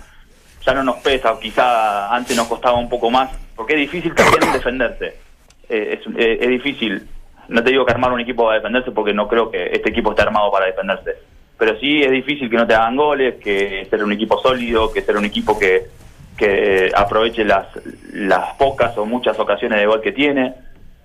ya 0.68 0.74
no 0.74 0.84
nos 0.84 0.96
pesa, 0.96 1.32
o 1.32 1.38
quizá 1.38 2.14
antes 2.14 2.36
nos 2.36 2.46
costaba 2.46 2.76
un 2.76 2.88
poco 2.88 3.10
más, 3.10 3.30
porque 3.56 3.74
es 3.74 3.80
difícil 3.80 4.14
también 4.14 4.52
defenderse. 4.52 5.16
Eh, 5.68 5.98
es, 6.00 6.06
eh, 6.16 6.38
es 6.40 6.48
difícil. 6.48 7.08
No 7.48 7.62
te 7.62 7.70
digo 7.70 7.86
que 7.86 7.92
armar 7.92 8.12
un 8.12 8.20
equipo 8.20 8.44
para 8.44 8.56
defenderse 8.56 8.90
porque 8.90 9.14
no 9.14 9.26
creo 9.26 9.50
que 9.50 9.70
este 9.72 9.90
equipo 9.90 10.10
esté 10.10 10.22
armado 10.22 10.50
para 10.50 10.66
defenderse. 10.66 11.16
Pero 11.58 11.78
sí 11.80 12.02
es 12.02 12.10
difícil 12.10 12.48
que 12.48 12.56
no 12.56 12.66
te 12.66 12.74
hagan 12.74 12.96
goles, 12.96 13.34
que 13.42 13.86
ser 13.90 14.04
un 14.04 14.12
equipo 14.12 14.40
sólido, 14.40 14.92
que 14.92 15.02
ser 15.02 15.16
un 15.16 15.24
equipo 15.24 15.58
que, 15.58 15.86
que 16.36 16.90
aproveche 16.94 17.44
las, 17.44 17.66
las 18.12 18.54
pocas 18.54 18.96
o 18.96 19.04
muchas 19.04 19.38
ocasiones 19.38 19.80
de 19.80 19.86
gol 19.86 20.00
que 20.00 20.12
tiene. 20.12 20.54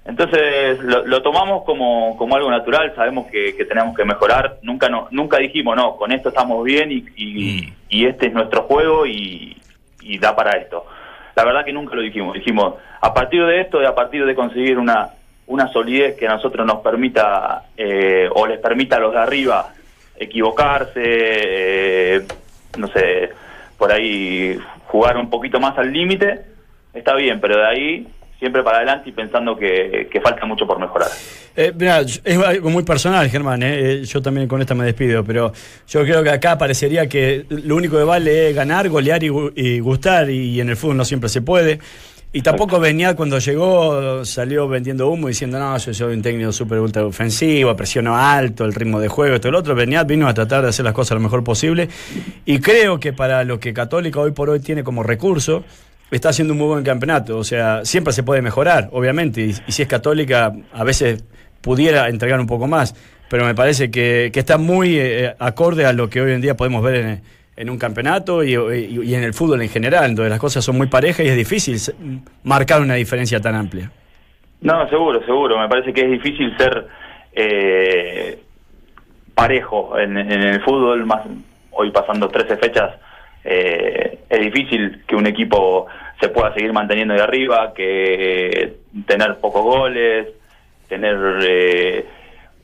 Entonces 0.06 0.80
lo, 0.84 1.06
lo 1.08 1.22
tomamos 1.22 1.64
como, 1.64 2.16
como 2.18 2.36
algo 2.36 2.52
natural, 2.52 2.94
sabemos 2.96 3.28
que, 3.32 3.56
que 3.56 3.66
tenemos 3.66 3.96
que 3.96 4.04
mejorar, 4.04 4.58
nunca 4.62 4.90
no, 4.90 5.08
nunca 5.12 5.38
dijimos, 5.38 5.76
no, 5.76 5.96
con 5.96 6.12
esto 6.12 6.30
estamos 6.30 6.64
bien 6.64 6.92
y, 6.92 7.06
y, 7.16 7.74
y 7.90 8.06
este 8.06 8.28
es 8.28 8.34
nuestro 8.34 8.64
juego 8.64 9.08
y, 9.08 9.58
y 10.02 10.20
da 10.20 10.36
para 10.36 10.58
esto. 10.60 10.86
La 11.36 11.46
verdad 11.46 11.66
que 11.66 11.74
nunca 11.74 11.96
lo 11.96 12.02
dijimos, 12.02 12.34
dijimos, 12.34 12.76
a 13.02 13.14
partir 13.14 13.44
de 13.46 13.62
esto 13.62 13.82
y 13.82 13.86
a 13.86 13.96
partir 13.96 14.26
de 14.26 14.36
conseguir 14.36 14.78
una, 14.78 15.10
una 15.48 15.68
solidez 15.70 16.16
que 16.16 16.28
a 16.28 16.36
nosotros 16.36 16.68
nos 16.68 16.82
permita 16.82 17.64
eh, 17.76 18.30
o 18.36 18.46
les 18.46 18.60
permita 18.60 18.98
a 18.98 19.00
los 19.00 19.14
de 19.14 19.20
arriba 19.20 19.74
equivocarse, 20.18 21.02
eh, 21.04 22.22
no 22.78 22.88
sé, 22.88 23.30
por 23.78 23.92
ahí 23.92 24.58
jugar 24.88 25.18
un 25.18 25.30
poquito 25.30 25.60
más 25.60 25.78
al 25.78 25.92
límite, 25.92 26.42
está 26.94 27.16
bien, 27.16 27.40
pero 27.42 27.58
de 27.58 27.66
ahí 27.68 28.08
siempre 28.40 28.62
para 28.62 28.78
adelante 28.78 29.10
y 29.10 29.14
pensando 29.14 29.56
que, 29.56 30.10
que 30.12 30.20
falta 30.20 30.46
mucho 30.46 30.68
por 30.68 30.78
mejorar. 30.78 31.08
Eh, 31.56 31.72
mirá, 31.76 32.02
es 32.02 32.22
algo 32.46 32.70
muy 32.70 32.84
personal, 32.84 33.30
Germán. 33.30 33.64
eh, 33.64 34.02
eh, 34.02 34.04
Yo 34.04 34.22
también 34.22 34.48
con 34.48 34.60
esta 34.60 34.76
me 34.76 34.84
despido, 34.86 35.24
pero 35.24 35.54
yo 35.88 36.04
creo 36.04 36.24
que 36.24 36.30
acá 36.30 36.58
parecería 36.58 37.08
que 37.08 37.46
lo 37.50 37.76
único 37.76 37.98
que 37.98 38.04
vale 38.04 38.50
es 38.50 38.56
ganar, 38.56 38.90
golear 38.90 39.24
y, 39.24 39.32
y 39.56 39.80
gustar, 39.80 40.30
y 40.30 40.60
en 40.60 40.70
el 40.70 40.76
fútbol 40.76 40.98
no 40.98 41.06
siempre 41.06 41.30
se 41.30 41.42
puede. 41.42 41.80
Y 42.36 42.42
tampoco 42.42 42.80
Beñat 42.80 43.16
cuando 43.16 43.38
llegó 43.38 44.26
salió 44.26 44.68
vendiendo 44.68 45.08
humo 45.08 45.28
diciendo, 45.28 45.60
no, 45.60 45.78
yo 45.78 45.94
soy 45.94 46.16
un 46.16 46.24
técnico 46.24 46.52
súper 46.52 46.80
ultra 46.80 47.06
ofensivo, 47.06 47.76
presiono 47.76 48.18
alto, 48.18 48.66
el 48.66 48.74
ritmo 48.74 49.00
de 49.00 49.08
juego, 49.08 49.36
esto 49.36 49.50
y 49.50 49.52
lo 49.52 49.60
otro. 49.60 49.76
Beñat 49.76 50.08
vino 50.08 50.28
a 50.28 50.34
tratar 50.34 50.64
de 50.64 50.70
hacer 50.70 50.84
las 50.84 50.96
cosas 50.96 51.16
lo 51.16 51.22
mejor 51.22 51.44
posible. 51.44 51.90
Y 52.44 52.58
creo 52.58 53.00
que 53.00 53.14
para 53.14 53.44
lo 53.44 53.60
que 53.60 53.72
Católica 53.72 54.20
hoy 54.20 54.32
por 54.32 54.50
hoy 54.50 54.60
tiene 54.62 54.84
como 54.84 55.04
recurso, 55.04 55.64
está 56.10 56.30
haciendo 56.30 56.54
un 56.54 56.58
muy 56.58 56.70
buen 56.70 56.84
campeonato. 56.84 57.38
O 57.38 57.44
sea, 57.44 57.86
siempre 57.86 58.14
se 58.14 58.24
puede 58.24 58.42
mejorar, 58.42 58.90
obviamente. 58.94 59.42
Y, 59.42 59.56
y 59.68 59.72
si 59.72 59.84
es 59.84 59.88
católica, 59.88 60.52
a 60.74 60.84
veces 60.84 61.24
pudiera 61.62 62.10
entregar 62.10 62.40
un 62.40 62.48
poco 62.48 62.66
más. 62.66 62.96
Pero 63.30 63.46
me 63.46 63.54
parece 63.54 63.92
que, 63.92 64.32
que 64.34 64.40
está 64.40 64.58
muy 64.58 64.98
eh, 64.98 65.36
acorde 65.38 65.86
a 65.86 65.94
lo 65.94 66.10
que 66.10 66.20
hoy 66.20 66.32
en 66.34 66.42
día 66.42 66.58
podemos 66.58 66.82
ver 66.82 66.96
en, 66.96 67.22
en 67.56 67.70
un 67.70 67.78
campeonato 67.78 68.44
y, 68.44 68.54
y- 68.56 69.02
y 69.04 69.16
en 69.16 69.24
el 69.24 69.34
fútbol 69.34 69.62
en 69.62 69.70
general. 69.70 70.06
Entonces 70.10 70.30
las 70.32 70.40
cosas 70.40 70.64
son 70.64 70.78
muy 70.78 70.88
parejas 70.88 71.26
y 71.26 71.30
es 71.30 71.36
difícil 71.38 71.78
marcar 72.44 72.82
una 72.82 72.96
diferencia 72.96 73.40
tan 73.40 73.56
amplia. 73.56 73.92
No, 74.62 74.88
seguro, 74.90 75.24
seguro. 75.26 75.60
Me 75.60 75.68
parece 75.68 75.94
que 75.94 76.02
es 76.02 76.12
difícil 76.12 76.56
ser 76.58 76.88
eh, 77.34 78.40
parejo 79.36 79.98
en, 80.00 80.18
el 80.18 80.62
fútbol, 80.64 81.06
más 81.06 81.22
hoy 81.72 81.92
pasando 81.92 82.28
13 82.30 82.58
fechas, 82.58 82.96
eh, 83.44 84.20
es 84.30 84.40
difícil 84.40 85.04
que 85.08 85.16
un 85.16 85.26
equipo 85.28 85.88
se 86.20 86.30
pueda 86.30 86.54
seguir 86.54 86.72
manteniendo 86.72 87.14
de 87.16 87.22
arriba, 87.22 87.74
que 87.76 88.76
tener 89.08 89.38
pocos 89.38 89.64
goles, 89.64 90.28
tener 90.88 91.18
eh, 91.42 92.06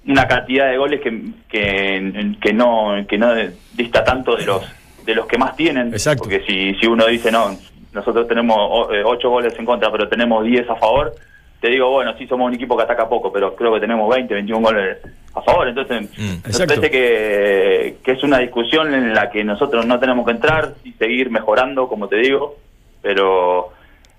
una 0.08 0.28
cantidad 0.28 0.69
de 0.69 0.78
goles 0.78 1.02
que, 1.02 1.21
que 1.49 2.54
no 2.54 2.95
que 3.08 3.17
no 3.17 3.34
dista 3.73 4.04
tanto 4.04 4.36
de 4.36 4.45
los 4.45 4.63
de 5.05 5.15
los 5.15 5.25
que 5.27 5.38
más 5.38 5.55
tienen. 5.55 5.89
Exacto. 5.89 6.23
Porque 6.23 6.41
si, 6.45 6.73
si 6.75 6.88
uno 6.88 7.05
dice, 7.07 7.31
no, 7.31 7.57
nosotros 7.93 8.27
tenemos 8.27 8.57
o- 8.59 8.93
eh, 8.93 9.03
ocho 9.03 9.29
goles 9.29 9.53
en 9.57 9.65
contra, 9.65 9.91
pero 9.91 10.07
tenemos 10.07 10.43
10 10.45 10.69
a 10.69 10.75
favor, 10.75 11.13
te 11.62 11.69
digo, 11.69 11.89
bueno, 11.91 12.13
sí 12.17 12.25
somos 12.27 12.47
un 12.47 12.53
equipo 12.55 12.77
que 12.77 12.83
ataca 12.83 13.09
poco, 13.09 13.31
pero 13.33 13.55
creo 13.55 13.73
que 13.73 13.79
tenemos 13.81 14.09
20, 14.15 14.33
21 14.33 14.62
goles 14.65 14.97
a 15.35 15.41
favor. 15.41 15.67
Entonces, 15.67 16.09
Mm. 16.17 16.47
me 16.59 16.67
parece 16.67 16.89
que, 16.91 17.97
que 18.03 18.12
es 18.12 18.23
una 18.23 18.38
discusión 18.39 18.93
en 18.93 19.13
la 19.13 19.29
que 19.29 19.43
nosotros 19.43 19.85
no 19.85 19.99
tenemos 19.99 20.25
que 20.25 20.31
entrar 20.31 20.73
y 20.83 20.93
seguir 20.93 21.29
mejorando, 21.31 21.88
como 21.88 22.07
te 22.07 22.17
digo, 22.17 22.55
pero 23.01 23.69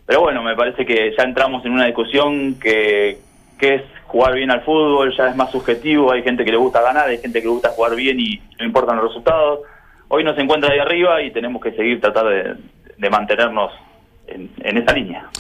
pero 0.06 0.22
bueno, 0.22 0.42
me 0.42 0.56
parece 0.56 0.84
que 0.84 1.14
ya 1.16 1.22
entramos 1.22 1.64
en 1.64 1.70
una 1.70 1.86
discusión 1.86 2.58
que, 2.58 3.18
que 3.56 3.74
es 3.76 3.82
jugar 4.08 4.34
bien 4.34 4.50
al 4.50 4.62
fútbol, 4.62 5.14
ya 5.16 5.28
es 5.28 5.36
más 5.36 5.52
subjetivo, 5.52 6.10
hay 6.10 6.24
gente 6.24 6.44
que 6.44 6.50
le 6.50 6.56
gusta 6.56 6.82
ganar, 6.82 7.08
hay 7.08 7.18
gente 7.18 7.40
que 7.40 7.46
le 7.46 7.52
gusta 7.52 7.68
jugar 7.68 7.94
bien 7.94 8.18
y 8.18 8.42
no 8.58 8.64
importan 8.66 8.96
los 8.96 9.06
resultados. 9.06 9.60
Hoy 10.12 10.24
nos 10.24 10.36
encuentra 10.38 10.72
ahí 10.72 10.80
arriba 10.80 11.22
y 11.22 11.30
tenemos 11.30 11.62
que 11.62 11.70
seguir 11.70 12.00
tratar 12.00 12.26
de, 12.26 12.56
de 12.98 13.10
mantenernos 13.10 13.70
en, 14.26 14.50
en 14.60 14.78
esa 14.78 14.92
línea. 14.92 15.30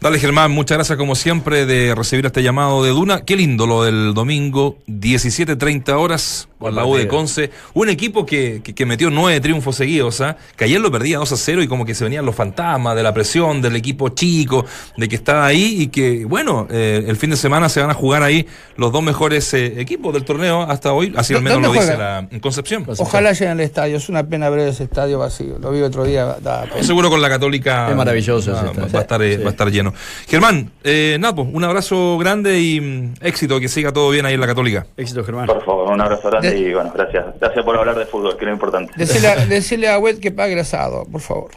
Dale 0.00 0.18
Germán, 0.18 0.50
muchas 0.52 0.78
gracias 0.78 0.98
como 0.98 1.14
siempre 1.14 1.66
de 1.66 1.94
recibir 1.94 2.24
este 2.24 2.42
llamado 2.42 2.82
de 2.82 2.90
Duna. 2.90 3.24
Qué 3.26 3.36
lindo 3.36 3.66
lo 3.66 3.84
del 3.84 4.14
domingo, 4.14 4.78
17.30 4.86 5.90
horas 5.92 6.48
con 6.58 6.74
la 6.74 6.84
U 6.86 6.96
de. 6.96 7.06
Conce. 7.08 7.50
Un 7.74 7.88
equipo 7.88 8.24
que, 8.26 8.60
que, 8.64 8.74
que 8.74 8.86
metió 8.86 9.10
nueve 9.10 9.40
triunfos 9.40 9.76
seguidos, 9.76 10.20
¿ah? 10.20 10.36
que 10.56 10.64
ayer 10.64 10.80
lo 10.80 10.90
perdía 10.90 11.18
2 11.18 11.32
a 11.32 11.36
0 11.36 11.62
y 11.62 11.68
como 11.68 11.84
que 11.84 11.94
se 11.94 12.04
venían 12.04 12.24
los 12.26 12.34
fantasmas 12.34 12.96
de 12.96 13.02
la 13.02 13.12
presión 13.14 13.60
del 13.62 13.76
equipo 13.76 14.08
chico, 14.10 14.64
de 14.96 15.08
que 15.08 15.16
estaba 15.16 15.46
ahí 15.46 15.82
y 15.82 15.86
que, 15.88 16.24
bueno, 16.24 16.66
eh, 16.70 17.04
el 17.06 17.16
fin 17.16 17.30
de 17.30 17.36
semana 17.36 17.68
se 17.68 17.80
van 17.80 17.90
a 17.90 17.94
jugar 17.94 18.22
ahí 18.22 18.46
los 18.76 18.92
dos 18.92 19.02
mejores 19.02 19.52
eh, 19.54 19.80
equipos 19.80 20.12
del 20.14 20.24
torneo 20.24 20.62
hasta 20.62 20.92
hoy, 20.92 21.12
así 21.16 21.34
al 21.34 21.42
menos 21.42 21.56
¿Dónde 21.62 21.68
lo 21.68 21.74
dice 21.74 21.94
juegan? 21.94 22.28
la 22.32 22.40
Concepción. 22.40 22.84
Ojalá 22.98 23.32
llenen 23.32 23.60
el 23.60 23.64
estadio. 23.66 23.96
Es 23.96 24.08
una 24.08 24.22
pena 24.26 24.48
ver 24.50 24.68
ese 24.68 24.84
estadio 24.84 25.18
vacío. 25.18 25.58
Lo 25.60 25.70
vi 25.72 25.82
otro 25.82 26.04
día. 26.04 26.36
da. 26.40 26.66
Seguro 26.82 27.10
con 27.10 27.20
la 27.20 27.28
Católica. 27.28 27.90
Es 27.90 27.96
maravilloso 27.96 28.52
Va, 28.52 28.70
ese 28.72 28.80
va- 28.92 28.98
a 28.98 29.02
estar, 29.02 29.22
eh, 29.22 29.36
Sí. 29.36 29.42
va 29.42 29.48
a 29.48 29.50
estar 29.50 29.70
lleno. 29.70 29.92
Germán, 30.28 30.70
eh, 30.84 31.18
pues, 31.34 31.48
un 31.52 31.64
abrazo 31.64 32.16
grande 32.18 32.60
y 32.60 32.80
mm, 32.80 33.14
éxito, 33.20 33.58
que 33.60 33.68
siga 33.68 33.92
todo 33.92 34.10
bien 34.10 34.24
ahí 34.26 34.34
en 34.34 34.40
la 34.40 34.46
Católica. 34.46 34.86
Éxito, 34.96 35.24
Germán. 35.24 35.46
Por 35.46 35.64
favor, 35.64 35.92
un 35.92 36.00
abrazo 36.00 36.28
grande 36.30 36.45
De- 36.45 36.45
y 36.54 36.74
bueno, 36.74 36.92
gracias. 36.94 37.24
Gracias 37.40 37.64
por 37.64 37.76
hablar 37.78 37.96
de 37.98 38.06
fútbol, 38.06 38.36
que 38.36 38.44
es 38.44 38.46
lo 38.48 38.52
importante. 38.52 38.92
Decirle, 38.96 39.28
a- 39.28 39.36
decirle 39.46 39.88
a 39.90 39.98
Wet 39.98 40.20
que 40.20 40.30
pague 40.30 40.52
el 40.54 40.58
asado, 40.60 41.04
por 41.10 41.20
favor. 41.20 41.50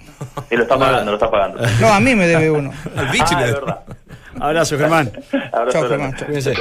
Y 0.49 0.55
lo 0.55 0.63
está 0.63 0.77
pagando, 0.77 1.11
lo 1.11 1.17
está 1.17 1.29
pagando. 1.29 1.61
No, 1.79 1.87
a 1.93 1.99
mí 1.99 2.15
me 2.15 2.27
debe 2.27 2.49
uno. 2.51 2.71
Al 2.95 3.09
bicho 3.09 3.25
Ah, 3.31 3.39
le- 3.41 3.45
es 3.47 3.53
verdad. 3.53 3.79
Abrazo, 4.39 4.77
Germán. 4.77 5.11
Abrazo 5.51 5.79
Chao. 5.79 5.89
Germán. 5.89 6.13
Cuídense. 6.25 6.53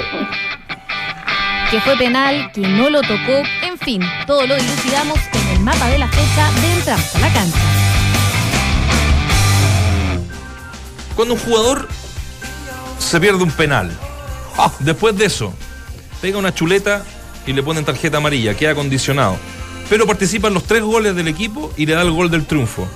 que 1.71 1.81
fue 1.83 1.97
penal, 1.97 2.51
que 2.53 2.63
no 2.63 2.89
lo 2.91 3.01
tocó, 3.03 3.43
en 3.63 3.79
fin, 3.79 4.03
todo 4.27 4.47
lo 4.47 4.57
dilucidamos 4.57 5.19
en 5.35 5.49
el 5.57 5.61
mapa 5.61 5.87
de 5.89 5.99
la 5.99 6.09
fecha 6.09 6.51
de 6.61 6.73
Entramos 6.79 7.15
a 7.15 7.19
la 7.21 7.33
cancha. 7.33 7.59
Cuando 11.15 11.35
un 11.35 11.41
jugador 11.41 11.89
se 12.99 13.21
pierde 13.21 13.43
un 13.43 13.51
penal, 13.51 13.91
después 14.81 15.17
de 15.17 15.27
eso, 15.27 15.53
pega 16.23 16.39
una 16.39 16.55
chuleta 16.55 17.03
y 17.49 17.53
le 17.55 17.63
ponen 17.63 17.85
tarjeta 17.85 18.19
amarilla, 18.19 18.55
queda 18.55 18.75
condicionado. 18.75 19.37
Pero 19.89 20.07
participan 20.07 20.53
los 20.53 20.65
tres 20.65 20.83
goles 20.83 21.17
del 21.17 21.29
equipo 21.29 21.73
y 21.77 21.87
le 21.87 21.95
da 21.95 22.03
el 22.03 22.11
gol 22.13 22.31
del 22.31 22.45
triunfo. 22.45 22.87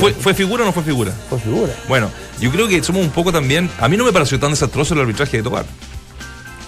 ¿Fue, 0.00 0.12
¿Fue 0.12 0.34
figura 0.34 0.64
o 0.64 0.66
no 0.66 0.72
fue 0.72 0.82
figura? 0.82 1.12
Por 1.30 1.40
figura. 1.40 1.72
Bueno, 1.88 2.10
yo 2.40 2.50
creo 2.50 2.66
que 2.66 2.82
somos 2.82 3.02
un 3.02 3.10
poco 3.10 3.32
también. 3.32 3.70
A 3.80 3.88
mí 3.88 3.96
no 3.96 4.04
me 4.04 4.12
pareció 4.12 4.38
tan 4.40 4.50
desastroso 4.50 4.94
el 4.94 5.00
arbitraje 5.00 5.36
de 5.36 5.42
Tobar. 5.44 5.64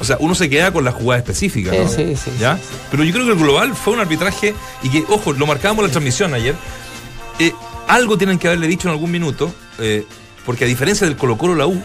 O 0.01 0.05
sea, 0.05 0.17
uno 0.21 0.35
se 0.35 0.49
queda 0.49 0.73
con 0.73 0.85
la 0.85 0.93
jugada 0.93 1.19
específica, 1.19 1.73
¿no? 1.73 1.89
sí, 1.89 2.15
sí, 2.17 2.31
¿Ya? 2.39 2.57
sí, 2.57 2.63
sí. 2.71 2.77
Pero 2.91 3.05
yo 3.05 3.13
creo 3.13 3.27
que 3.27 3.33
el 3.33 3.39
global 3.39 3.75
fue 3.75 3.95
un 3.95 4.01
arbitraje 4.01 4.55
y 4.83 4.89
que, 4.91 5.05
ojo, 5.09 5.33
lo 5.33 5.47
marcábamos 5.47 5.83
en 5.83 5.87
la 5.89 5.93
transmisión 5.93 6.35
ayer. 6.35 6.55
eh, 7.39 7.53
algo 7.89 8.17
tienen 8.17 8.39
que 8.39 8.47
haberle 8.49 8.67
dicho 8.69 8.89
en 8.89 8.93
algún 8.95 9.11
minuto, 9.11 9.53
eh, 9.79 10.05
porque 10.47 10.65
a 10.65 10.67
diferencia 10.69 11.07
del 11.07 11.17
Colo 11.17 11.37
Colo 11.37 11.55
la 11.55 11.67
U, 11.67 11.81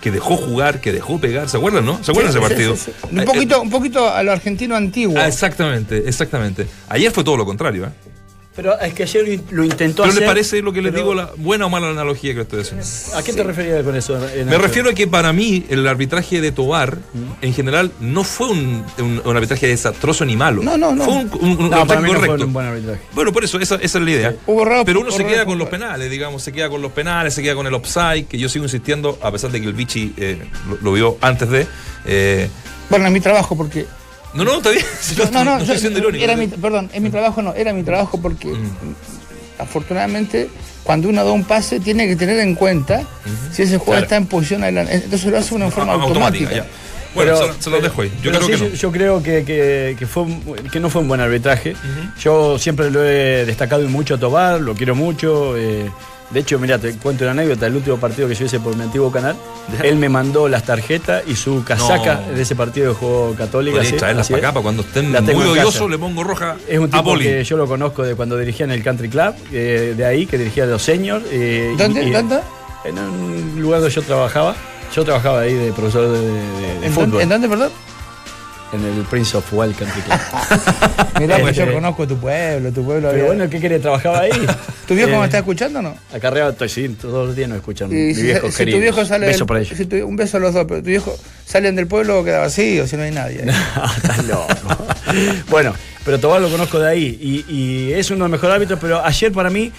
que 0.00 0.10
dejó 0.10 0.36
jugar, 0.36 0.80
que 0.80 0.92
dejó 0.92 1.20
pegar, 1.20 1.48
¿se 1.48 1.56
acuerdan, 1.56 1.84
no? 1.84 2.02
¿Se 2.02 2.10
acuerdan 2.10 2.32
Sí, 2.32 2.38
ese 2.38 2.48
partido? 2.48 2.76
sí, 2.76 2.82
sí. 2.86 3.06
Un 3.12 3.20
Eh, 3.20 3.24
poquito, 3.24 3.60
un 3.60 3.70
poquito 3.70 4.08
a 4.08 4.22
lo 4.22 4.32
argentino 4.32 4.74
antiguo. 4.76 5.18
Ah, 5.18 5.28
exactamente, 5.28 6.02
exactamente. 6.08 6.66
Ayer 6.88 7.12
fue 7.12 7.22
todo 7.24 7.36
lo 7.36 7.44
contrario, 7.44 7.84
¿eh? 7.86 8.09
Pero 8.56 8.78
es 8.80 8.92
que 8.94 9.04
ayer 9.04 9.40
lo 9.52 9.62
intentó 9.64 10.02
¿Pero 10.02 10.10
hacer. 10.10 10.22
le 10.22 10.26
parece 10.28 10.60
lo 10.60 10.72
que 10.72 10.82
les 10.82 10.92
digo, 10.92 11.14
la 11.14 11.30
buena 11.36 11.66
o 11.66 11.70
mala 11.70 11.88
analogía 11.88 12.32
que 12.32 12.38
le 12.38 12.42
estoy 12.42 12.60
haciendo? 12.62 12.84
¿A 13.16 13.22
qué 13.22 13.32
te 13.32 13.44
referías 13.44 13.82
con 13.84 13.94
eso? 13.94 14.18
Me 14.44 14.58
refiero 14.58 14.90
a 14.90 14.92
que 14.92 15.06
para 15.06 15.32
mí 15.32 15.64
el 15.68 15.86
arbitraje 15.86 16.40
de 16.40 16.50
Tobar, 16.50 16.98
en 17.42 17.54
general, 17.54 17.92
no 18.00 18.24
fue 18.24 18.48
un, 18.50 18.84
un- 18.98 19.22
un 19.24 19.36
arbitraje 19.36 19.68
desastroso 19.68 20.24
ni 20.24 20.34
malo. 20.36 20.62
No, 20.64 20.76
no, 20.76 20.92
no. 20.94 21.04
Fue 21.04 21.14
un, 21.14 21.30
un- 21.40 21.50
un 21.64 21.70
No, 21.70 21.86
para 21.86 22.00
arbitraje 22.00 22.02
no 22.02 22.08
fue 22.08 22.26
correcto. 22.26 22.46
un 22.46 22.52
buen 22.52 22.66
arbitraje. 22.66 23.00
Bueno, 23.14 23.32
por 23.32 23.44
eso, 23.44 23.58
esa, 23.60 23.76
esa 23.76 23.98
es 23.98 24.04
la 24.04 24.10
idea. 24.10 24.34
Hubo 24.46 24.62
error- 24.62 24.82
Pero 24.84 25.00
uno 25.00 25.12
se 25.12 25.24
queda 25.24 25.44
con 25.44 25.56
los 25.56 25.68
penales, 25.68 26.10
digamos, 26.10 26.42
se 26.42 26.52
queda 26.52 26.68
con 26.68 26.82
los 26.82 26.90
penales, 26.90 27.32
se 27.34 27.42
queda 27.42 27.54
con 27.54 27.68
el 27.68 27.74
offside, 27.74 28.26
que 28.26 28.36
yo 28.36 28.48
sigo 28.48 28.64
insistiendo, 28.64 29.16
a 29.22 29.30
pesar 29.30 29.52
de 29.52 29.60
que 29.60 29.68
el 29.68 29.74
Vichy 29.74 30.12
eh, 30.16 30.42
lo, 30.68 30.76
lo 30.82 30.92
vio 30.92 31.18
antes 31.20 31.48
de. 31.50 31.66
eh, 32.04 32.48
Bueno, 32.90 33.06
es 33.06 33.12
mi 33.12 33.20
trabajo 33.20 33.56
porque. 33.56 33.86
No, 34.34 34.44
no, 34.44 34.56
está 34.58 34.70
bien. 34.70 34.84
no, 35.18 35.30
No, 35.30 35.44
no, 35.44 35.58
estoy 35.58 35.74
yo- 35.76 35.80
siendo 35.80 35.98
irónico. 35.98 36.24
era 36.24 36.36
mi, 36.36 36.46
perdón, 36.48 36.90
es 36.92 37.00
mi 37.00 37.10
trabajo, 37.10 37.42
no, 37.42 37.54
era 37.54 37.72
mi 37.72 37.82
trabajo 37.82 38.20
porque 38.20 38.48
Mm. 38.48 38.94
afortunadamente 39.58 40.48
cuando 40.82 41.08
uno 41.08 41.24
da 41.24 41.32
un 41.32 41.44
pase 41.44 41.80
tiene 41.80 42.08
que 42.08 42.16
tener 42.16 42.38
en 42.40 42.54
cuenta 42.54 43.02
si 43.52 43.62
ese 43.62 43.76
jugador 43.78 43.86
Claro. 43.86 44.04
está 44.04 44.16
en 44.16 44.26
posición 44.26 44.62
adelante. 44.62 44.94
Entonces 44.94 45.30
lo 45.30 45.38
hace 45.38 45.50
de 45.50 45.54
una 45.56 45.70
forma 45.70 45.92
automática. 45.92 46.50
ya. 46.52 46.66
Bueno, 47.14 47.34
Pero- 47.36 47.54
se, 47.54 47.62
se 47.64 47.70
los 47.70 47.82
dejo 47.82 48.02
ahí. 48.02 48.12
Yo 48.22 48.30
creo 48.30 48.42
sí, 48.42 48.52
que 48.52 48.56
no. 48.58 48.68
yo, 48.68 48.74
yo 48.74 48.92
creo 48.92 49.22
que, 49.22 49.44
que- 49.44 49.96
que 49.98 50.06
fue, 50.06 50.26
que 50.72 50.78
no 50.80 50.88
fue 50.90 51.02
un 51.02 51.08
buen 51.08 51.20
arbitraje. 51.20 51.74
Yo 52.20 52.58
siempre 52.58 52.90
lo 52.90 53.04
he 53.04 53.44
destacado 53.44 53.82
y 53.82 53.88
mucho 53.88 54.14
a 54.14 54.18
Tobar, 54.18 54.60
lo 54.60 54.74
quiero 54.74 54.94
mucho. 54.94 55.56
eh, 55.56 55.90
de 56.30 56.40
hecho, 56.40 56.58
mira, 56.58 56.78
te 56.78 56.92
cuento 56.94 57.24
una 57.24 57.32
anécdota. 57.32 57.66
El 57.66 57.76
último 57.76 57.96
partido 57.98 58.28
que 58.28 58.34
yo 58.34 58.44
hice 58.44 58.60
por 58.60 58.76
mi 58.76 58.82
antiguo 58.84 59.10
canal, 59.10 59.36
él 59.82 59.96
me 59.96 60.08
mandó 60.08 60.48
las 60.48 60.62
tarjetas 60.64 61.22
y 61.26 61.34
su 61.36 61.64
casaca 61.64 62.22
No. 62.28 62.34
de 62.34 62.42
ese 62.42 62.54
partido 62.54 62.88
de 62.88 62.94
juego 62.94 63.34
católica. 63.36 63.74
Podríais 63.76 63.94
sí, 63.94 63.98
traerlas 63.98 64.28
para 64.28 64.38
acá, 64.38 64.52
para 64.52 64.62
cuando 64.62 64.82
estén 64.82 65.12
La 65.12 65.20
muy 65.20 65.34
odiosos, 65.34 65.90
le 65.90 65.98
pongo 65.98 66.22
roja 66.22 66.56
Es 66.68 66.78
un 66.78 66.88
tipo 66.90 67.16
que 67.18 67.42
yo 67.44 67.56
lo 67.56 67.66
conozco 67.66 68.02
de 68.02 68.14
cuando 68.14 68.36
dirigía 68.36 68.64
en 68.64 68.72
el 68.72 68.82
Country 68.82 69.08
Club, 69.08 69.34
eh, 69.52 69.94
de 69.96 70.04
ahí, 70.04 70.26
que 70.26 70.38
dirigía 70.38 70.66
los 70.66 70.82
seniors. 70.82 71.24
eh, 71.30 71.74
¿Dónde? 71.76 72.02
y- 72.04 72.10
¿Dónde? 72.10 72.40
En 72.84 72.98
un 72.98 73.60
lugar 73.60 73.80
donde 73.80 73.94
yo 73.94 74.02
trabajaba. 74.02 74.54
Yo 74.94 75.04
trabajaba 75.04 75.40
ahí 75.40 75.54
de 75.54 75.72
profesor 75.72 76.08
de, 76.10 76.18
de- 76.20 76.80
de 76.80 76.86
¿En, 76.86 76.92
fútbol. 76.92 77.20
¿En 77.22 77.28
dónde, 77.28 77.48
perdón? 77.48 77.70
En 78.72 78.84
el 78.84 79.02
Prince 79.04 79.36
of 79.36 79.52
Wales 79.52 79.76
Country 79.76 80.00
Club. 80.02 80.18
Mirá, 81.20 81.38
pues 81.40 81.56
yo 81.56 81.62
Este- 81.64 81.74
conozco 81.74 82.06
tu 82.06 82.16
pueblo, 82.18 82.70
tu 82.70 82.84
pueblo. 82.84 83.08
Pero 83.10 83.22
había- 83.24 83.24
bueno, 83.34 83.50
¿qué 83.50 83.58
querés? 83.60 83.82
¿Trabajaba 83.82 84.20
ahí? 84.20 84.30
¿Tu 84.86 84.94
viejo 84.94 85.10
Eh, 85.10 85.18
me 85.18 85.24
está 85.24 85.38
escuchando 85.38 85.80
o 85.80 85.82
no? 85.82 85.96
Acarreaba, 86.14 86.50
estoy, 86.50 86.68
sí, 86.68 86.88
todos 86.90 87.26
los 87.28 87.36
días 87.36 87.48
nos 87.48 87.58
escuchan. 87.58 87.90
Y 87.90 87.94
mi 87.94 88.14
si, 88.14 88.22
viejo 88.22 88.46
si 88.46 88.52
tu 88.52 88.58
querido. 88.58 88.78
viejo 88.80 89.04
sale 89.04 89.26
Beso 89.26 89.38
del- 89.40 89.46
para 89.46 89.60
ellos. 89.60 89.76
si 89.76 89.86
tu- 89.86 90.06
un 90.06 90.14
beso 90.16 90.36
a 90.36 90.40
los 90.40 90.54
dos, 90.54 90.66
pero 90.68 90.80
tu 90.82 90.86
viejo 90.88 91.16
salen 91.44 91.74
del 91.74 91.88
pueblo 91.88 92.22
queda 92.22 92.38
vacío, 92.40 92.86
si 92.86 92.96
no 92.96 93.02
hay 93.02 93.10
nadie. 93.10 93.44
Estás 93.96 94.24
loco. 94.26 94.46
bueno, 95.48 95.74
pero 96.04 96.20
Tobar 96.20 96.40
lo 96.40 96.48
conozco 96.48 96.78
de 96.78 96.88
ahí 96.90 97.18
y, 97.48 97.52
y 97.52 97.92
es 97.92 98.08
uno 98.10 98.18
de 98.24 98.30
los 98.30 98.30
mejores 98.30 98.54
árbitros, 98.54 98.78
pero 98.80 99.04
ayer 99.04 99.32
para 99.32 99.50
mí 99.50 99.72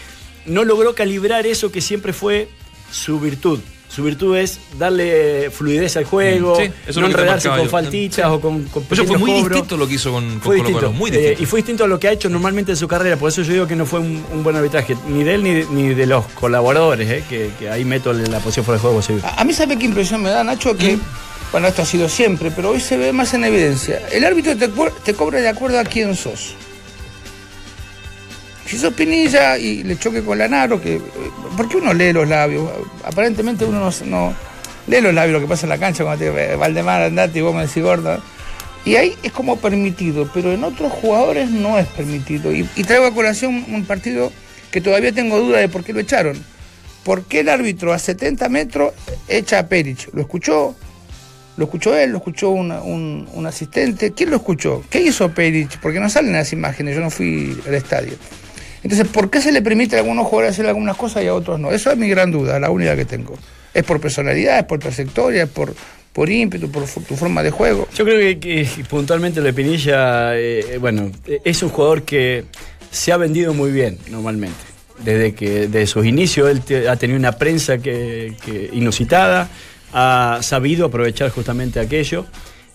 no 0.48 0.66
logró 0.66 0.94
calibrar 0.96 1.46
eso 1.48 1.72
que 1.72 1.80
siempre 1.80 2.12
fue 2.12 2.50
su 2.92 3.22
virtud. 3.22 3.60
Su 3.94 4.04
virtud 4.04 4.38
es 4.38 4.58
darle 4.80 5.50
fluidez 5.52 5.98
al 5.98 6.06
juego, 6.06 6.54
Mm, 6.54 6.64
sí, 6.64 6.64
eso 6.64 6.74
es 6.88 6.98
no 6.98 7.06
enredarse 7.08 7.50
con 7.50 7.64
yo. 7.64 7.70
faltitas 7.70 8.26
o 8.28 8.40
con, 8.40 8.64
con 8.66 8.86
eso 8.90 9.04
fue 9.06 9.18
muy 9.18 9.32
cobros. 9.32 9.50
distinto 9.50 9.76
lo 9.76 9.86
que 9.88 9.96
hizo 9.96 10.12
con, 10.14 10.30
con 10.30 10.42
Fue 10.42 10.58
Colo 10.58 10.70
distinto. 10.70 10.80
Colo, 10.88 10.92
muy 10.94 11.10
Eh, 11.12 11.18
distinto. 11.18 11.44
y 11.44 11.46
fue 11.46 11.58
distinto 11.60 11.84
a 11.84 11.88
lo 11.88 12.00
que 12.00 12.08
ha 12.08 12.12
hecho 12.14 12.30
normalmente 12.30 12.72
en 12.72 12.78
su 12.78 12.88
carrera. 12.88 13.18
Por 13.18 13.28
eso 13.30 13.42
yo 13.42 13.52
digo 13.52 13.68
que 13.68 13.76
no 13.76 13.86
fue 13.86 14.00
un, 14.00 14.24
un 14.32 14.44
buen 14.44 14.56
arbitraje, 14.56 14.96
ni 15.10 15.26
de 15.26 15.34
él 15.36 15.44
ni 15.44 15.54
de, 15.54 15.66
ni 15.70 15.94
de 15.94 16.06
los 16.06 16.26
colaboradores, 16.28 17.10
eh, 17.10 17.24
que, 17.30 17.50
que 17.60 17.70
ahí 17.70 17.84
meto 17.84 18.14
la 18.14 18.40
posición 18.40 18.66
fuera 18.66 18.78
de 18.78 18.82
juego. 18.82 19.02
sí. 19.02 19.14
A, 19.24 19.42
a 19.42 19.44
mí 19.44 19.52
sabe 19.54 19.78
qué 19.78 19.86
impresión 19.88 20.22
me 20.24 20.30
da, 20.30 20.42
Nacho, 20.44 20.78
que, 20.78 20.98
bueno, 21.52 21.68
esto 21.68 21.82
ha 21.82 21.86
sido 21.86 22.08
siempre, 22.08 22.50
pero 22.50 22.70
hoy 22.70 22.80
se 22.80 22.96
ve 22.96 23.12
más 23.12 23.34
en 23.34 23.44
evidencia. 23.44 24.02
El 24.10 24.24
árbitro 24.24 24.54
te 25.04 25.14
cobra 25.14 25.42
de 25.42 25.50
acuerdo 25.50 25.78
a 25.80 25.84
quién 25.84 26.16
sos. 26.16 26.54
Sos 28.78 28.94
Pinilla 28.94 29.58
y 29.58 29.84
le 29.84 29.98
choque 29.98 30.24
con 30.24 30.38
Lanaro, 30.38 30.82
que, 30.82 30.96
eh, 30.96 31.02
¿por 31.58 31.68
qué 31.68 31.78
uno 31.78 31.94
lee 31.94 32.14
los 32.14 32.28
labios? 32.28 32.70
Aparentemente 33.04 33.66
uno 33.66 33.92
no, 34.06 34.34
lee 34.88 35.02
los 35.02 35.14
labios, 35.14 35.34
lo 35.34 35.42
que 35.42 35.50
pasa 35.50 35.66
en 35.66 35.70
la 35.70 35.78
cancha 35.78 36.04
cuando 36.04 36.24
te 36.24 36.32
dice, 36.32 36.56
Valdemar, 36.56 37.02
andate 37.02 37.40
y 37.40 37.42
vos 37.42 37.54
me 37.54 37.66
decís 37.66 37.84
gorda. 37.84 38.20
Y 38.84 38.96
ahí 38.96 39.16
es 39.22 39.32
como 39.32 39.58
permitido, 39.58 40.30
pero 40.34 40.52
en 40.52 40.64
otros 40.64 40.92
jugadores 40.92 41.50
no 41.50 41.78
es 41.78 41.88
permitido. 41.88 42.52
Y, 42.52 42.64
traigo 42.84 43.06
a 43.06 43.14
colación 43.14 43.66
un 43.70 43.86
partido 43.86 44.32
que 44.72 44.82
todavía 44.82 45.12
tengo 45.12 45.40
duda 45.40 45.60
de 45.60 45.70
por 45.70 45.84
qué 45.84 45.94
lo 45.94 46.00
echaron. 46.00 46.44
¿Por 47.04 47.24
qué 47.24 47.42
el 47.42 47.50
árbitro 47.50 47.94
a 47.94 48.00
70 48.00 48.48
metros 48.50 48.94
echa 49.28 49.60
a 49.60 49.68
Perich? 49.68 50.10
¿Lo 50.14 50.22
escuchó? 50.22 50.76
¿Lo 51.58 51.66
escuchó 51.66 51.96
él? 51.96 52.12
¿Lo 52.12 52.18
escuchó 52.18 52.50
un, 52.50 53.28
un 53.32 53.46
asistente? 53.46 54.14
¿Quién 54.14 54.30
lo 54.30 54.38
escuchó? 54.38 54.84
¿Qué 54.90 55.02
hizo 55.02 55.32
Perich? 55.32 55.80
Porque 55.80 56.00
no 56.00 56.10
salen 56.10 56.34
las 56.34 56.54
imágenes, 56.54 56.96
yo 56.96 57.02
no 57.02 57.10
fui 57.10 57.60
al 57.68 57.74
estadio. 57.76 58.14
Entonces, 58.84 59.08
¿por 59.08 59.30
qué 59.30 59.42
se 59.42 59.52
le 59.52 59.62
permite 59.62 59.96
a 59.96 60.00
algunos 60.00 60.26
jugadores 60.26 60.56
hacer 60.56 60.66
algunas 60.66 60.98
cosas 60.98 61.24
y 61.24 61.28
a 61.28 61.34
otros 61.34 61.60
no? 61.60 61.72
Eso 61.72 61.92
es 61.92 61.98
mi 61.98 62.10
gran 62.10 62.32
duda, 62.32 62.60
la 62.60 62.70
única 62.70 62.96
que 62.96 63.06
tengo. 63.06 63.36
¿Es 63.74 63.84
por 63.84 64.02
personalidad, 64.02 64.60
es 64.60 64.66
por 64.66 64.80
trayectoria, 64.80 65.44
es 65.44 65.50
por, 65.50 65.74
por 66.14 66.30
ímpetu, 66.30 66.70
por 66.72 66.84
tu 66.86 67.16
forma 67.16 67.44
de 67.44 67.52
juego? 67.52 67.88
Yo 67.96 68.04
creo 68.04 68.40
que, 68.40 68.68
puntualmente 68.90 69.40
Le 69.42 69.54
Pinilla, 69.54 70.38
eh, 70.38 70.78
bueno, 70.80 71.12
eh, 71.28 71.40
es 71.44 71.62
un 71.64 71.70
jugador 71.70 72.04
que 72.04 72.46
se 72.90 73.12
ha 73.12 73.18
vendido 73.18 73.54
muy 73.54 73.72
bien 73.72 73.98
normalmente. 74.10 74.60
Desde 75.04 75.34
que 75.34 75.68
de 75.68 75.88
sus 75.88 76.06
inicios 76.06 76.50
él 76.50 76.88
ha 76.88 76.96
tenido 76.96 77.18
una 77.18 77.32
prensa 77.32 77.78
que 77.80 78.36
inusitada, 78.74 79.50
ha 79.94 80.40
sabido 80.42 80.86
aprovechar 80.86 81.30
justamente 81.30 81.80
aquello. 81.80 82.26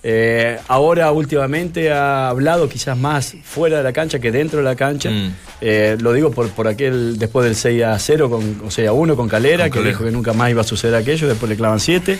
Eh, 0.08 0.56
ahora 0.68 1.10
últimamente 1.10 1.90
ha 1.90 2.28
hablado 2.28 2.68
quizás 2.68 2.96
más 2.96 3.34
fuera 3.42 3.78
de 3.78 3.82
la 3.82 3.92
cancha 3.92 4.20
que 4.20 4.30
dentro 4.30 4.58
de 4.60 4.64
la 4.64 4.76
cancha. 4.76 5.10
Mm. 5.10 5.34
Eh, 5.60 5.96
lo 5.98 6.12
digo 6.12 6.30
por, 6.30 6.48
por 6.50 6.68
aquel 6.68 7.18
después 7.18 7.44
del 7.44 7.56
6 7.56 7.82
a 7.82 7.98
0 7.98 8.30
con, 8.30 8.62
o 8.64 8.70
6 8.70 8.86
a 8.86 8.92
1 8.92 9.16
con 9.16 9.28
Calera, 9.28 9.64
Con 9.64 9.70
que 9.72 9.78
Calera. 9.78 9.90
dijo 9.90 10.04
que 10.04 10.12
nunca 10.12 10.32
más 10.32 10.50
iba 10.50 10.60
a 10.60 10.64
suceder 10.64 10.94
aquello, 10.94 11.26
después 11.26 11.50
le 11.50 11.56
clavan 11.56 11.80
7. 11.80 12.16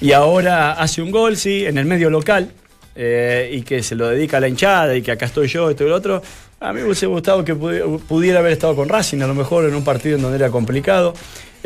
Y 0.00 0.10
ahora 0.10 0.72
hace 0.72 1.02
un 1.02 1.12
gol, 1.12 1.36
sí, 1.36 1.64
en 1.64 1.78
el 1.78 1.84
medio 1.84 2.10
local, 2.10 2.50
eh, 2.96 3.48
y 3.52 3.62
que 3.62 3.84
se 3.84 3.94
lo 3.94 4.08
dedica 4.08 4.38
a 4.38 4.40
la 4.40 4.48
hinchada 4.48 4.96
y 4.96 5.00
que 5.02 5.12
acá 5.12 5.26
estoy 5.26 5.46
yo, 5.46 5.70
esto 5.70 5.84
y 5.84 5.88
lo 5.90 5.94
otro. 5.94 6.20
A 6.58 6.72
mí 6.72 6.80
me 6.80 6.86
hubiese 6.86 7.06
gustado 7.06 7.44
que 7.44 7.54
pudi- 7.54 8.00
pudiera 8.08 8.40
haber 8.40 8.50
estado 8.52 8.74
con 8.74 8.88
Racing, 8.88 9.20
a 9.20 9.28
lo 9.28 9.34
mejor 9.34 9.66
en 9.66 9.74
un 9.76 9.84
partido 9.84 10.16
en 10.16 10.22
donde 10.22 10.38
era 10.38 10.50
complicado, 10.50 11.14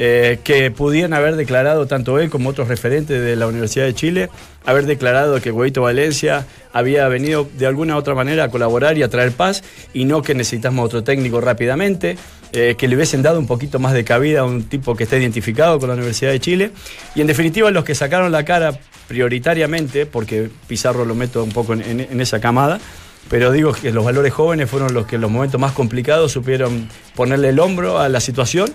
eh, 0.00 0.38
que 0.44 0.70
pudieran 0.70 1.12
haber 1.12 1.34
declarado, 1.36 1.86
tanto 1.86 2.18
él 2.20 2.30
como 2.30 2.50
otros 2.50 2.68
referentes 2.68 3.20
de 3.20 3.34
la 3.36 3.46
Universidad 3.48 3.84
de 3.84 3.94
Chile, 3.94 4.30
haber 4.64 4.86
declarado 4.86 5.40
que 5.40 5.50
Huevito 5.50 5.82
Valencia 5.82 6.46
había 6.72 7.08
venido 7.08 7.48
de 7.58 7.66
alguna 7.66 7.96
u 7.96 7.98
otra 7.98 8.14
manera 8.14 8.44
a 8.44 8.48
colaborar 8.48 8.96
y 8.96 9.02
a 9.02 9.08
traer 9.08 9.32
paz, 9.32 9.64
y 9.92 10.04
no 10.04 10.22
que 10.22 10.34
necesitamos 10.34 10.84
otro 10.86 11.02
técnico 11.02 11.40
rápidamente, 11.40 12.16
eh, 12.52 12.76
que 12.78 12.86
le 12.88 12.94
hubiesen 12.96 13.22
dado 13.22 13.38
un 13.40 13.46
poquito 13.46 13.78
más 13.78 13.92
de 13.92 14.04
cabida 14.04 14.40
a 14.40 14.44
un 14.44 14.62
tipo 14.68 14.94
que 14.96 15.04
esté 15.04 15.18
identificado 15.18 15.78
con 15.80 15.88
la 15.88 15.94
Universidad 15.96 16.30
de 16.30 16.40
Chile, 16.40 16.70
y 17.14 17.20
en 17.20 17.26
definitiva 17.26 17.70
los 17.70 17.84
que 17.84 17.94
sacaron 17.94 18.30
la 18.30 18.44
cara 18.44 18.78
prioritariamente, 19.08 20.06
porque 20.06 20.48
Pizarro 20.68 21.04
lo 21.04 21.14
meto 21.16 21.42
un 21.42 21.50
poco 21.50 21.72
en, 21.72 21.82
en- 21.82 22.00
en 22.00 22.20
esa 22.20 22.40
camada, 22.40 22.78
pero 23.28 23.50
digo 23.52 23.72
que 23.72 23.90
los 23.92 24.04
valores 24.04 24.32
jóvenes 24.32 24.70
fueron 24.70 24.94
los 24.94 25.06
que 25.06 25.16
en 25.16 25.22
los 25.22 25.30
momentos 25.30 25.60
más 25.60 25.72
complicados 25.72 26.32
supieron 26.32 26.88
ponerle 27.16 27.48
el 27.50 27.58
hombro 27.58 27.98
a 27.98 28.08
la 28.08 28.20
situación, 28.20 28.72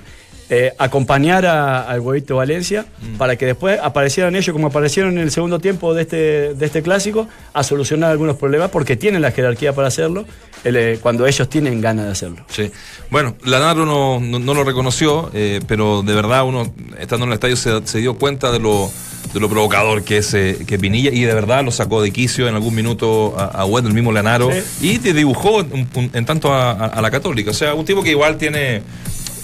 eh, 0.55 0.73
acompañar 0.77 1.45
al 1.45 1.99
huevito 1.99 2.35
Valencia 2.35 2.85
para 3.17 3.35
que 3.35 3.45
después 3.45 3.79
aparecieran 3.81 4.35
ellos 4.35 4.53
como 4.53 4.67
aparecieron 4.67 5.13
en 5.13 5.23
el 5.23 5.31
segundo 5.31 5.59
tiempo 5.59 5.93
de 5.93 6.01
este, 6.03 6.53
de 6.53 6.65
este 6.65 6.81
clásico 6.81 7.27
a 7.53 7.63
solucionar 7.63 8.11
algunos 8.11 8.37
problemas 8.37 8.69
porque 8.69 8.95
tienen 8.95 9.21
la 9.21 9.31
jerarquía 9.31 9.73
para 9.73 9.87
hacerlo 9.87 10.25
el, 10.63 10.75
eh, 10.75 10.99
cuando 11.01 11.25
ellos 11.27 11.49
tienen 11.49 11.81
ganas 11.81 12.05
de 12.05 12.11
hacerlo. 12.11 12.45
Sí. 12.49 12.71
Bueno, 13.09 13.35
Lanaro 13.43 13.85
no, 13.85 14.19
no, 14.19 14.39
no 14.39 14.53
lo 14.53 14.63
reconoció, 14.63 15.29
eh, 15.33 15.59
pero 15.67 16.03
de 16.03 16.13
verdad 16.13 16.45
uno, 16.45 16.71
estando 16.99 17.25
en 17.25 17.31
el 17.31 17.33
estadio, 17.35 17.55
se, 17.55 17.85
se 17.87 17.97
dio 17.99 18.13
cuenta 18.17 18.51
de 18.51 18.59
lo, 18.59 18.89
de 19.33 19.39
lo 19.39 19.49
provocador 19.49 20.03
que 20.03 20.17
es 20.17 20.33
eh, 20.33 20.59
que 20.67 20.77
Pinilla 20.79 21.09
y 21.11 21.21
de 21.23 21.33
verdad 21.33 21.63
lo 21.65 21.71
sacó 21.71 22.01
de 22.01 22.11
quicio 22.11 22.47
en 22.47 22.55
algún 22.55 22.75
minuto 22.75 23.33
a, 23.37 23.45
a 23.45 23.65
Wed, 23.65 23.85
el 23.87 23.93
mismo 23.93 24.11
Lanaro, 24.11 24.49
y 24.81 24.99
te 24.99 25.13
dibujó 25.13 25.57
un- 25.57 25.87
un- 25.95 26.11
en 26.13 26.25
tanto 26.25 26.53
a, 26.53 26.71
a- 26.71 26.85
a 26.87 27.01
la 27.01 27.09
Católica. 27.11 27.51
O 27.51 27.53
sea, 27.53 27.73
un 27.73 27.83
tipo 27.85 28.01
que 28.03 28.11
igual 28.11 28.37
tiene. 28.37 28.81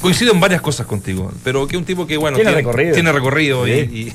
Coincido 0.02 0.32
en 0.32 0.40
varias 0.40 0.62
cosas 0.62 0.88
contigo, 0.88 1.30
pero 1.44 1.68
que 1.68 1.76
un 1.76 1.84
tipo 1.84 2.08
que, 2.08 2.16
bueno, 2.16 2.38
Tiene 2.38 2.52
recorrido. 2.52 2.94
tiene 2.94 3.12
recorrido 3.12 3.68
y- 3.68 3.72
Sí. 3.72 4.14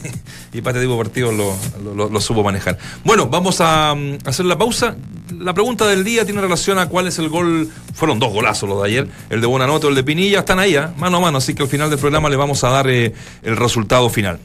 y, 0.52 0.58
y, 0.58 0.60
para 0.62 0.78
este 0.78 0.86
tipo 0.86 0.96
de 0.96 1.04
partidos 1.04 1.34
lo, 1.34 2.08
lo- 2.08 2.20
supo 2.22 2.42
manejar. 2.42 2.78
Bueno, 3.04 3.26
vamos 3.26 3.60
a 3.60 3.94
mm, 3.94 4.18
hacer 4.24 4.46
la 4.46 4.56
pausa. 4.56 4.96
La 5.38 5.52
pregunta 5.52 5.86
del 5.86 6.02
día 6.02 6.24
tiene 6.24 6.40
relación 6.40 6.78
a 6.78 6.88
cuál 6.88 7.06
es 7.08 7.18
el 7.18 7.28
gol. 7.28 7.68
Fueron 7.92 8.18
dos 8.18 8.32
golazos 8.32 8.66
los 8.66 8.80
de 8.82 8.88
ayer, 8.88 9.08
el 9.28 9.42
de 9.42 9.46
Buenanote 9.46 9.86
o 9.86 9.88
el 9.90 9.94
de 9.94 10.02
Pinilla. 10.04 10.38
Están 10.38 10.58
ahí, 10.58 10.74
¿ah? 10.76 10.94
mano 10.96 11.18
a 11.18 11.20
mano, 11.20 11.36
así 11.38 11.54
que 11.54 11.62
al 11.64 11.68
final 11.68 11.90
del 11.90 11.98
programa 11.98 12.30
le 12.30 12.36
vamos 12.36 12.64
a 12.64 12.70
dar 12.70 12.88
eh, 12.88 13.12
el 13.42 13.56
resultado 13.56 14.08
final. 14.08 14.38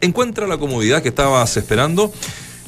Encuentra 0.00 0.46
la 0.48 0.58
comodidad 0.58 1.02
que 1.02 1.10
estabas 1.10 1.56
esperando. 1.56 2.12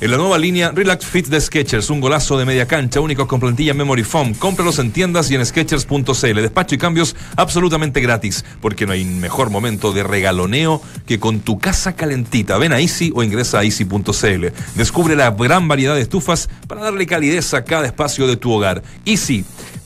En 0.02 0.10
la 0.10 0.16
nueva 0.16 0.36
línea 0.36 0.72
Relax 0.72 1.06
Fit 1.06 1.28
de 1.28 1.40
Sketchers, 1.40 1.88
un 1.88 2.00
golazo 2.00 2.36
de 2.36 2.44
media 2.44 2.66
cancha, 2.66 2.98
únicos 2.98 3.28
con 3.28 3.38
plantilla 3.38 3.72
Memory 3.72 4.02
Foam. 4.02 4.34
Cómpralos 4.34 4.80
en 4.80 4.90
tiendas 4.90 5.30
y 5.30 5.36
en 5.36 5.46
Sketchers.cl. 5.46 6.42
Despacho 6.42 6.74
y 6.74 6.78
cambios 6.78 7.14
absolutamente 7.36 8.00
gratis, 8.00 8.44
porque 8.60 8.84
no 8.84 8.94
hay 8.94 9.04
mejor 9.04 9.50
momento 9.50 9.92
de 9.92 10.02
regaloneo 10.02 10.82
que 11.06 11.20
con 11.20 11.38
tu 11.38 11.60
casa 11.60 11.94
calentita. 11.94 12.58
Ven 12.58 12.72
a 12.72 12.80
Easy 12.80 13.12
o 13.14 13.22
ingresa 13.22 13.60
a 13.60 13.64
Easy.cl. 13.64 14.46
Descubre 14.74 15.14
la 15.14 15.30
gran 15.30 15.68
variedad 15.68 15.94
de 15.94 16.00
estufas 16.00 16.48
para 16.66 16.82
darle 16.82 17.06
calidez 17.06 17.54
a 17.54 17.62
cada 17.62 17.86
espacio 17.86 18.26
de 18.26 18.36
tu 18.36 18.50
hogar. 18.50 18.82
Easy. 19.04 19.44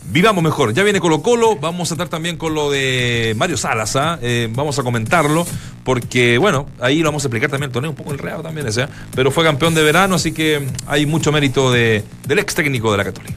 Vivamos 0.08 0.42
mejor. 0.42 0.72
Ya 0.72 0.82
viene 0.82 1.00
Colo 1.00 1.22
Colo. 1.22 1.56
Vamos 1.56 1.90
a 1.90 1.94
estar 1.94 2.08
también 2.08 2.36
con 2.36 2.54
lo 2.54 2.70
de 2.70 3.34
Mario 3.36 3.56
Salas. 3.56 3.96
¿ah? 3.96 4.18
Eh, 4.22 4.48
vamos 4.52 4.78
a 4.78 4.82
comentarlo. 4.82 5.46
Porque, 5.84 6.38
bueno, 6.38 6.66
ahí 6.80 7.00
lo 7.00 7.08
vamos 7.08 7.24
a 7.24 7.28
explicar 7.28 7.50
también. 7.50 7.68
El 7.68 7.72
torneo 7.72 7.90
un 7.90 7.96
poco 7.96 8.12
el 8.12 8.18
Real 8.18 8.42
también 8.42 8.66
ese. 8.66 8.84
¿ah? 8.84 8.88
Pero 9.14 9.30
fue 9.30 9.44
campeón 9.44 9.74
de 9.74 9.82
verano. 9.82 10.14
Así 10.14 10.32
que 10.32 10.66
hay 10.86 11.06
mucho 11.06 11.32
mérito 11.32 11.70
de, 11.70 12.04
del 12.26 12.38
ex 12.38 12.54
técnico 12.54 12.90
de 12.92 12.98
la 12.98 13.04
Católica. 13.04 13.34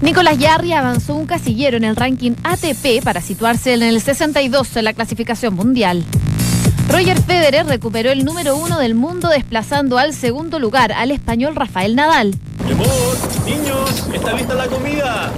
Nicolás 0.00 0.38
Yarri 0.38 0.72
avanzó 0.72 1.14
un 1.16 1.26
casillero 1.26 1.76
en 1.76 1.84
el 1.84 1.96
ranking 1.96 2.32
ATP 2.44 3.02
para 3.02 3.20
situarse 3.20 3.74
en 3.74 3.82
el 3.82 4.00
62 4.00 4.76
en 4.76 4.84
la 4.84 4.92
clasificación 4.92 5.54
mundial. 5.54 6.04
Roger 6.88 7.20
Federer 7.20 7.66
recuperó 7.66 8.10
el 8.10 8.24
número 8.24 8.56
uno 8.56 8.78
del 8.78 8.94
mundo 8.94 9.28
desplazando 9.28 9.98
al 9.98 10.14
segundo 10.14 10.58
lugar 10.58 10.92
al 10.92 11.10
español 11.10 11.54
Rafael 11.54 11.94
Nadal. 11.94 12.34
Amor, 12.64 13.16
niños, 13.44 14.08
¿está 14.12 14.32
lista 14.32 14.54
la 14.54 14.66
comida? 14.66 15.30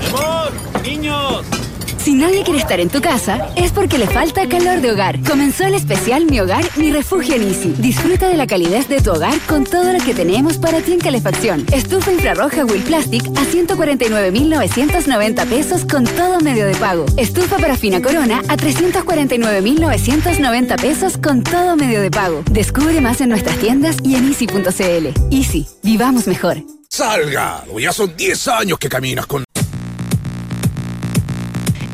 Mi 0.00 0.06
amor, 0.06 0.52
niños. 0.82 1.65
Si 2.06 2.14
nadie 2.14 2.44
quiere 2.44 2.60
estar 2.60 2.78
en 2.78 2.88
tu 2.88 3.00
casa, 3.00 3.48
es 3.56 3.72
porque 3.72 3.98
le 3.98 4.06
falta 4.06 4.48
calor 4.48 4.80
de 4.80 4.92
hogar. 4.92 5.18
Comenzó 5.24 5.64
el 5.64 5.74
especial 5.74 6.26
Mi 6.26 6.38
Hogar, 6.38 6.64
Mi 6.76 6.92
Refugio 6.92 7.34
en 7.34 7.42
Easy. 7.42 7.74
Disfruta 7.78 8.28
de 8.28 8.36
la 8.36 8.46
calidez 8.46 8.86
de 8.86 9.00
tu 9.00 9.10
hogar 9.10 9.36
con 9.48 9.64
todo 9.64 9.92
lo 9.92 9.98
que 9.98 10.14
tenemos 10.14 10.56
para 10.56 10.80
ti 10.80 10.92
en 10.92 11.00
calefacción. 11.00 11.66
Estufa 11.72 12.12
infrarroja 12.12 12.64
Will 12.64 12.82
Plastic 12.82 13.24
a 13.36 13.44
149,990 13.44 15.46
pesos 15.46 15.84
con 15.84 16.04
todo 16.04 16.40
medio 16.40 16.66
de 16.66 16.76
pago. 16.76 17.06
Estufa 17.16 17.56
parafina 17.56 18.00
Corona 18.00 18.40
a 18.46 18.56
349,990 18.56 20.76
pesos 20.76 21.18
con 21.18 21.42
todo 21.42 21.74
medio 21.74 22.00
de 22.00 22.12
pago. 22.12 22.44
Descubre 22.52 23.00
más 23.00 23.20
en 23.20 23.30
nuestras 23.30 23.58
tiendas 23.58 23.96
y 24.04 24.14
en 24.14 24.28
easy.cl. 24.28 25.08
Easy, 25.32 25.66
vivamos 25.82 26.28
mejor. 26.28 26.62
Salgado, 26.88 27.80
ya 27.80 27.92
son 27.92 28.16
10 28.16 28.46
años 28.46 28.78
que 28.78 28.88
caminas 28.88 29.26
con 29.26 29.42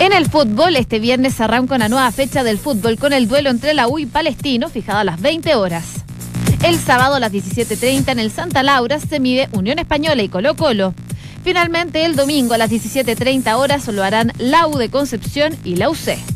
En 0.03 0.13
el 0.13 0.29
fútbol, 0.29 0.75
este 0.75 0.99
viernes 0.99 1.41
arranca 1.41 1.77
una 1.77 1.89
nueva 1.89 2.11
fecha 2.11 2.43
del 2.43 2.59
fútbol 2.59 2.99
con 2.99 3.13
el 3.13 3.29
duelo 3.29 3.51
entre 3.51 3.73
la 3.73 3.87
U 3.87 4.01
y 4.01 4.07
Palestino, 4.07 4.69
fijado 4.69 4.99
a 4.99 5.05
las 5.05 5.21
20 5.21 5.55
horas. 5.55 5.85
El 6.65 6.77
sábado 6.77 7.15
a 7.15 7.21
las 7.21 7.33
17.30 7.33 8.11
en 8.11 8.19
el 8.19 8.33
Santa 8.33 8.65
Laura 8.65 8.99
se 8.99 9.21
mide 9.21 9.49
Unión 9.53 9.79
Española 9.79 10.21
y 10.25 10.29
Colo 10.29 10.57
Colo. 10.57 10.93
Finalmente, 11.45 12.05
el 12.05 12.17
domingo 12.17 12.55
a 12.55 12.59
las 12.59 12.73
17.30 12.73 13.55
horas 13.55 13.87
lo 13.87 14.03
harán 14.03 14.33
la 14.39 14.67
U 14.67 14.77
de 14.77 14.91
Concepción 14.91 15.57
y 15.63 15.77
la 15.77 15.89
UC. 15.89 16.32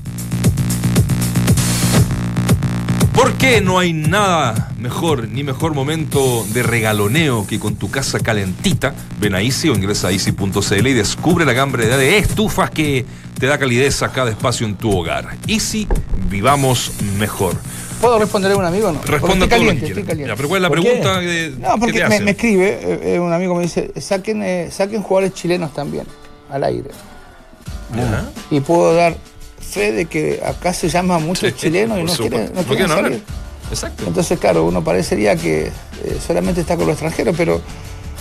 ¿Por 3.16 3.32
qué 3.38 3.62
no 3.62 3.78
hay 3.78 3.94
nada 3.94 4.72
mejor 4.78 5.26
ni 5.26 5.42
mejor 5.42 5.72
momento 5.72 6.44
de 6.52 6.62
regaloneo 6.62 7.46
que 7.46 7.58
con 7.58 7.76
tu 7.76 7.90
casa 7.90 8.20
calentita? 8.20 8.94
Ven 9.18 9.34
a 9.34 9.40
Easy 9.40 9.70
o 9.70 9.74
ingresa 9.74 10.08
a 10.08 10.12
easy.cl 10.12 10.86
y 10.86 10.92
descubre 10.92 11.46
la 11.46 11.54
variedad 11.64 11.96
de 11.96 12.18
estufas 12.18 12.70
que 12.70 13.06
te 13.40 13.46
da 13.46 13.56
calidez 13.56 14.02
a 14.02 14.12
cada 14.12 14.30
espacio 14.30 14.66
en 14.66 14.74
tu 14.74 14.94
hogar. 14.94 15.34
Easy, 15.46 15.88
vivamos 16.28 16.92
mejor. 17.18 17.56
¿Puedo 18.02 18.18
responderle 18.18 18.54
a 18.54 18.58
un 18.58 18.66
amigo 18.66 18.92
no? 18.92 19.00
Responda 19.00 19.46
estoy 19.46 19.48
caliente, 19.48 19.86
estoy 19.86 20.04
caliente. 20.04 20.28
Ya, 20.28 20.36
pero 20.36 20.50
¿cuál 20.50 20.58
es 20.58 20.62
la 20.62 20.70
pregunta 20.70 21.20
que, 21.20 21.54
No, 21.58 21.72
que 21.72 21.80
porque 21.80 22.00
te 22.00 22.20
me, 22.20 22.30
escribe, 22.32 22.68
eh, 22.82 23.14
eh, 23.14 23.18
un 23.18 23.32
amigo 23.32 23.54
me 23.54 23.62
dice, 23.62 23.98
saquen, 23.98 24.42
eh, 24.42 24.68
saquen 24.70 25.00
jugadores 25.02 25.32
chilenos 25.32 25.72
también, 25.72 26.04
al 26.50 26.64
aire. 26.64 26.90
Y 28.50 28.60
puedo 28.60 28.94
dar 28.94 29.16
fe 29.70 29.92
de 29.92 30.06
que 30.06 30.40
acá 30.44 30.72
se 30.72 30.88
llama 30.88 31.18
muchos 31.18 31.50
Sí, 31.50 31.56
chilenos 31.56 31.98
y 31.98 32.04
no 32.04 32.12
quieren, 32.14 32.52
no 32.54 32.62
No 32.62 32.68
quieren 32.68 32.88
salir. 32.88 33.22
Exacto. 33.70 34.04
Entonces, 34.06 34.38
claro, 34.38 34.64
uno 34.64 34.82
parecería 34.84 35.34
que 35.36 35.66
eh, 35.66 35.72
solamente 36.24 36.60
está 36.60 36.76
con 36.76 36.86
los 36.86 36.94
extranjeros, 36.94 37.34
pero 37.36 37.60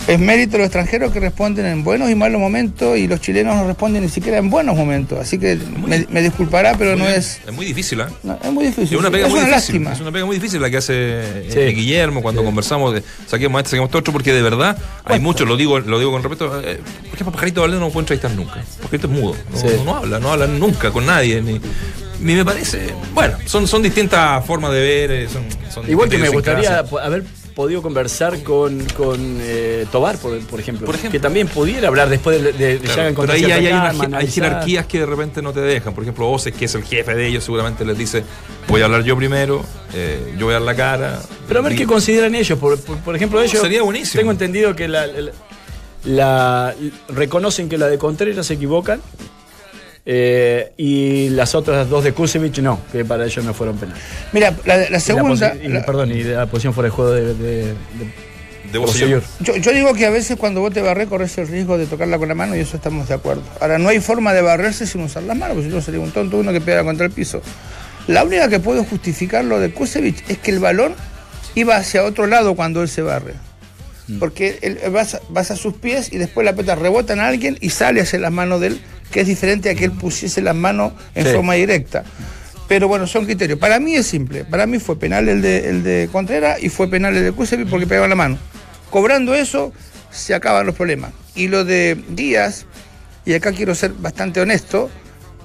es 0.08 0.18
mérito 0.18 0.52
de 0.52 0.58
los 0.58 0.66
extranjeros 0.66 1.12
que 1.12 1.20
responden 1.20 1.66
en 1.66 1.82
buenos 1.84 2.10
y 2.10 2.14
malos 2.14 2.40
momentos 2.40 2.96
y 2.96 3.08
los 3.08 3.20
chilenos 3.20 3.56
no 3.56 3.66
responden 3.66 4.02
ni 4.02 4.08
siquiera 4.08 4.38
en 4.38 4.50
buenos 4.50 4.76
momentos. 4.76 5.18
Así 5.18 5.38
que 5.38 5.56
me, 5.86 6.06
me 6.10 6.22
disculpará, 6.22 6.76
pero 6.78 6.96
no 6.96 7.04
bien. 7.06 7.16
es, 7.18 7.40
Es 7.46 7.52
muy 7.52 7.66
difícil, 7.66 8.00
¿eh? 8.00 8.04
no, 8.22 8.38
es 8.42 8.52
muy 8.52 8.66
difícil. 8.66 8.94
Es 8.94 9.00
una 9.00 9.10
pega 9.10 9.26
es 9.26 9.30
muy 9.32 9.40
una 9.40 9.48
difícil. 9.48 9.74
lástima. 9.76 9.92
Es 9.92 10.00
una 10.00 10.12
pega 10.12 10.24
muy 10.26 10.36
difícil 10.36 10.60
la 10.62 10.70
que 10.70 10.76
hace 10.76 10.94
eh. 10.96 11.72
Guillermo 11.74 12.22
cuando 12.22 12.44
conversamos 12.44 12.94
de 12.94 13.02
saquemos 13.26 13.58
a 13.58 13.60
este, 13.60 13.70
saquemos 13.70 13.86
a 13.86 13.88
este 13.88 13.98
otro, 13.98 14.12
porque 14.12 14.32
de 14.32 14.42
verdad 14.42 14.76
hay 15.04 15.20
muchos, 15.20 15.48
lo 15.48 15.56
digo, 15.56 15.80
lo 15.80 15.98
digo 15.98 16.10
con 16.12 16.22
respeto. 16.22 16.60
eh, 16.62 16.78
por 17.04 17.14
ejemplo, 17.14 17.32
Pajarito 17.32 17.60
Valdés 17.62 17.80
no 17.80 17.86
lo 17.86 17.92
puedo 17.92 18.02
entrevistar 18.04 18.30
nunca. 18.32 18.62
Pajarito 18.82 19.06
es 19.08 19.12
mudo. 19.12 19.36
No, 19.52 19.58
Sí. 19.58 19.66
no- 19.78 19.84
no 19.84 19.96
habla, 19.96 20.18
no 20.20 20.32
habla 20.32 20.46
nunca 20.46 20.90
con 20.90 21.06
nadie. 21.06 21.40
Ni, 21.42 21.60
ni 22.20 22.34
me 22.34 22.44
parece. 22.44 22.94
Bueno, 23.14 23.36
son, 23.46 23.66
son 23.66 23.82
distintas 23.82 24.44
formas 24.46 24.72
de 24.72 24.80
ver. 24.80 25.10
eh, 25.10 25.28
Son, 25.28 25.42
son 25.72 25.90
Igual 25.90 26.08
que 26.08 26.18
me 26.18 26.28
gustaría 26.28 26.78
haber 26.78 27.24
podido 27.56 27.80
conversar 27.82 28.40
con, 28.44 28.84
con 28.96 29.38
eh, 29.40 29.86
Tobar, 29.90 30.18
por, 30.18 30.38
por 30.46 30.60
ejemplo, 30.60 30.84
Por 30.86 30.94
ejemplo. 30.94 31.10
Que 31.12 31.20
también 31.20 31.48
pudiera 31.48 31.88
hablar 31.88 32.08
después 32.10 32.40
de, 32.40 32.52
de, 32.52 32.78
de 32.78 32.86
Claro, 32.86 33.14
pero 33.18 33.32
ahí 33.32 33.44
hay, 33.46 33.66
hay, 33.66 33.72
una- 33.72 34.18
hay 34.18 34.26
jerarquías 34.30 34.86
que 34.86 35.00
de 35.00 35.06
repente 35.06 35.40
no 35.42 35.52
te 35.54 35.60
dejan. 35.60 35.94
Por 35.94 36.04
ejemplo, 36.04 36.30
Oces, 36.30 36.52
que 36.54 36.66
es 36.66 36.74
el 36.74 36.84
jefe 36.84 37.14
de 37.14 37.26
ellos, 37.26 37.42
seguramente 37.42 37.84
les 37.86 37.96
dice: 37.98 38.22
Voy 38.68 38.82
a 38.82 38.84
hablar 38.84 39.02
yo 39.02 39.16
primero, 39.16 39.64
eh, 39.94 40.34
yo 40.38 40.44
voy 40.46 40.54
a 40.54 40.58
dar 40.58 40.62
la 40.66 40.76
cara. 40.76 41.22
Pero 41.48 41.60
a 41.60 41.62
ver 41.62 41.72
Y- 41.72 41.76
qué 41.76 41.86
consideran 41.86 42.34
ellos. 42.34 42.58
Por, 42.58 42.78
por- 42.78 42.98
por 42.98 43.16
ejemplo, 43.16 43.40
ellos. 43.42 43.60
sería 43.60 43.82
buenísimo. 43.82 44.20
Tengo 44.20 44.32
entendido 44.32 44.76
que 44.76 44.86
la, 44.86 45.06
la- 45.06 45.32
la- 46.04 46.74
reconocen 47.08 47.68
que 47.70 47.78
la 47.78 47.86
de 47.88 47.96
Contreras 47.98 48.46
se 48.46 48.54
equivocan. 48.54 49.00
Eh, 50.08 50.72
y 50.76 51.30
las 51.30 51.54
otras 51.56 51.88
dos 51.90 52.04
de 52.04 52.12
Kusevich 52.12 52.58
no, 52.60 52.80
que 52.92 53.04
para 53.04 53.24
ellos 53.26 53.44
no 53.44 53.52
fueron 53.52 53.76
penales. 53.76 54.00
Mira, 54.32 54.54
la, 54.64 54.76
la 54.76 54.86
Y 54.86 54.90
la 54.90 55.00
segunda. 55.00 55.54
y, 55.60 55.68
la- 55.68 55.84
perdón, 55.84 56.12
y 56.12 56.22
la 56.22 56.46
posición 56.46 56.72
fuera 56.72 56.86
de 56.88 56.90
juego 56.94 57.10
de, 57.10 57.34
de- 57.34 57.64
de- 57.64 57.74
de 58.72 58.78
vos, 58.78 58.92
señor. 58.92 59.22
Yo, 59.40 59.56
yo 59.56 59.72
digo 59.72 59.94
que 59.94 60.06
a 60.06 60.10
veces 60.10 60.36
cuando 60.36 60.60
vos 60.60 60.72
te 60.72 60.80
barrés 60.82 61.08
corres 61.08 61.36
el 61.38 61.46
riesgo 61.48 61.78
de 61.78 61.86
tocarla 61.86 62.18
con 62.18 62.28
la 62.28 62.34
mano 62.34 62.56
y 62.56 62.60
eso 62.60 62.76
estamos 62.76 63.08
de 63.08 63.14
acuerdo. 63.14 63.42
Ahora, 63.60 63.78
no 63.78 63.88
hay 63.88 64.00
forma 64.00 64.32
de 64.32 64.42
barrerse 64.42 64.86
sin 64.86 65.02
usar 65.02 65.22
las 65.24 65.36
manos, 65.36 65.54
porque 65.56 65.70
si 65.70 65.74
no 65.74 65.80
sería 65.82 66.00
un 66.00 66.10
tonto 66.10 66.36
uno 66.38 66.52
que 66.52 66.60
pega 66.60 66.82
contra 66.84 67.06
el 67.06 67.12
piso. 67.12 67.40
La 68.08 68.24
única 68.24 68.48
que 68.48 68.58
puedo 68.60 68.82
justificar 68.84 69.44
lo 69.44 69.58
de 69.60 69.72
Kusevich 69.72 70.22
es 70.28 70.38
que 70.38 70.50
el 70.52 70.58
balón 70.58 70.94
iba 71.54 71.76
hacia 71.76 72.04
otro 72.04 72.26
lado 72.26 72.54
cuando 72.54 72.82
él 72.82 72.88
se 72.88 73.02
barre. 73.02 73.34
Porque 74.20 74.58
él, 74.62 74.78
vas, 74.92 75.14
a- 75.16 75.20
vas 75.30 75.50
a 75.50 75.56
sus 75.56 75.74
pies 75.74 76.12
y 76.12 76.18
después 76.18 76.44
la 76.44 76.52
pelota 76.54 76.76
rebota 76.76 77.12
en 77.12 77.18
alguien 77.20 77.58
y 77.60 77.70
sale 77.70 78.00
hacia 78.00 78.18
las 78.20 78.30
manos 78.32 78.60
de 78.60 78.68
él, 78.68 78.80
que 79.16 79.22
es 79.22 79.26
diferente 79.28 79.70
a 79.70 79.74
que 79.74 79.86
él 79.86 79.92
pusiese 79.92 80.42
las 80.42 80.54
manos 80.54 80.92
en 81.14 81.24
Sí. 81.24 81.32
forma 81.32 81.54
directa. 81.54 82.04
Pero 82.68 82.86
bueno, 82.86 83.06
son 83.06 83.24
criterios. 83.24 83.58
Para 83.58 83.80
mí 83.80 83.94
es 83.94 84.06
simple. 84.06 84.44
Para 84.44 84.66
mí 84.66 84.78
fue 84.78 84.98
penal 84.98 85.26
el 85.30 85.40
de, 85.40 85.70
el 85.70 85.82
de 85.82 86.10
Contreras 86.12 86.62
y 86.62 86.68
fue 86.68 86.86
penal 86.90 87.16
el 87.16 87.24
de 87.24 87.32
Kusevich 87.32 87.66
porque 87.66 87.86
pegaba 87.86 88.08
la 88.08 88.14
mano. 88.14 88.36
Cobrando 88.90 89.34
eso, 89.34 89.72
se 90.10 90.34
acaban 90.34 90.66
los 90.66 90.74
problemas. 90.74 91.12
Y 91.34 91.48
lo 91.48 91.64
de 91.64 91.96
Díaz, 92.10 92.66
y 93.24 93.32
acá 93.32 93.52
quiero 93.52 93.74
ser 93.74 93.92
bastante 93.94 94.38
honesto, 94.38 94.90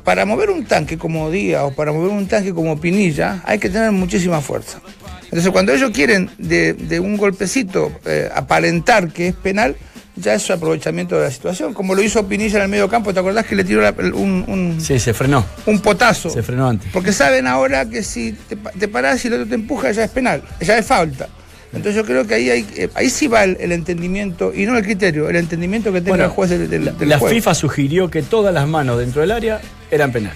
para 0.04 0.26
mover 0.26 0.50
un 0.50 0.66
tanque 0.66 0.98
como 0.98 1.32
Díaz 1.32 1.64
o 1.64 1.72
para 1.74 1.94
mover 1.94 2.10
un 2.12 2.28
tanque 2.28 2.54
como 2.54 2.78
Pinilla, 2.82 3.42
hay 3.46 3.58
que 3.58 3.70
tener 3.70 3.94
muchísima 3.94 4.42
fuerza. 4.42 4.82
Entonces, 5.24 5.50
cuando 5.52 5.72
ellos 5.72 5.92
quieren 5.92 6.30
de, 6.38 6.74
de 6.74 7.00
un 7.00 7.16
golpecito 7.16 7.90
eh, 8.06 8.30
aparentar 8.36 9.14
que 9.14 9.30
es 9.30 9.34
penal, 9.36 9.78
ya 10.16 10.34
es 10.34 10.42
su 10.44 10.54
aprovechamiento 10.54 11.16
de 11.18 11.24
la 11.26 11.32
situación. 11.32 11.74
Como 11.74 11.96
lo 11.96 12.02
hizo 12.02 12.28
Pinilla 12.28 12.58
en 12.58 12.64
el 12.64 12.68
medio 12.70 12.90
campo, 12.90 13.14
¿te 13.14 13.20
acordás 13.20 13.46
que 13.46 13.56
le 13.56 13.64
tiró 13.64 13.82
la- 13.82 13.92
un, 13.92 14.44
un- 14.48 14.78
Sí, 14.82 15.00
se 15.00 15.14
frenó. 15.14 15.46
un 15.66 15.80
potazo? 15.80 16.30
Se 16.30 16.44
frenó 16.44 16.68
antes. 16.68 16.90
Porque 16.92 17.14
saben 17.14 17.48
ahora 17.48 17.86
que 17.90 18.04
si 18.04 18.34
te, 18.34 18.56
te 18.56 18.88
parás 18.88 19.24
y 19.24 19.28
el 19.30 19.36
otro 19.36 19.48
te 19.48 19.56
empuja, 19.56 19.92
ya 19.92 20.04
es 20.04 20.12
penal, 20.12 20.42
ya 20.60 20.78
es 20.78 20.86
falta. 20.86 21.28
Entonces 21.74 21.96
yo 21.96 22.04
creo 22.06 22.28
que 22.28 22.34
ahí 22.34 22.50
hay, 22.50 22.68
eh, 22.76 22.90
ahí 22.96 23.10
sí 23.10 23.28
va 23.28 23.46
el, 23.46 23.56
el 23.62 23.72
entendimiento, 23.72 24.52
y 24.54 24.66
no 24.66 24.78
el 24.78 24.84
criterio, 24.84 25.30
el 25.30 25.38
entendimiento 25.38 25.94
que 25.94 26.00
tenga 26.02 26.10
Bueno, 26.12 26.24
el 26.26 26.30
juez 26.32 26.50
del, 26.50 26.70
del- 26.70 26.86
La, 26.86 26.92
del 26.92 27.08
la. 27.10 27.18
FIFA 27.20 27.54
sugirió 27.54 28.10
que 28.12 28.22
todas 28.24 28.54
las 28.54 28.68
manos 28.68 29.00
dentro 29.00 29.22
del 29.22 29.32
área 29.32 29.62
eran 29.90 30.12
penal. 30.12 30.34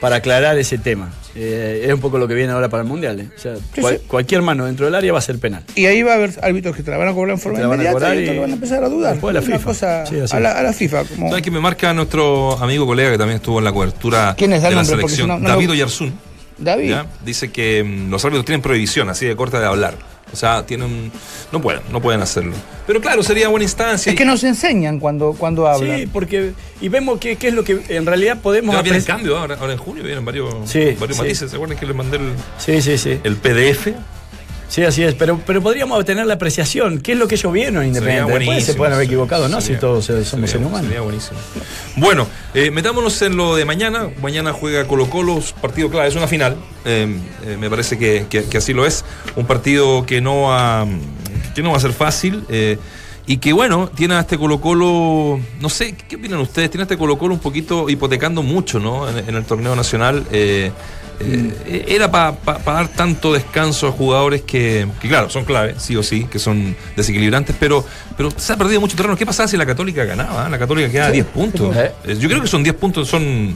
Para 0.00 0.16
aclarar 0.16 0.58
ese 0.58 0.78
tema. 0.78 1.12
Eh, 1.36 1.84
es 1.86 1.92
un 1.94 2.00
poco 2.00 2.18
lo 2.18 2.28
que 2.28 2.34
viene 2.34 2.52
ahora 2.52 2.68
para 2.68 2.82
el 2.82 2.88
Mundial. 2.88 3.18
eh. 3.20 3.28
O 3.36 3.40
sea, 3.40 3.56
Sí, 3.56 3.80
cual- 3.80 3.96
sí. 3.98 4.04
cualquier 4.06 4.42
mano 4.42 4.66
dentro 4.66 4.84
del 4.86 4.94
área 4.94 5.12
va 5.12 5.18
a 5.18 5.22
ser 5.22 5.38
penal. 5.38 5.64
Y 5.74 5.86
ahí 5.86 6.02
va 6.02 6.12
a 6.12 6.14
haber 6.16 6.30
árbitros 6.42 6.76
que 6.76 6.82
te 6.82 6.90
la 6.90 6.96
van 6.98 7.08
a 7.08 7.12
cobrar 7.12 7.34
en 7.34 7.40
forma 7.40 7.58
a 7.58 7.62
inmediata 7.64 8.14
y 8.14 8.22
y- 8.22 8.24
que 8.26 8.38
van 8.38 8.50
a 8.50 8.54
empezar 8.54 8.84
a 8.84 8.88
dudar. 8.88 9.12
después 9.14 9.34
la 9.34 9.40
Es 9.40 9.46
una 9.46 9.56
FIFA. 9.58 9.68
cosa 9.68 10.06
Sí, 10.06 10.16
a, 10.30 10.40
la, 10.40 10.68
a 10.68 10.72
FIFA. 10.72 11.04
Como, 11.04 11.28
¿Sabes 11.30 11.42
que 11.42 11.50
me 11.50 11.60
marca 11.60 11.92
nuestro 11.94 12.52
amigo 12.62 12.86
colega 12.86 13.10
que 13.12 13.18
también 13.18 13.36
estuvo 13.36 13.58
en 13.58 13.64
la 13.64 13.72
cobertura 13.72 14.34
¿Quién 14.38 14.52
es? 14.52 14.62
De 14.62 14.70
la 14.70 14.76
nombre, 14.76 14.96
selección? 14.96 15.26
si 15.26 15.32
no- 15.32 15.38
no 15.38 15.48
David 15.48 15.66
lo- 15.66 15.72
Oyarzún. 15.72 16.14
David. 16.58 16.90
¿ya? 16.90 17.06
Dice 17.24 17.50
que 17.50 17.82
mm, 17.82 18.10
los 18.10 18.24
árbitros 18.24 18.44
tienen 18.44 18.62
prohibición 18.62 19.08
así 19.10 19.26
de 19.26 19.34
corta 19.34 19.58
de 19.58 19.66
hablar. 19.66 19.94
O 20.34 20.36
sea, 20.36 20.66
tienen. 20.66 21.10
No 21.52 21.62
pueden, 21.62 21.80
no 21.90 22.02
pueden 22.02 22.20
hacerlo. 22.20 22.52
Pero 22.86 23.00
claro, 23.00 23.22
sería 23.22 23.48
buena 23.48 23.62
instancia. 23.64 24.10
Es 24.12 24.18
que 24.18 24.24
nos 24.24 24.44
enseñan 24.44 24.98
cuando, 25.00 25.32
cuando 25.32 25.66
hablan. 25.66 26.00
Sí, 26.00 26.06
porque. 26.06 26.52
Y 26.80 26.88
vemos 26.88 27.18
qué, 27.20 27.36
qué 27.36 27.48
es 27.48 27.54
lo 27.54 27.64
que 27.64 27.80
en 27.88 28.04
realidad 28.04 28.38
podemos 28.42 28.74
Ya 28.74 28.82
viene 28.82 29.02
cambio, 29.02 29.38
ahora, 29.38 29.56
ahora 29.58 29.72
en 29.72 29.78
junio 29.78 30.02
vienen 30.02 30.24
varios, 30.24 30.52
Sí, 30.66 30.96
varios 30.98 31.16
sí. 31.16 31.22
matices. 31.22 31.50
¿Se 31.50 31.56
acuerdan 31.56 31.78
que 31.78 31.86
les 31.86 31.96
mandé 31.96 32.16
el, 32.18 32.32
Sí, 32.58 32.82
sí, 32.82 32.98
sí. 32.98 33.18
el 33.24 33.36
PDF? 33.36 33.88
Sí, 34.74 34.82
así 34.82 35.04
es. 35.04 35.14
Pero, 35.14 35.40
pero 35.46 35.62
podríamos 35.62 35.96
obtener 35.96 36.26
la 36.26 36.34
apreciación. 36.34 36.98
¿Qué 37.00 37.12
es 37.12 37.18
lo 37.18 37.28
que 37.28 37.36
ellos 37.36 37.52
vieron 37.52 37.86
independiente? 37.86 38.32
Después 38.40 38.64
se 38.64 38.74
pueden 38.74 38.94
haber 38.94 39.06
equivocado, 39.06 39.48
¿no? 39.48 39.60
Sería- 39.60 39.76
si 39.76 39.80
todos 39.80 40.10
eh, 40.10 40.24
somos 40.24 40.28
sería- 40.30 40.46
seres 40.48 40.66
humanos. 40.66 40.86
Sería 40.86 41.00
buenísimo. 41.00 41.38
Bueno, 41.94 42.26
eh, 42.54 42.72
metámonos 42.72 43.22
en 43.22 43.36
lo 43.36 43.54
de 43.54 43.64
mañana. 43.64 44.08
Mañana 44.20 44.52
juega 44.52 44.84
Colo 44.88 45.08
Colo, 45.08 45.40
partido 45.62 45.90
clave, 45.90 46.08
es 46.08 46.16
una 46.16 46.26
final. 46.26 46.56
Eh, 46.84 47.06
eh, 47.46 47.56
me 47.60 47.70
parece 47.70 47.96
que, 47.98 48.26
que- 48.28 48.42
que 48.46 48.56
así 48.58 48.72
lo 48.72 48.84
es. 48.84 49.04
Un 49.36 49.46
partido 49.46 50.04
que 50.06 50.20
no 50.20 50.42
va, 50.42 50.84
que 51.54 51.62
no 51.62 51.70
va 51.70 51.76
a 51.76 51.80
ser 51.80 51.92
fácil. 51.92 52.42
eh, 52.48 52.76
y 53.26 53.36
que 53.38 53.52
bueno, 53.54 53.88
tiene 53.94 54.16
a 54.16 54.20
este 54.20 54.36
Colo 54.36 54.60
Colo, 54.60 55.40
no 55.60 55.68
sé, 55.70 55.94
¿qué 56.08 56.16
opinan 56.16 56.40
ustedes? 56.40 56.68
Tiene 56.70 56.82
a 56.82 56.84
este 56.84 56.98
Colo 56.98 57.16
Colo 57.16 57.32
un 57.32 57.40
poquito 57.40 57.88
hipotecando 57.88 58.42
mucho, 58.42 58.80
¿no? 58.80 59.08
En, 59.08 59.16
en 59.28 59.34
el 59.36 59.44
torneo 59.44 59.74
nacional. 59.76 60.24
Eh, 61.20 61.84
Era 61.88 62.10
para 62.10 62.36
dar 62.64 62.88
tanto 62.88 63.32
descanso 63.32 63.88
a 63.88 63.92
jugadores 63.92 64.42
que, 64.42 64.86
que, 65.00 65.08
claro, 65.08 65.30
son 65.30 65.44
clave, 65.44 65.74
sí 65.78 65.96
o 65.96 66.02
sí, 66.02 66.26
que 66.30 66.38
son 66.38 66.74
desequilibrantes, 66.96 67.54
pero, 67.58 67.84
pero 68.16 68.30
se 68.36 68.52
ha 68.52 68.56
perdido 68.56 68.80
mucho 68.80 68.96
terreno. 68.96 69.16
¿Qué 69.16 69.26
pasaba 69.26 69.48
si 69.48 69.56
la 69.56 69.66
Católica 69.66 70.04
ganaba? 70.04 70.48
La 70.48 70.58
Católica 70.58 70.90
queda 70.90 71.06
a 71.06 71.10
10 71.10 71.26
puntos. 71.26 71.74
Eh. 71.76 71.92
Eh, 72.04 72.16
Yo 72.18 72.28
creo 72.28 72.40
que 72.42 72.48
son 72.48 72.62
10 72.62 72.74
puntos, 72.76 73.08
son, 73.08 73.54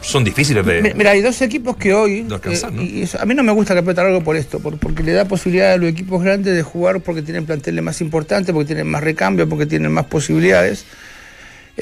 son 0.00 0.24
difíciles 0.24 0.64
de. 0.64 0.80
Mi- 0.82 0.94
Mira, 0.94 1.10
hay 1.10 1.20
dos 1.20 1.40
equipos 1.42 1.76
que 1.76 1.92
hoy. 1.92 2.26
Alcanzar, 2.30 2.70
eh, 2.70 2.74
¿no? 2.76 2.82
y 2.82 3.02
eso- 3.02 3.20
a 3.20 3.26
mí 3.26 3.34
no 3.34 3.42
me 3.42 3.52
gusta 3.52 3.74
el 3.74 3.78
campeonato 3.78 4.02
largo 4.04 4.24
por 4.24 4.36
esto, 4.36 4.58
por- 4.60 4.78
porque 4.78 5.02
le 5.02 5.12
da 5.12 5.24
posibilidad 5.26 5.72
a 5.72 5.76
los 5.76 5.88
equipos 5.90 6.22
grandes 6.22 6.54
de 6.54 6.62
jugar 6.62 7.00
porque 7.00 7.22
tienen 7.22 7.44
planteles 7.46 7.84
más 7.84 8.00
importantes, 8.00 8.52
porque 8.52 8.66
tienen 8.68 8.86
más 8.86 9.02
recambio, 9.02 9.48
porque 9.48 9.66
tienen 9.66 9.92
más 9.92 10.06
posibilidades. 10.06 10.84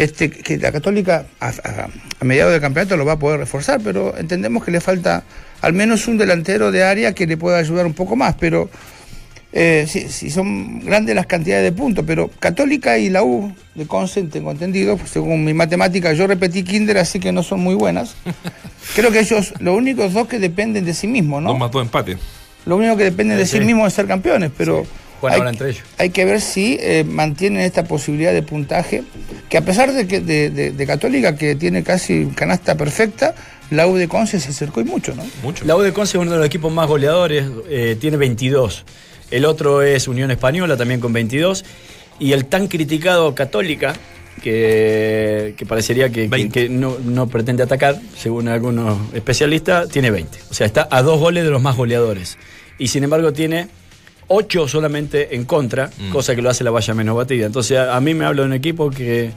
Este, 0.00 0.30
que 0.30 0.58
la 0.58 0.70
Católica 0.70 1.26
a, 1.40 1.48
a- 1.48 1.88
a 2.20 2.24
mediados 2.24 2.52
del 2.52 2.60
campeonato 2.60 2.96
lo 2.96 3.04
va 3.04 3.14
a 3.14 3.18
poder 3.18 3.40
reforzar, 3.40 3.80
pero 3.82 4.16
entendemos 4.16 4.64
que 4.64 4.70
le 4.70 4.80
falta 4.80 5.24
al 5.60 5.72
menos 5.72 6.06
un 6.06 6.18
delantero 6.18 6.70
de 6.70 6.84
área 6.84 7.14
que 7.14 7.26
le 7.26 7.36
pueda 7.36 7.58
ayudar 7.58 7.84
un 7.84 7.94
poco 7.94 8.14
más, 8.14 8.36
pero 8.38 8.70
eh, 9.52 9.86
sí, 9.88 10.06
sí 10.08 10.30
son 10.30 10.80
grandes 10.84 11.16
las 11.16 11.26
cantidades 11.26 11.64
de 11.64 11.72
puntos, 11.72 12.04
pero 12.06 12.30
Católica 12.38 12.96
y 12.98 13.08
la 13.10 13.24
U 13.24 13.52
de 13.74 13.86
Conce, 13.88 14.22
tengo 14.24 14.52
entendido, 14.52 14.96
pues, 14.96 15.10
según 15.10 15.44
mi 15.44 15.52
matemática, 15.54 16.12
yo 16.12 16.28
repetí 16.28 16.62
Kinder, 16.62 16.98
así 16.98 17.18
que 17.18 17.32
no 17.32 17.42
son 17.42 17.58
muy 17.60 17.74
buenas. 17.74 18.14
Creo 18.94 19.10
que 19.10 19.18
ellos, 19.18 19.52
los 19.58 19.76
únicos 19.76 20.12
dos 20.12 20.28
que 20.28 20.38
dependen 20.38 20.84
de 20.84 20.94
sí 20.94 21.08
mismos, 21.08 21.42
¿no? 21.42 21.50
Dos 21.50 21.58
más 21.58 21.70
dos 21.72 21.82
empate. 21.82 22.18
Lo 22.66 22.76
único 22.76 22.96
que 22.96 23.04
dependen 23.04 23.36
de 23.38 23.46
sí 23.46 23.58
Sí. 23.58 23.64
mismos 23.64 23.88
es 23.88 23.94
ser 23.94 24.06
campeones, 24.06 24.52
pero 24.56 24.86
Juegan 25.20 25.34
hay, 25.34 25.38
ahora 25.40 25.50
entre 25.50 25.70
ellos. 25.70 25.82
hay 25.98 26.10
que 26.10 26.24
ver 26.24 26.40
si 26.40 26.78
eh, 26.80 27.04
mantienen 27.04 27.62
esta 27.62 27.84
posibilidad 27.84 28.32
de 28.32 28.42
puntaje, 28.42 29.02
que 29.48 29.56
a 29.58 29.62
pesar 29.62 29.92
de 29.92 30.06
que 30.06 30.20
de, 30.20 30.50
de- 30.50 30.70
de 30.72 30.86
Católica, 30.86 31.34
que 31.36 31.54
tiene 31.54 31.82
casi 31.82 32.26
canasta 32.34 32.76
perfecta, 32.76 33.34
la 33.70 33.86
U 33.86 33.96
de 33.96 34.08
Conce 34.08 34.40
se 34.40 34.50
acercó 34.50 34.80
y 34.80 34.84
mucho, 34.84 35.14
¿no? 35.14 35.24
Mucho. 35.42 35.64
La 35.64 35.76
U 35.76 35.80
de 35.80 35.92
Conce 35.92 36.16
es 36.18 36.22
uno 36.22 36.30
de 36.32 36.38
los 36.38 36.46
equipos 36.46 36.72
más 36.72 36.86
goleadores, 36.88 37.44
eh, 37.68 37.96
tiene 38.00 38.16
22. 38.16 38.84
El 39.30 39.44
otro 39.44 39.82
es 39.82 40.08
Unión 40.08 40.30
Española, 40.30 40.76
también 40.76 41.00
con 41.00 41.12
22. 41.12 41.64
Y 42.18 42.32
el 42.32 42.46
tan 42.46 42.66
criticado 42.68 43.34
Católica, 43.34 43.94
que, 44.42 45.54
que 45.56 45.66
parecería 45.66 46.08
que, 46.08 46.22
que- 46.22 46.28
20. 46.28 46.52
que 46.62 46.68
no, 46.68 46.96
no 47.04 47.28
pretende 47.28 47.62
atacar, 47.62 48.00
según 48.16 48.48
algunos 48.48 48.98
especialistas, 49.14 49.88
tiene 49.88 50.10
20. 50.10 50.38
O 50.50 50.54
sea, 50.54 50.66
está 50.66 50.88
a 50.90 51.02
dos 51.02 51.18
goles 51.20 51.44
de 51.44 51.50
los 51.50 51.60
más 51.62 51.76
goleadores. 51.76 52.38
Y 52.78 52.88
sin 52.88 53.04
embargo 53.04 53.32
tiene 53.32 53.68
8 54.28 54.68
solamente 54.68 55.34
en 55.34 55.44
contra, 55.44 55.90
Mm. 55.98 56.10
cosa 56.10 56.34
que 56.36 56.42
lo 56.42 56.50
hace 56.50 56.62
la 56.64 56.70
valla 56.70 56.94
menos 56.94 57.16
batida. 57.16 57.46
Entonces 57.46 57.78
a, 57.78 57.96
a 57.96 58.00
mí 58.00 58.14
me 58.14 58.24
habla 58.24 58.42
de 58.42 58.48
un 58.48 58.52
equipo 58.54 58.90
que, 58.90 59.30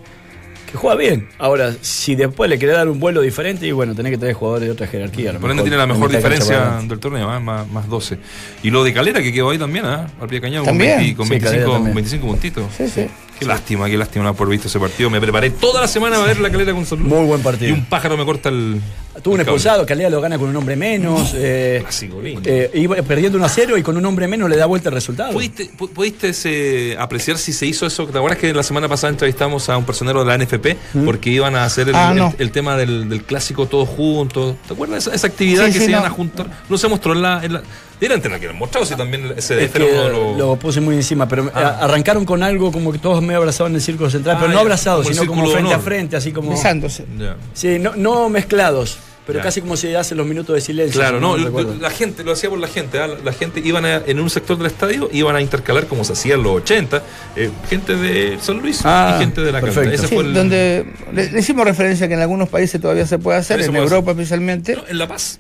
que 0.72 0.78
juega 0.78 0.96
bien. 0.96 1.30
Ahora, 1.40 1.74
si 1.82 2.16
después 2.16 2.50
le 2.50 2.58
quiere 2.58 2.74
dar 2.74 2.88
un 2.90 3.00
vuelo 3.00 3.22
diferente, 3.22 3.66
y 3.68 3.72
bueno, 3.72 3.96
tenés 3.96 4.12
que 4.12 4.18
traer 4.18 4.34
jugadores 4.36 4.68
de 4.68 4.72
otra 4.74 4.88
jerarquía. 4.88 5.34
Por 5.40 5.50
ende 5.52 5.64
tiene 5.64 5.78
la 5.78 5.88
mejor 5.88 6.10
diferencia 6.12 6.82
del 6.88 7.00
torneo, 7.00 7.30
¿ah? 7.30 7.40
más, 7.40 7.68
más 7.70 7.88
12. 7.90 8.18
Y 8.64 8.70
lo 8.70 8.84
de 8.84 8.94
Calera 8.94 9.22
que 9.22 9.32
quedó 9.34 9.50
ahí 9.50 9.58
también, 9.58 9.86
¿ah? 9.86 10.08
Al 10.20 10.28
pie 10.28 10.38
de 10.40 10.42
cañón, 10.42 10.66
con, 10.66 10.74
También. 10.74 10.98
20 11.00 11.16
con 11.16 11.26
Sí, 11.28 11.32
Calera 11.40 11.50
25, 11.52 11.74
también. 11.74 11.96
25 11.96 12.28
puntitos. 12.28 12.66
Sí, 12.78 12.88
sí. 12.90 13.08
Qué 13.42 13.48
lástima, 13.48 13.90
qué 13.90 13.98
lástima 13.98 14.24
no 14.24 14.30
haber 14.30 14.48
visto 14.50 14.68
ese 14.68 14.80
partido. 14.80 15.10
Me 15.10 15.20
preparé 15.20 15.50
toda 15.50 15.82
la 15.82 15.88
semana 15.88 16.18
a 16.18 16.20
ver 16.28 16.40
la 16.40 16.52
calera 16.52 16.74
con 16.74 16.86
San. 16.86 17.02
Muy 17.02 17.26
buen 17.26 17.42
partido. 17.42 17.70
Y 17.72 17.74
un 17.74 17.86
pájaro 17.86 18.16
me 18.16 18.24
corta 18.24 18.50
el. 18.50 18.80
Tuvo 19.24 19.34
un 19.34 19.42
expulsado, 19.42 19.84
Calera 19.86 20.12
lo 20.12 20.22
gana 20.22 20.38
con 20.38 20.48
un 20.50 20.56
hombre 20.56 20.76
menos. 20.76 21.34
eh, 21.36 21.80
Clásico, 21.82 22.22
lindo. 22.22 22.42
eh, 22.46 22.70
iba 22.76 22.96
perdiendo 22.98 23.38
1 23.40 23.46
a 23.46 23.50
0 23.50 23.78
y 23.78 23.82
con 23.82 23.98
un 23.98 24.06
hombre 24.06 24.28
menos 24.28 24.48
le 24.48 24.58
da 24.58 24.68
vuelta 24.68 24.90
el 24.90 24.96
resultado. 24.96 25.34
¿Pudiste, 25.34 25.72
pu- 25.76 25.90
pudiste 25.90 26.30
ese- 26.30 26.96
apreciar 27.00 27.40
si 27.40 27.52
se 27.52 27.66
hizo 27.66 27.88
eso? 27.88 28.06
¿Te 28.06 28.18
acuerdas 28.20 28.38
que 28.40 28.54
la 28.54 28.62
semana 28.64 28.88
pasada 28.88 29.10
entrevistamos 29.12 29.68
a 29.70 29.78
un 29.78 29.86
personero 29.86 30.24
de 30.24 30.26
la 30.28 30.36
NFP 30.38 30.78
porque 31.04 31.32
iban 31.32 31.56
a 31.56 31.66
hacer 31.66 31.90
el, 31.90 31.96
Ah, 31.96 32.12
el- 32.12 32.18
no. 32.20 32.34
el 32.38 32.52
tema 32.52 32.78
del, 32.78 33.10
del 33.10 33.24
clásico 33.24 33.66
todos 33.66 33.90
juntos? 33.90 34.56
¿Te 34.68 34.74
acuerdas 34.76 35.08
esa, 35.08 35.16
esa 35.16 35.26
actividad 35.28 35.66
Sí, 35.66 35.74
que 35.74 35.80
sí, 35.80 35.86
se 35.86 35.92
iban 35.92 36.06
a 36.06 36.10
juntar? 36.12 36.48
No 36.70 36.78
se 36.78 36.88
mostró 36.88 37.14
en 37.14 37.22
la. 37.24 37.44
En 37.44 37.54
la 37.54 37.64
la 38.10 38.40
que 38.40 38.48
lo 38.48 38.54
mostrado, 38.54 38.86
si 38.86 38.96
también 38.96 39.34
ese 39.38 39.64
Es 39.64 39.76
era 39.76 39.86
que 39.86 39.92
uno 39.92 40.04
de 40.04 40.10
los- 40.10 40.38
lo 40.38 40.56
puse 40.58 40.82
muy 40.82 40.96
encima, 40.96 41.28
pero 41.28 41.48
eh, 41.48 41.52
Ah. 41.54 41.78
arrancaron 41.82 42.26
con 42.26 42.42
algo 42.44 42.72
como 42.72 42.92
que 42.92 42.98
todos 43.00 43.22
me 43.22 43.36
abrazaban 43.36 43.72
en 43.74 43.76
el 43.78 43.82
círculo 43.82 44.10
central, 44.10 44.36
Ah, 44.38 44.40
pero 44.40 44.50
no 44.52 44.56
ya, 44.58 44.62
abrazados, 44.62 45.04
como 45.04 45.14
sino 45.14 45.28
como 45.28 45.48
frente 45.52 45.74
a 45.74 45.80
frente, 45.80 46.16
así 46.16 46.32
como. 46.32 46.52
Besándose. 46.52 47.06
Sí, 47.54 47.78
no, 47.80 47.96
no 47.96 48.28
mezclados, 48.30 48.98
pero 49.26 49.38
Ya. 49.40 49.44
casi 49.44 49.62
como 49.62 49.78
se 49.78 49.96
hacen 49.96 50.18
los 50.18 50.26
minutos 50.26 50.56
de 50.56 50.62
silencio. 50.62 51.00
Claro, 51.00 51.18
si 51.18 51.22
no, 51.22 51.38
la, 51.80 51.90
gente, 51.92 52.24
lo 52.24 52.32
hacía 52.32 52.50
por 52.50 52.58
la 52.60 52.68
gente, 52.68 53.00
¿ah? 53.00 53.08
la, 53.08 53.18
la 53.24 53.34
gente 53.34 53.62
iban 53.64 53.86
a- 53.86 53.98
en 54.06 54.20
un 54.20 54.30
sector 54.32 54.58
del 54.58 54.66
estadio, 54.68 55.08
iban 55.14 55.36
a 55.36 55.42
intercalar 55.42 55.86
como 55.86 56.04
se 56.04 56.14
hacía 56.14 56.34
en 56.34 56.44
los 56.44 56.54
80, 56.54 57.04
eh, 57.36 57.52
gente 57.70 57.96
de 57.96 58.40
San 58.42 58.58
Luis 58.58 58.82
Ah, 58.84 59.14
y 59.16 59.20
gente 59.22 59.42
de 59.42 59.52
la 59.52 59.62
perfecto. 59.62 59.82
Canta. 59.92 59.96
Ese 59.96 60.08
Sí, 60.08 60.16
fue 60.16 60.24
el- 60.24 60.34
donde 60.34 60.86
le, 61.14 61.32
le 61.32 61.40
hicimos 61.40 61.66
referencia 61.66 62.08
que 62.08 62.16
en 62.16 62.22
algunos 62.22 62.50
países 62.50 62.82
todavía 62.82 63.06
se 63.06 63.20
puede 63.20 63.38
hacer, 63.38 63.62
en 63.62 63.76
Europa 63.76 64.12
especialmente, 64.12 64.76
No, 64.76 64.84
en 64.88 64.98
La 64.98 65.08
Paz, 65.08 65.40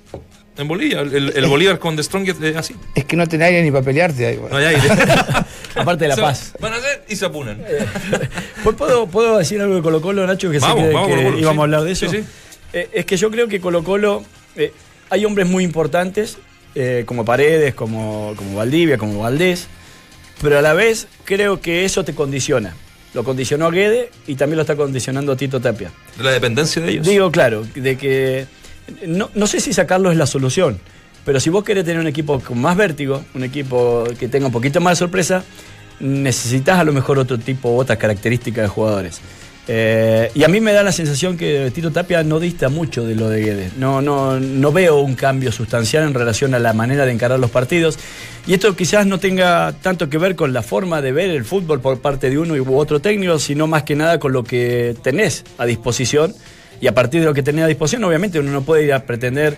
en 0.57 0.67
Bolivia, 0.67 1.01
el, 1.01 1.33
el 1.35 1.45
Bolívar 1.47 1.79
con 1.79 1.95
The 1.95 2.03
Strongest 2.03 2.43
es 2.43 2.55
así. 2.55 2.75
es 2.93 3.05
que 3.05 3.15
no 3.15 3.27
tenés 3.27 3.47
aire 3.47 3.63
ni 3.63 3.71
para 3.71 3.83
pelearte 3.83 4.25
ahí. 4.25 4.35
bueno. 4.37 4.57
No 4.57 4.57
hay 4.57 4.75
aire. 4.75 4.87
Aparte 5.75 6.03
de 6.03 6.09
La 6.09 6.15
Se 6.15 6.21
Paz. 6.21 6.53
Van 6.59 6.73
a 6.73 6.77
hacer 6.77 7.05
y 7.07 7.15
se 7.15 7.25
apunan. 7.25 7.61
Pues, 8.63 8.75
¿Puedo, 8.75 9.07
¿Puedo 9.07 9.37
decir 9.39 9.59
algo 9.59 9.75
de 9.75 9.81
Colo 9.81 10.01
Colo, 10.01 10.27
Nacho? 10.27 10.51
Que 10.51 10.59
sé 10.59 10.65
Vamos, 10.67 10.83
que, 10.87 10.93
vamos, 10.93 11.07
que 11.07 11.15
Colo-Colo, 11.15 11.39
íbamos 11.39 11.55
sí. 11.55 11.59
a 11.59 11.63
hablar 11.63 11.83
de 11.83 11.91
eso. 11.91 12.09
Sí, 12.09 12.17
sí. 12.17 12.23
Eh, 12.73 12.89
es 12.93 13.05
que 13.05 13.17
yo 13.17 13.31
creo 13.31 13.47
que 13.47 13.59
Colo 13.59 13.83
Colo, 13.83 14.23
eh, 14.55 14.71
hay 15.09 15.25
hombres 15.25 15.47
muy 15.47 15.63
importantes, 15.63 16.37
eh, 16.75 17.03
como 17.07 17.25
Paredes, 17.25 17.73
como, 17.73 18.33
como 18.35 18.55
Valdivia, 18.57 18.97
como 18.97 19.19
Valdés, 19.21 19.67
pero 20.41 20.59
a 20.59 20.61
la 20.61 20.73
vez 20.73 21.07
creo 21.25 21.59
que 21.59 21.85
eso 21.85 22.03
te 22.05 22.13
condiciona. 22.13 22.75
Lo 23.13 23.23
condicionó 23.23 23.71
Guede 23.71 24.09
y 24.27 24.35
también 24.35 24.57
lo 24.57 24.61
está 24.61 24.75
condicionando 24.75 25.31
a 25.33 25.35
Tito 25.35 25.59
Tapia. 25.59 25.91
De 26.17 26.23
la 26.23 26.31
dependencia 26.31 26.81
de 26.81 26.91
ellos. 26.91 27.07
Digo, 27.07 27.31
claro, 27.31 27.65
de 27.75 27.97
que 27.97 28.45
no, 29.07 29.29
no 29.33 29.47
sé 29.47 29.59
si 29.59 29.73
sacarlo 29.73 30.11
es 30.11 30.17
la 30.17 30.25
solución, 30.25 30.79
pero 31.25 31.39
si 31.39 31.49
vos 31.49 31.63
querés 31.63 31.85
tener 31.85 31.99
un 31.99 32.07
equipo 32.07 32.39
con 32.39 32.59
más 32.59 32.75
vértigo, 32.75 33.23
un 33.33 33.43
equipo 33.43 34.03
que 34.19 34.27
tenga 34.27 34.47
un 34.47 34.51
poquito 34.51 34.81
más 34.81 34.97
sorpresa, 34.97 35.43
necesitas 35.99 36.79
a 36.79 36.83
lo 36.83 36.93
mejor 36.93 37.19
otro 37.19 37.37
tipo, 37.37 37.75
otras 37.75 37.97
características 37.97 38.63
de 38.63 38.67
jugadores. 38.67 39.21
Eh, 39.67 40.31
y 40.33 40.43
a 40.43 40.47
mí 40.47 40.59
me 40.59 40.73
da 40.73 40.81
la 40.81 40.91
sensación 40.91 41.37
que 41.37 41.71
Tito 41.73 41.91
Tapia 41.91 42.23
no 42.23 42.39
dista 42.39 42.69
mucho 42.69 43.05
de 43.05 43.15
lo 43.15 43.29
de 43.29 43.41
Guedes. 43.41 43.77
No, 43.77 44.01
no, 44.01 44.39
no 44.39 44.71
veo 44.71 44.99
un 44.99 45.15
cambio 45.15 45.51
sustancial 45.51 46.03
en 46.03 46.13
relación 46.13 46.55
a 46.55 46.59
la 46.59 46.73
manera 46.73 47.05
de 47.05 47.11
encarar 47.11 47.39
los 47.39 47.51
partidos. 47.51 47.99
Y 48.47 48.55
esto 48.55 48.75
quizás 48.75 49.05
no 49.05 49.19
tenga 49.19 49.73
tanto 49.81 50.09
que 50.09 50.17
ver 50.17 50.35
con 50.35 50.51
la 50.51 50.63
forma 50.63 51.01
de 51.01 51.11
ver 51.11 51.29
el 51.29 51.45
fútbol 51.45 51.79
por 51.79 52.01
parte 52.01 52.29
de 52.29 52.39
uno 52.39 52.55
u 52.55 52.77
otro 52.77 52.99
técnico, 52.99 53.37
sino 53.37 53.67
más 53.67 53.83
que 53.83 53.95
nada 53.95 54.19
con 54.19 54.33
lo 54.33 54.43
que 54.43 54.95
tenés 55.03 55.43
a 55.59 55.65
disposición. 55.65 56.33
Y 56.81 56.87
a 56.87 56.93
partir 56.93 57.21
de 57.21 57.27
lo 57.27 57.33
que 57.33 57.43
tenés 57.43 57.63
a 57.63 57.67
disposición, 57.67 58.03
obviamente 58.03 58.39
uno 58.39 58.51
no 58.51 58.63
puede 58.63 58.83
ir 58.83 58.93
a 58.93 59.05
pretender 59.05 59.55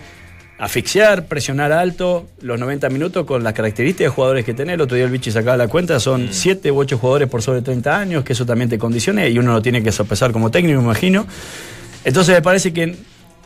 asfixiar, 0.58 1.26
presionar 1.26 1.72
alto 1.72 2.28
los 2.40 2.60
90 2.60 2.88
minutos 2.90 3.26
con 3.26 3.42
las 3.42 3.54
características 3.54 4.12
de 4.12 4.14
jugadores 4.14 4.44
que 4.44 4.54
tenés. 4.54 4.74
El 4.74 4.82
otro 4.82 4.96
día 4.96 5.06
el 5.06 5.10
Vichy 5.10 5.30
sacaba 5.30 5.56
la 5.56 5.68
cuenta, 5.68 5.98
son 5.98 6.28
7 6.30 6.70
u 6.70 6.78
8 6.78 6.98
jugadores 6.98 7.28
por 7.28 7.42
sobre 7.42 7.62
30 7.62 7.98
años, 7.98 8.24
que 8.24 8.34
eso 8.34 8.46
también 8.46 8.68
te 8.68 8.78
condicione 8.78 9.28
y 9.30 9.38
uno 9.38 9.54
lo 9.54 9.62
tiene 9.62 9.82
que 9.82 9.90
sopesar 9.90 10.32
como 10.32 10.50
técnico, 10.50 10.78
me 10.78 10.84
imagino. 10.84 11.26
Entonces 12.04 12.34
me 12.34 12.42
parece 12.42 12.72
que 12.72 12.94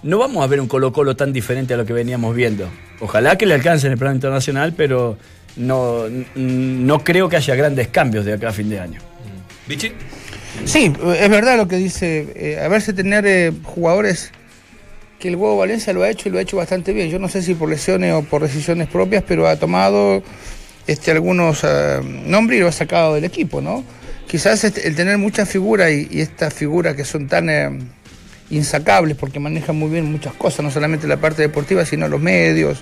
no 0.03 0.19
vamos 0.19 0.45
a 0.45 0.47
ver 0.47 0.61
un 0.61 0.69
Colo 0.69 0.93
Colo 0.93 1.17
tan 1.17 1.33
diferente 1.33 1.75
a 1.75 1.77
lo 1.77 1.87
que 1.87 1.93
veníamos 1.93 2.35
viendo. 2.35 2.69
Ojalá 3.01 3.39
que 3.39 3.47
le 3.47 3.55
alcance 3.55 3.87
en 3.87 3.93
el 3.93 3.99
plano 3.99 4.15
internacional, 4.15 4.75
pero 4.77 5.17
no, 5.57 6.05
no 6.35 7.05
creo 7.05 7.29
que 7.29 7.37
haya 7.37 7.55
grandes 7.55 7.89
cambios 7.89 8.25
de 8.25 8.35
acá 8.35 8.51
a 8.51 8.53
fin 8.53 8.69
de 8.69 8.81
año. 8.81 9.01
Vichy, 9.67 9.93
Sí, 10.65 10.93
es 11.17 11.29
verdad 11.29 11.57
lo 11.57 11.69
que 11.69 11.77
dice. 11.77 12.33
Eh, 12.35 12.61
a 12.61 12.69
verse 12.69 12.93
tener 12.93 13.27
eh, 13.27 13.53
jugadores 13.63 14.33
que 15.19 15.29
el 15.29 15.37
huevo 15.37 15.57
Valencia 15.57 15.93
lo 15.93 16.03
ha 16.03 16.11
hecho 16.11 16.29
y 16.29 16.33
lo 16.33 16.39
ha 16.39 16.43
hecho 16.43 16.57
bastante 16.57 16.93
bien. 16.93 17.11
Yo 17.11 17.19
no 17.19 17.29
sé 17.29 17.43
si 17.43 17.55
por 17.55 17.69
lesiones 17.69 18.13
o 18.15 18.23
por 18.23 18.43
decisiones 18.43 18.89
propias, 18.89 19.25
pero 19.27 19.49
ha 19.49 19.57
tomado 19.57 20.23
este, 20.87 21.11
algunos 21.11 21.65
eh, 21.65 22.01
nombres 22.27 22.59
y 22.59 22.63
lo 22.63 22.69
ha 22.69 22.73
sacado 22.73 23.15
del 23.15 23.25
equipo, 23.25 23.61
¿no? 23.61 23.85
Quizás 24.27 24.65
este, 24.65 24.87
el 24.87 24.95
tener 24.95 25.19
muchas 25.19 25.49
figuras 25.49 25.91
y, 25.91 26.09
y 26.11 26.21
estas 26.21 26.55
figuras 26.55 26.95
que 26.95 27.05
son 27.05 27.29
tan 27.29 27.51
eh, 27.51 27.79
insacables 28.51 29.17
porque 29.17 29.41
manejan 29.41 29.77
muy 29.77 29.91
bien 29.91 30.11
muchas 30.11 30.35
cosas, 30.35 30.65
no 30.65 30.71
solamente 30.71 31.07
la 31.07 31.19
parte 31.19 31.43
deportiva, 31.43 31.85
sino 31.85 32.09
los 32.09 32.21
medios 32.21 32.81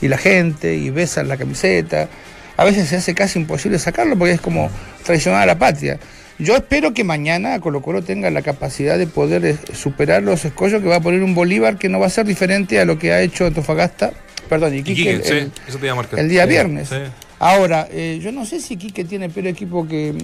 y 0.00 0.08
la 0.08 0.18
gente 0.18 0.74
y 0.74 0.90
besan 0.90 1.28
la 1.28 1.36
camiseta. 1.36 2.08
a 2.56 2.64
veces 2.64 2.88
se 2.88 2.96
hace 2.96 3.14
casi 3.14 3.38
imposible 3.38 3.78
sacarlo 3.78 4.16
porque 4.16 4.34
es 4.34 4.40
como 4.40 4.70
traicionar 5.04 5.42
a 5.42 5.46
la 5.46 5.58
patria. 5.58 5.98
Yo 6.38 6.54
espero 6.56 6.92
que 6.92 7.02
mañana 7.02 7.58
Colo 7.60 7.80
Colo 7.80 8.02
tenga 8.02 8.30
la 8.30 8.42
capacidad 8.42 8.98
de 8.98 9.06
poder 9.06 9.44
eh, 9.44 9.56
superar 9.72 10.22
los 10.22 10.44
escollos 10.44 10.82
que 10.82 10.88
va 10.88 10.96
a 10.96 11.00
poner 11.00 11.22
un 11.22 11.34
Bolívar 11.34 11.78
que 11.78 11.88
no 11.88 11.98
va 11.98 12.06
a 12.06 12.10
ser 12.10 12.26
diferente 12.26 12.78
a 12.78 12.84
lo 12.84 12.98
que 12.98 13.12
ha 13.12 13.22
hecho 13.22 13.46
Antofagasta, 13.46 14.12
perdón, 14.48 14.74
Iquique, 14.74 14.92
Iquique, 14.92 15.10
el, 15.12 15.24
sí, 15.24 15.32
el- 15.32 15.52
eso 15.66 15.78
te 15.78 15.86
iba 15.86 15.92
a 15.92 15.96
marcar. 15.96 16.18
el 16.20 16.28
día 16.28 16.42
Sí, 16.44 16.48
viernes. 16.50 16.88
sí. 16.88 16.96
Ahora, 17.38 17.86
eh, 17.90 18.18
yo 18.22 18.32
no 18.32 18.44
sé 18.46 18.60
si 18.60 18.74
Iquique 18.74 19.04
tiene 19.04 19.28
peor 19.28 19.46
equipo 19.46 19.86
que, 19.86 20.14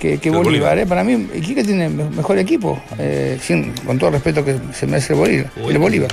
que, 0.00 0.16
Bolívar. 0.30 0.44
Bolívar. 0.44 0.78
eh. 0.78 0.86
Para 0.86 1.02
mí, 1.04 1.28
Iquique 1.34 1.62
tiene 1.64 1.88
me- 1.88 2.08
mejor 2.10 2.38
equipo, 2.38 2.80
eh, 2.98 3.38
sin, 3.42 3.72
con 3.86 3.98
todo 3.98 4.08
el 4.08 4.14
respeto 4.14 4.44
que 4.44 4.56
se 4.72 4.86
merece 4.86 5.12
el 5.12 5.18
Bolívar. 5.20 5.50
Uy, 5.62 5.72
el 5.72 5.78
Bolívar. 5.78 6.10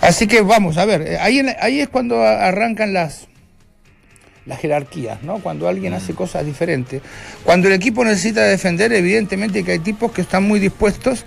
Así 0.00 0.26
que 0.26 0.42
vamos, 0.42 0.76
a 0.76 0.84
ver, 0.84 1.02
eh, 1.02 1.18
ahí, 1.20 1.40
ahí 1.60 1.80
es 1.80 1.88
cuando 1.88 2.20
arrancan 2.22 2.92
las, 2.92 3.27
las 4.48 4.58
jerarquías, 4.58 5.22
¿no? 5.22 5.38
Cuando 5.38 5.68
alguien 5.68 5.92
hace 5.92 6.14
cosas 6.14 6.44
diferentes. 6.44 7.02
Cuando 7.44 7.68
el 7.68 7.74
equipo 7.74 8.04
necesita 8.04 8.42
defender, 8.42 8.92
evidentemente 8.92 9.62
que 9.62 9.72
hay 9.72 9.78
tipos 9.78 10.10
que 10.10 10.22
están 10.22 10.42
muy 10.42 10.58
dispuestos 10.58 11.24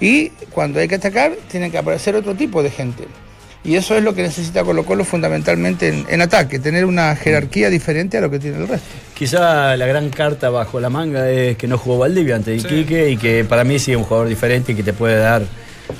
y 0.00 0.30
cuando 0.50 0.80
hay 0.80 0.88
que 0.88 0.96
atacar, 0.96 1.32
tienen 1.50 1.70
que 1.70 1.78
aparecer 1.78 2.16
otro 2.16 2.34
tipo 2.34 2.62
de 2.62 2.70
gente. 2.70 3.04
Y 3.62 3.76
eso 3.76 3.96
es 3.96 4.04
lo 4.04 4.14
que 4.14 4.22
necesita 4.22 4.62
Colo 4.62 4.84
Colo 4.84 5.04
fundamentalmente 5.04 5.88
en, 5.88 6.04
en 6.08 6.20
ataque, 6.20 6.58
tener 6.58 6.84
una 6.84 7.16
jerarquía 7.16 7.70
diferente 7.70 8.18
a 8.18 8.20
lo 8.20 8.30
que 8.30 8.38
tiene 8.38 8.58
el 8.58 8.68
resto. 8.68 8.88
Quizá 9.14 9.74
la 9.76 9.86
gran 9.86 10.10
carta 10.10 10.50
bajo 10.50 10.80
la 10.80 10.90
manga 10.90 11.30
es 11.30 11.56
que 11.56 11.66
no 11.66 11.78
jugó 11.78 11.98
Valdivia 11.98 12.36
ante 12.36 12.54
Iquique 12.54 13.08
y 13.08 13.16
que 13.16 13.44
para 13.44 13.64
mí 13.64 13.78
sí 13.78 13.92
es 13.92 13.96
un 13.96 14.04
jugador 14.04 14.28
diferente 14.28 14.72
y 14.72 14.74
que 14.74 14.82
te 14.82 14.92
puede 14.92 15.16
dar 15.16 15.44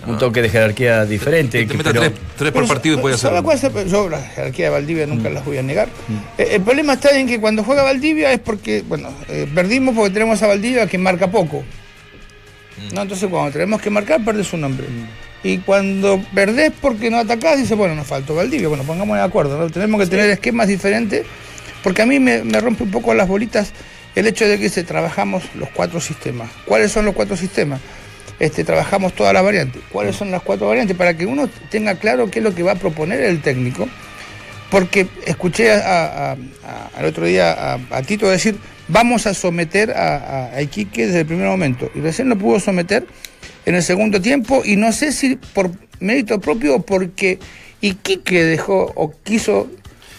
un 0.07 0.19
toque 0.19 0.43
de 0.43 0.49
jerarquía 0.49 1.05
diferente. 1.05 1.59
Que 1.61 1.65
te 1.67 1.71
que- 1.73 1.77
meta 1.79 1.91
pero- 1.93 2.01
tres, 2.03 2.13
tres 2.37 2.53
por 2.53 2.63
Pero 2.63 2.75
partido 2.75 2.99
y 2.99 3.01
puede 3.01 3.17
¿sabe 3.19 3.39
hacerlo. 3.39 3.45
cuál 3.45 3.57
es 3.59 3.87
el- 3.87 3.91
yo 3.93 4.09
la 4.09 4.21
jerarquía 4.23 4.67
de 4.67 4.71
Valdivia 4.71 5.07
nunca 5.07 5.29
Mm. 5.31 5.35
las 5.35 5.45
voy 5.45 5.59
a 5.59 5.63
negar. 5.63 5.89
Eh, 6.39 6.49
El 6.53 6.63
problema 6.63 6.95
está 6.95 7.17
en 7.19 7.27
que 7.27 7.41
cuando 7.41 7.63
juega 7.65 7.83
Valdivia 7.83 8.33
es 8.33 8.41
porque, 8.41 8.83
bueno, 8.87 9.11
eh, 9.29 9.49
perdimos 9.55 9.95
porque 9.95 10.13
tenemos 10.13 10.43
a 10.43 10.47
Valdivia 10.49 10.87
que 10.87 10.99
marca 10.99 11.31
poco. 11.31 11.63
Mm. 12.91 12.95
¿no? 12.95 13.03
Entonces 13.03 13.29
cuando 13.31 13.53
tenemos 13.53 13.81
que 13.81 13.91
marcar, 13.91 14.25
perdés 14.25 14.53
un 14.53 14.63
nombre. 14.63 14.87
Y 15.43 15.59
cuando 15.59 16.23
perdés 16.35 16.73
porque 16.81 17.11
no 17.11 17.19
atacás, 17.19 17.59
dices, 17.59 17.77
bueno, 17.77 17.95
nos 17.95 18.07
faltó 18.07 18.35
Valdivia. 18.35 18.69
Bueno, 18.69 18.83
pongamos 18.85 19.17
de 19.17 19.23
acuerdo, 19.23 19.59
¿no? 19.59 19.69
Tenemos 19.71 20.01
que 20.01 20.07
tener 20.07 20.31
esquemas 20.31 20.69
diferentes, 20.69 21.25
porque 21.83 22.01
a 22.03 22.07
mí 22.07 22.19
me, 22.19 22.43
me 22.43 22.59
rompe 22.61 22.83
un 22.85 22.91
poco 22.91 23.13
las 23.15 23.29
bolitas 23.29 23.73
el 24.15 24.27
hecho 24.27 24.47
de 24.49 24.59
que 24.59 24.69
se 24.71 24.85
trabajamos 24.85 25.43
los 25.55 25.69
cuatro 25.71 26.01
sistemas. 26.01 26.49
¿Cuáles 26.65 26.91
son 26.93 27.05
los 27.05 27.15
cuatro 27.15 27.37
sistemas? 27.37 27.81
Este, 28.41 28.65
trabajamos 28.65 29.13
todas 29.15 29.33
las 29.33 29.43
variantes. 29.45 29.83
¿Cuáles 29.93 30.17
son 30.17 30.31
las 30.31 30.43
cuatro 30.43 30.69
variantes? 30.69 30.97
Para 30.97 31.17
que 31.17 31.27
uno 31.27 31.49
tenga 31.71 31.95
claro 31.97 32.31
qué 32.31 32.41
es 32.41 32.45
lo 32.45 32.55
que 32.55 32.63
va 32.63 32.73
a 32.73 32.77
proponer 32.77 33.21
el 33.21 33.41
técnico. 33.41 33.89
Porque 34.71 35.07
escuché 35.27 35.71
a- 35.73 35.77
a- 36.07 36.33
a- 36.33 36.37
al 36.97 37.05
otro 37.05 37.27
día 37.27 37.75
a, 37.91 38.03
Tito 38.03 38.29
decir, 38.29 38.57
vamos 38.89 39.27
a 39.27 39.35
someter 39.35 39.93
a 39.93 40.61
Iquique 40.61 41.07
desde 41.07 41.21
el 41.21 41.27
primer 41.27 41.47
momento. 41.47 41.91
Y 41.95 42.01
recién 42.01 42.29
lo 42.29 42.37
pudo 42.37 42.59
someter 42.59 43.07
en 43.67 43.75
el 43.77 43.83
segundo 43.83 44.21
tiempo 44.21 44.63
y 44.65 44.77
no 44.77 44.93
sé 44.93 45.13
si 45.13 45.37
por 45.37 45.71
mérito 46.01 46.41
propio 46.41 46.77
o 46.77 46.83
porque 46.83 47.39
Iquique 47.81 48.45
dejó 48.45 48.93
o 48.97 49.13
quiso 49.23 49.71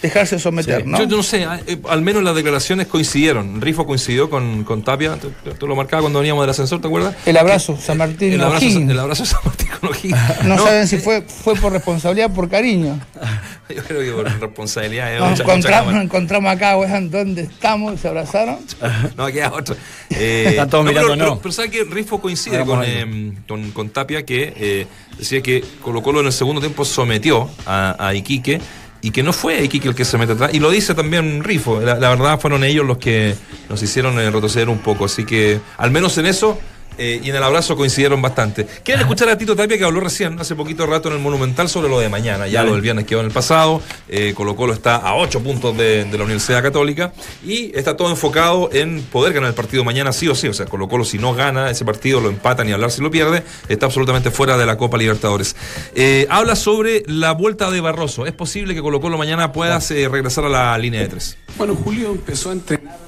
dejarse 0.01 0.37
someter, 0.39 0.81
Sí. 0.83 0.87
¿no? 0.89 0.97
Yo, 0.99 1.05
yo 1.05 1.17
no 1.17 1.23
sé, 1.23 1.47
eh, 1.67 1.77
al 1.89 2.01
menos 2.01 2.21
las 2.23 2.35
declaraciones 2.35 2.87
coincidieron. 2.87 3.61
Rifo 3.61 3.85
coincidió 3.85 4.29
con, 4.29 4.63
con 4.63 4.83
Tapia, 4.83 5.15
tú, 5.17 5.31
tú 5.57 5.67
lo 5.67 5.75
marcabas 5.75 6.01
cuando 6.03 6.19
veníamos 6.19 6.43
del 6.43 6.51
ascensor, 6.51 6.79
¿te 6.81 6.87
acuerdas? 6.87 7.15
El 7.25 7.37
abrazo, 7.37 7.77
San 7.81 7.97
Martín 7.97 8.33
El 8.33 8.41
abrazo, 8.43 8.65
el 8.65 8.99
abrazo 8.99 9.25
San 9.25 9.39
Martín 9.43 9.67
con 9.79 9.89
O'Higgins. 9.89 10.43
No, 10.45 10.57
saben 10.57 10.87
si 10.87 10.97
fue, 10.97 11.21
fue 11.23 11.55
por 11.55 11.71
responsabilidad 11.73 12.29
o 12.31 12.33
por 12.33 12.49
cariño. 12.49 12.99
Yo 13.75 13.83
creo 13.83 14.01
que 14.01 14.11
por 14.11 14.39
responsabilidad. 14.39 15.15
eh, 15.15 15.19
Nos 15.19 15.31
mucha- 15.31 15.43
encontramos, 15.43 15.93
nos 15.93 16.03
encontramos 16.03 16.51
acá, 16.51 16.77
weón, 16.77 17.09
¿dónde 17.09 17.41
estamos? 17.43 17.99
Se 17.99 18.07
abrazaron. 18.07 18.57
No, 19.17 19.25
queda 19.27 19.51
otro. 19.53 19.75
Eh, 20.11 20.45
Están 20.49 20.69
todos 20.69 20.85
no, 20.85 20.91
mirando, 20.91 21.13
pero, 21.13 21.23
no. 21.25 21.29
Pero, 21.31 21.41
pero 21.41 21.51
¿sabe 21.51 21.69
que 21.71 21.83
Rifo 21.83 22.21
coincide 22.21 22.57
Hagamos 22.57 22.75
con, 22.77 22.85
eh, 22.85 23.33
con, 23.47 23.71
con 23.71 23.89
Tapia 23.89 24.23
que 24.23 24.53
eh, 24.55 24.87
decía 25.17 25.41
que 25.41 25.63
Colo 25.81 26.01
Colo 26.03 26.19
en 26.21 26.27
el 26.27 26.31
segundo 26.31 26.61
tiempo 26.61 26.85
sometió 26.85 27.49
a, 27.65 27.95
a 28.07 28.13
Iquique 28.13 28.61
y 29.05 29.11
que 29.11 29.21
no 29.21 29.33
fue 29.33 29.63
Iquique 29.63 29.87
el 29.87 29.93
que 29.93 30.03
se 30.03 30.17
mete 30.17 30.33
atrás. 30.33 30.51
Y 30.51 30.59
lo 30.59 30.71
dice 30.71 30.95
también 30.95 31.43
Rifo. 31.43 31.79
La, 31.79 31.99
la 31.99 32.09
verdad 32.09 32.39
fueron 32.39 32.63
ellos 32.63 32.83
los 32.87 32.97
que 32.97 33.35
nos 33.69 33.83
hicieron 33.83 34.17
eh, 34.17 34.31
retroceder 34.31 34.67
un 34.67 34.79
poco. 34.79 35.05
Así 35.05 35.25
que, 35.25 35.59
al 35.77 35.91
menos 35.91 36.17
en 36.17 36.25
eso. 36.25 36.57
Eh, 36.97 37.21
y 37.23 37.29
en 37.29 37.35
el 37.35 37.43
abrazo 37.43 37.75
coincidieron 37.75 38.21
bastante. 38.21 38.65
¿Quieren 38.83 39.01
escuchar 39.01 39.29
a 39.29 39.37
Tito 39.37 39.55
Tapia 39.55 39.77
que 39.77 39.83
habló 39.83 39.99
recién, 39.99 40.39
hace 40.39 40.55
poquito 40.55 40.85
rato 40.85 41.09
en 41.09 41.15
el 41.15 41.21
Monumental, 41.21 41.69
sobre 41.69 41.89
lo 41.89 41.99
de 41.99 42.09
mañana? 42.09 42.47
Ya 42.47 42.63
lo 42.63 42.73
del 42.73 42.81
viernes 42.81 43.05
quedó 43.05 43.19
en 43.19 43.27
el 43.27 43.31
pasado. 43.31 43.81
Eh, 44.07 44.33
Colo 44.35 44.55
Colo 44.55 44.73
está 44.73 44.97
a 44.97 45.15
8 45.15 45.41
puntos 45.41 45.77
de, 45.77 46.05
de 46.05 46.17
la 46.17 46.23
Universidad 46.23 46.61
Católica 46.61 47.13
y 47.45 47.71
está 47.77 47.97
todo 47.97 48.09
enfocado 48.09 48.69
en 48.71 49.01
poder 49.03 49.33
ganar 49.33 49.49
el 49.49 49.55
partido 49.55 49.83
mañana 49.83 50.11
sí 50.13 50.27
o 50.27 50.35
sí. 50.35 50.47
O 50.47 50.53
sea, 50.53 50.65
Colo 50.65 50.87
Colo 50.87 51.05
si 51.05 51.17
no 51.17 51.33
gana 51.33 51.69
ese 51.69 51.85
partido, 51.85 52.21
lo 52.21 52.29
empata 52.29 52.63
ni 52.63 52.71
hablar 52.71 52.91
si 52.91 53.01
lo 53.01 53.11
pierde, 53.11 53.43
está 53.67 53.85
absolutamente 53.85 54.31
fuera 54.31 54.57
de 54.57 54.65
la 54.65 54.77
Copa 54.77 54.97
Libertadores. 54.97 55.55
Eh, 55.95 56.27
habla 56.29 56.55
sobre 56.55 57.03
la 57.07 57.31
vuelta 57.31 57.71
de 57.71 57.81
Barroso. 57.81 58.25
¿Es 58.25 58.33
posible 58.33 58.73
que 58.73 58.81
Colo 58.81 58.99
Colo 59.01 59.17
mañana 59.17 59.51
pueda 59.51 59.79
eh, 59.89 60.07
regresar 60.09 60.45
a 60.45 60.49
la 60.49 60.77
línea 60.77 61.01
de 61.01 61.07
tres? 61.07 61.37
Bueno, 61.57 61.75
Julio 61.75 62.11
empezó 62.11 62.49
a 62.49 62.53
entrenar 62.53 63.04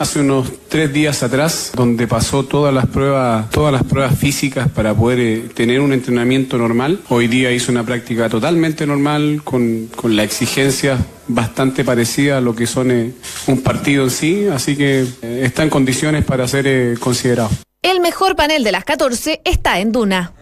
hace 0.00 0.20
unos 0.20 0.50
tres 0.70 0.90
días 0.94 1.22
atrás, 1.22 1.72
donde 1.74 2.08
pasó 2.08 2.42
todas 2.42 2.72
las 2.72 2.86
pruebas, 2.86 3.50
todas 3.50 3.70
las 3.70 3.84
pruebas 3.84 4.18
físicas 4.18 4.70
para 4.70 4.94
poder 4.94 5.20
eh, 5.20 5.48
tener 5.54 5.80
un 5.80 5.92
entrenamiento 5.92 6.56
normal. 6.56 7.00
Hoy 7.10 7.28
día 7.28 7.52
hizo 7.52 7.70
una 7.70 7.84
práctica 7.84 8.30
totalmente 8.30 8.86
normal, 8.86 9.42
con, 9.44 9.88
con 9.94 10.16
la 10.16 10.22
exigencia 10.22 10.96
bastante 11.28 11.84
parecida 11.84 12.38
a 12.38 12.40
lo 12.40 12.56
que 12.56 12.66
son 12.66 12.90
eh, 12.90 13.12
un 13.46 13.60
partido 13.60 14.04
en 14.04 14.10
sí, 14.10 14.46
así 14.46 14.74
que 14.74 15.04
eh, 15.20 15.42
está 15.44 15.64
en 15.64 15.68
condiciones 15.68 16.24
para 16.24 16.48
ser 16.48 16.66
eh, 16.66 16.94
considerado. 16.98 17.50
El 17.82 18.00
mejor 18.00 18.36
panel 18.36 18.64
de 18.64 18.72
las 18.72 18.86
14 18.86 19.42
está 19.44 19.80
en 19.80 19.92
Duna. 19.92 20.32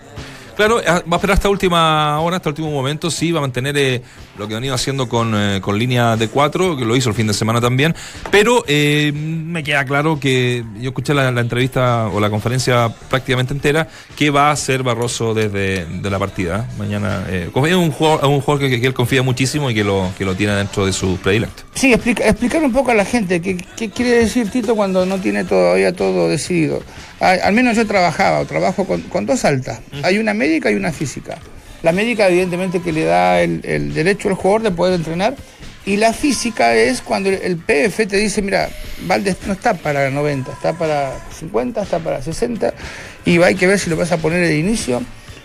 Claro, 0.58 0.80
ah, 0.84 1.04
va 1.08 1.12
a 1.12 1.18
esperar 1.18 1.34
hasta 1.34 1.48
última 1.48 2.18
hora, 2.18 2.38
hasta 2.38 2.48
último 2.48 2.68
momento, 2.68 3.12
sí, 3.12 3.30
va 3.30 3.38
a 3.38 3.42
mantener 3.42 3.78
eh, 3.78 4.02
lo 4.38 4.46
que 4.48 4.54
han 4.54 4.64
ido 4.64 4.74
haciendo 4.74 5.08
con, 5.08 5.32
eh, 5.34 5.60
con 5.60 5.78
línea 5.78 6.16
de 6.16 6.28
cuatro, 6.28 6.76
que 6.76 6.84
lo 6.84 6.94
hizo 6.96 7.08
el 7.08 7.14
fin 7.14 7.26
de 7.26 7.34
semana 7.34 7.60
también, 7.60 7.94
pero 8.30 8.64
eh, 8.68 9.12
me 9.14 9.62
queda 9.64 9.84
claro 9.84 10.18
que 10.20 10.64
yo 10.80 10.90
escuché 10.90 11.12
la, 11.14 11.30
la 11.32 11.40
entrevista 11.40 12.06
o 12.08 12.20
la 12.20 12.30
conferencia 12.30 12.88
prácticamente 13.10 13.52
entera, 13.52 13.88
que 14.16 14.30
va 14.30 14.50
a 14.50 14.56
ser 14.56 14.82
Barroso 14.82 15.34
desde 15.34 15.84
de 15.86 16.10
la 16.10 16.18
partida. 16.18 16.66
¿eh? 16.70 16.74
Mañana, 16.78 17.24
eh, 17.28 17.50
es 17.54 17.74
un 17.74 17.90
jugador, 17.90 18.24
un 18.26 18.40
jugador 18.40 18.68
que, 18.70 18.80
que 18.80 18.86
él 18.86 18.94
confía 18.94 19.22
muchísimo 19.22 19.70
y 19.70 19.74
que 19.74 19.84
lo, 19.84 20.10
que 20.16 20.24
lo 20.24 20.34
tiene 20.34 20.54
dentro 20.54 20.86
de 20.86 20.92
sus 20.92 21.18
predilectos. 21.18 21.64
Sí, 21.74 21.92
explica- 21.92 22.24
explicar 22.26 22.62
un 22.62 22.72
poco 22.72 22.90
a 22.90 22.94
la 22.94 23.04
gente 23.04 23.40
qué, 23.42 23.56
qué 23.76 23.90
quiere 23.90 24.12
decir 24.12 24.50
Tito 24.50 24.74
cuando 24.76 25.04
no 25.06 25.18
tiene 25.18 25.44
todavía 25.44 25.92
todo 25.92 26.28
decidido. 26.28 26.82
Al 27.20 27.52
menos 27.52 27.76
yo 27.76 27.86
trabajaba 27.86 28.38
o 28.40 28.46
trabajo 28.46 28.84
con, 28.86 29.00
con 29.02 29.26
dos 29.26 29.44
altas. 29.44 29.80
Hay 30.04 30.18
una 30.18 30.34
médica 30.34 30.70
y 30.70 30.74
una 30.76 30.92
física. 30.92 31.38
La 31.82 31.92
médica 31.92 32.28
evidentemente 32.28 32.80
que 32.80 32.92
le 32.92 33.04
da 33.04 33.40
el, 33.40 33.60
el 33.64 33.94
derecho 33.94 34.28
al 34.28 34.34
jugador 34.34 34.62
de 34.62 34.70
poder 34.70 34.94
entrenar 34.94 35.36
y 35.86 35.96
la 35.96 36.12
física 36.12 36.74
es 36.74 37.00
cuando 37.00 37.30
el, 37.30 37.36
el 37.36 37.56
PF 37.56 38.06
te 38.06 38.16
dice, 38.16 38.42
mira, 38.42 38.68
Valdés 39.06 39.36
no 39.46 39.54
está 39.54 39.74
para 39.74 40.10
90, 40.10 40.52
está 40.52 40.74
para 40.74 41.12
50, 41.38 41.82
está 41.82 41.98
para 41.98 42.20
60 42.20 42.74
y 43.24 43.40
hay 43.42 43.54
que 43.54 43.66
ver 43.66 43.78
si 43.78 43.88
lo 43.88 43.96
vas 43.96 44.12
a 44.12 44.18
poner 44.18 44.46
de 44.46 44.58
inicio 44.58 45.00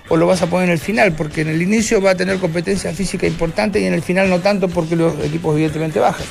o 0.10 0.18
lo 0.18 0.28
vas 0.28 0.42
a 0.42 0.48
poner 0.48 0.68
en 0.68 0.74
el 0.74 0.80
final, 0.80 1.14
porque 1.14 1.42
en 1.42 1.48
el 1.48 1.62
inicio 1.62 2.02
va 2.02 2.12
a 2.12 2.16
tener 2.16 2.38
competencia 2.40 2.92
física 2.94 3.26
importante 3.26 3.80
y 3.80 3.86
en 3.86 3.94
el 3.94 4.02
final 4.02 4.30
no 4.30 4.42
tanto 4.42 4.68
porque 4.68 4.96
los 4.96 5.18
equipos 5.24 5.56
evidentemente 5.56 6.00
bajan. 6.00 6.26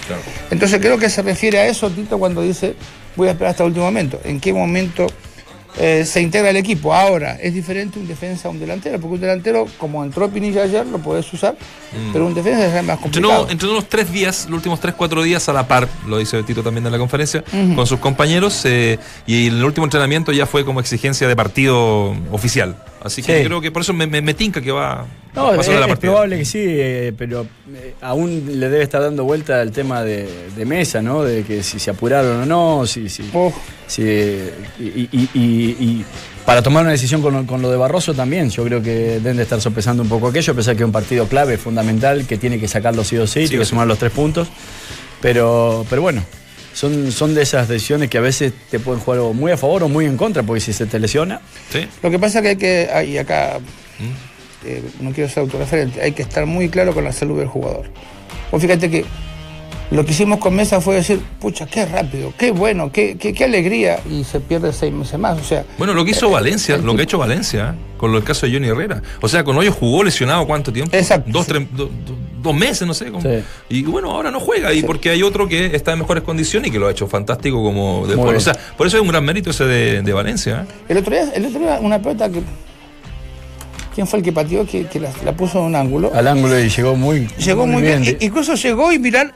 Entonces 0.50 0.78
creo 0.80 0.98
que 0.98 1.09
se 1.09 1.22
refiere 1.22 1.59
a 1.59 1.66
eso, 1.66 1.90
Tito, 1.90 2.18
cuando 2.18 2.42
dice 2.42 2.74
voy 3.16 3.28
a 3.28 3.32
esperar 3.32 3.53
hasta 3.53 3.62
el 3.62 3.68
último 3.68 3.86
momento. 3.86 4.20
¿En 4.24 4.40
qué 4.40 4.53
momento 4.53 5.07
eh, 5.79 6.05
se 6.05 6.20
integra 6.20 6.51
el 6.51 6.57
equipo? 6.57 6.95
Ahora, 6.95 7.37
es 7.41 7.55
diferente 7.55 7.99
un 7.99 8.07
defensa 8.07 8.49
a 8.49 8.51
un 8.51 8.59
delantero, 8.61 9.01
porque 9.01 9.14
un 9.14 9.20
delantero, 9.20 9.66
como 9.79 10.05
entró 10.05 10.29
Pinilla 10.31 10.62
ayer, 10.64 10.87
lo 10.87 10.99
puedes 10.99 11.33
usar, 11.33 11.57
pero 12.12 12.27
un 12.27 12.35
defensa 12.35 12.66
es 12.79 12.85
más 12.85 12.99
complicado. 12.99 13.33
Entrenó, 13.33 13.51
entrenó 13.53 13.75
los 13.75 13.89
tres 13.89 14.12
días, 14.12 14.47
los 14.47 14.57
últimos 14.59 14.81
tres, 14.81 14.95
cuatro 14.97 15.23
días 15.23 15.49
a 15.49 15.53
la 15.53 15.66
par, 15.66 15.89
lo 16.07 16.18
dice 16.18 16.43
Tito 16.43 16.62
también 16.62 16.85
en 16.87 16.93
la 16.93 16.99
conferencia, 16.99 17.43
con 17.75 17.87
sus 17.87 17.99
compañeros, 18.01 18.62
eh, 18.64 18.99
y 19.27 19.49
el 19.49 19.64
último 19.64 19.87
entrenamiento 19.87 20.33
ya 20.33 20.47
fue 20.47 20.64
como 20.64 20.81
exigencia 20.81 21.27
de 21.29 21.37
partido 21.37 22.14
oficial. 22.31 22.77
Así 23.03 23.23
que 23.23 23.39
Sí. 23.41 23.45
creo 23.47 23.61
que 23.61 23.70
por 23.73 23.83
eso 23.83 23.93
me, 23.93 24.07
me, 24.07 24.20
me 24.23 24.35
tinca 24.35 24.61
que 24.61 24.70
va, 24.70 25.07
No, 25.35 25.55
es, 25.59 25.66
la 25.68 25.87
es 25.87 25.99
probable 25.99 26.39
que 26.39 26.45
sí, 26.45 26.59
eh, 26.62 27.12
pero 27.16 27.47
eh, 27.74 27.95
aún 28.03 28.45
le 28.61 28.68
debe 28.68 28.83
estar 28.85 29.01
dando 29.01 29.24
vuelta 29.24 29.62
el 29.62 29.72
tema 29.72 30.03
de, 30.05 30.28
de 30.55 30.64
mesa, 30.66 31.01
¿no? 31.01 31.22
De 31.24 31.43
que 31.43 31.62
si 31.62 31.78
se 31.78 31.91
apuraron 31.91 32.43
o 32.43 32.47
no, 32.47 32.87
si, 32.87 33.09
si, 33.09 33.30
Oh, 33.33 33.51
si, 33.87 34.03
eh, 34.05 34.53
y, 34.78 34.85
y- 35.11 35.28
y- 35.33 35.76
y 35.80 36.05
para 36.45 36.61
tomar 36.61 36.83
una 36.83 36.93
decisión 36.93 37.22
con, 37.22 37.33
lo- 37.33 37.47
con 37.47 37.62
lo 37.62 37.70
de 37.70 37.78
Barroso 37.78 38.12
también, 38.12 38.51
yo 38.51 38.62
creo 38.64 38.83
que 38.83 38.91
deben 39.20 39.39
de 39.39 39.45
estar 39.45 39.59
sopesando 39.61 40.03
un 40.03 40.09
poco 40.11 40.28
aquello, 40.28 40.53
a 40.53 40.57
pesar 40.57 40.76
que 40.76 40.83
es 40.83 40.87
un 40.87 40.93
partido 40.93 41.26
clave, 41.26 41.57
fundamental, 41.57 42.26
que 42.26 42.37
tiene 42.37 42.61
que 42.61 42.68
sacarlo 42.68 43.03
sí 43.03 43.16
o 43.16 43.26
sí, 43.26 43.45
Sí 43.45 43.49
tiene 43.49 43.62
que 43.62 43.68
sumar 43.70 43.87
los 43.87 43.99
tres 43.99 44.12
puntos, 44.12 44.49
pero, 45.20 45.87
pero 45.89 46.03
bueno. 46.03 46.22
Son, 46.74 47.12
son 47.12 47.35
de 47.35 47.43
esas 47.43 47.68
decisiones 47.68 48.09
que 48.09 48.16
a 48.16 48.22
veces 48.22 48.51
te 48.70 48.80
pueden 48.80 48.99
jugar 49.03 49.20
o 49.20 49.35
muy 49.35 49.53
a 49.53 49.59
favor 49.59 49.83
o 49.83 49.89
muy 49.91 50.07
en 50.07 50.16
contra, 50.16 50.43
porque 50.43 50.59
si 50.61 50.72
se 50.72 50.87
te 50.87 50.99
lesiona, 50.99 51.43
Sí. 51.70 51.87
Lo 52.03 52.11
que 52.11 52.18
pasa 52.18 52.41
que 52.41 52.49
hay 52.49 52.57
que, 52.57 52.89
ah, 52.93 53.05
y 53.05 53.18
acá 53.18 53.59
Mm. 53.99 54.32
Eh, 54.64 54.82
no 55.00 55.12
quiero 55.12 55.28
ser 55.28 55.40
autorreferente, 55.42 56.00
hay 56.02 56.12
que 56.12 56.22
estar 56.22 56.46
muy 56.46 56.68
claro 56.68 56.92
con 56.94 57.04
la 57.04 57.12
salud 57.12 57.38
del 57.38 57.48
jugador. 57.48 57.86
Vos 58.50 58.60
fíjate 58.60 58.90
que 58.90 59.04
Lo 59.90 60.06
que 60.06 60.12
hicimos 60.12 60.38
con 60.38 60.54
Mesa 60.56 60.80
fue 60.80 60.94
decir, 60.94 61.20
pucha, 61.38 61.66
qué 61.66 61.84
rápido, 61.84 62.32
qué 62.38 62.50
bueno, 62.50 62.90
qué, 62.90 63.18
qué, 63.18 63.34
qué 63.34 63.44
alegría, 63.44 64.00
y 64.10 64.24
se 64.24 64.40
pierde 64.40 64.72
seis 64.72 64.90
meses 64.90 65.18
más. 65.20 65.38
O 65.38 65.44
sea, 65.44 65.66
Bueno, 65.76 65.92
lo 65.92 66.02
que 66.02 66.12
hizo 66.12 66.30
Valencia, 66.30 66.78
lo 66.78 66.94
que 66.94 67.02
ha 67.02 67.04
hecho 67.04 67.18
Valencia, 67.18 67.74
¿eh? 67.76 67.98
con 67.98 68.14
el 68.14 68.24
caso 68.24 68.46
de 68.46 68.54
Johnny 68.54 68.68
Herrera. 68.68 69.02
O 69.20 69.28
sea, 69.28 69.44
con 69.44 69.54
Hoyos 69.58 69.74
jugó 69.74 70.02
lesionado 70.02 70.46
cuánto 70.46 70.72
tiempo? 70.72 70.96
Exacto. 70.96 71.30
Dos, 71.30 71.46
tres- 71.46 71.66
do- 71.76 71.88
do- 72.06 72.16
dos 72.42 72.54
meses, 72.54 72.88
no 72.88 72.94
sé. 72.94 73.10
como- 73.10 73.20
Sí. 73.20 73.44
Y 73.68 73.82
bueno, 73.82 74.12
ahora 74.12 74.30
no 74.30 74.40
juega. 74.40 74.72
Y 74.72 74.82
porque 74.82 75.10
hay 75.10 75.22
otro 75.22 75.46
que 75.46 75.76
está 75.76 75.92
en 75.92 75.98
mejores 75.98 76.22
condiciones 76.24 76.70
y 76.70 76.72
que 76.72 76.78
lo 76.78 76.86
ha 76.88 76.90
hecho 76.90 77.06
fantástico 77.06 77.62
como 77.62 78.06
después. 78.06 78.34
O 78.38 78.40
sea, 78.40 78.54
por 78.78 78.86
eso 78.86 78.96
es 78.96 79.02
un 79.02 79.08
gran 79.08 79.22
mérito 79.22 79.50
ese 79.50 79.64
de, 79.66 80.00
de 80.00 80.12
Valencia. 80.14 80.64
¿eh? 80.66 80.72
el 80.88 80.96
otro 80.96 81.12
día, 81.14 81.30
el 81.34 81.44
otro 81.44 81.60
día 81.60 81.78
una 81.82 82.00
pelota 82.00 82.30
que. 82.30 82.40
¿Quién 83.95 84.07
fue 84.07 84.20
el 84.20 84.24
que 84.24 84.32
pateó? 84.32 84.66
Que, 84.66 84.86
que 84.86 84.99
la, 85.01 85.11
la 85.24 85.32
puso 85.36 85.59
en 85.61 85.66
un 85.66 85.76
ángulo. 85.76 86.11
Al 86.14 86.26
ángulo 86.26 86.59
y 86.59 86.68
llegó 86.70 86.97
muy, 86.97 87.28
Llegó 87.38 87.66
muy 87.66 87.82
bien. 87.82 88.03
I- 88.05 88.16
Incluso 88.20 88.55
llegó 88.55 88.90
y 88.93 88.99
mirar, 88.99 89.34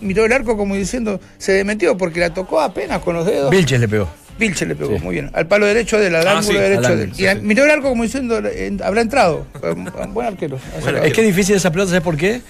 miró, 0.00 0.24
el 0.24 0.32
arco 0.32 0.56
como 0.56 0.74
diciendo, 0.74 1.20
se 1.38 1.62
metió 1.64 1.96
porque 1.96 2.18
la 2.20 2.34
tocó 2.34 2.60
apenas 2.60 3.00
con 3.00 3.14
los 3.14 3.24
dedos. 3.26 3.50
Vilches 3.50 3.78
le 3.80 3.86
pegó. 3.88 4.08
Vilche 4.38 4.66
le 4.66 4.74
pegó 4.74 4.96
Sí. 4.98 5.02
muy 5.02 5.14
bien. 5.14 5.30
Al 5.32 5.46
palo 5.46 5.66
derecho 5.66 5.98
de 5.98 6.08
él, 6.08 6.16
al 6.16 6.26
Ah, 6.26 6.38
ángulo 6.38 6.58
sí, 6.58 6.62
derecho 6.62 6.86
al 6.88 6.96
de 6.98 7.04
él. 7.04 7.10
ángulo, 7.28 7.40
Y 7.42 7.46
miró 7.46 7.64
el 7.64 7.70
arco 7.70 7.88
como 7.88 8.02
diciendo, 8.02 8.38
eh, 8.44 8.76
habrá 8.84 9.00
entrado. 9.02 9.46
Un 9.62 10.12
buen 10.12 10.26
arquero. 10.26 10.58
Bueno, 10.82 10.98
Es 10.98 11.12
que 11.12 11.20
es 11.22 11.26
difícil 11.28 11.54
esa 11.56 11.70
pelota, 11.70 11.90
¿sabes 11.90 12.02
por 12.04 12.16
qué? 12.16 12.40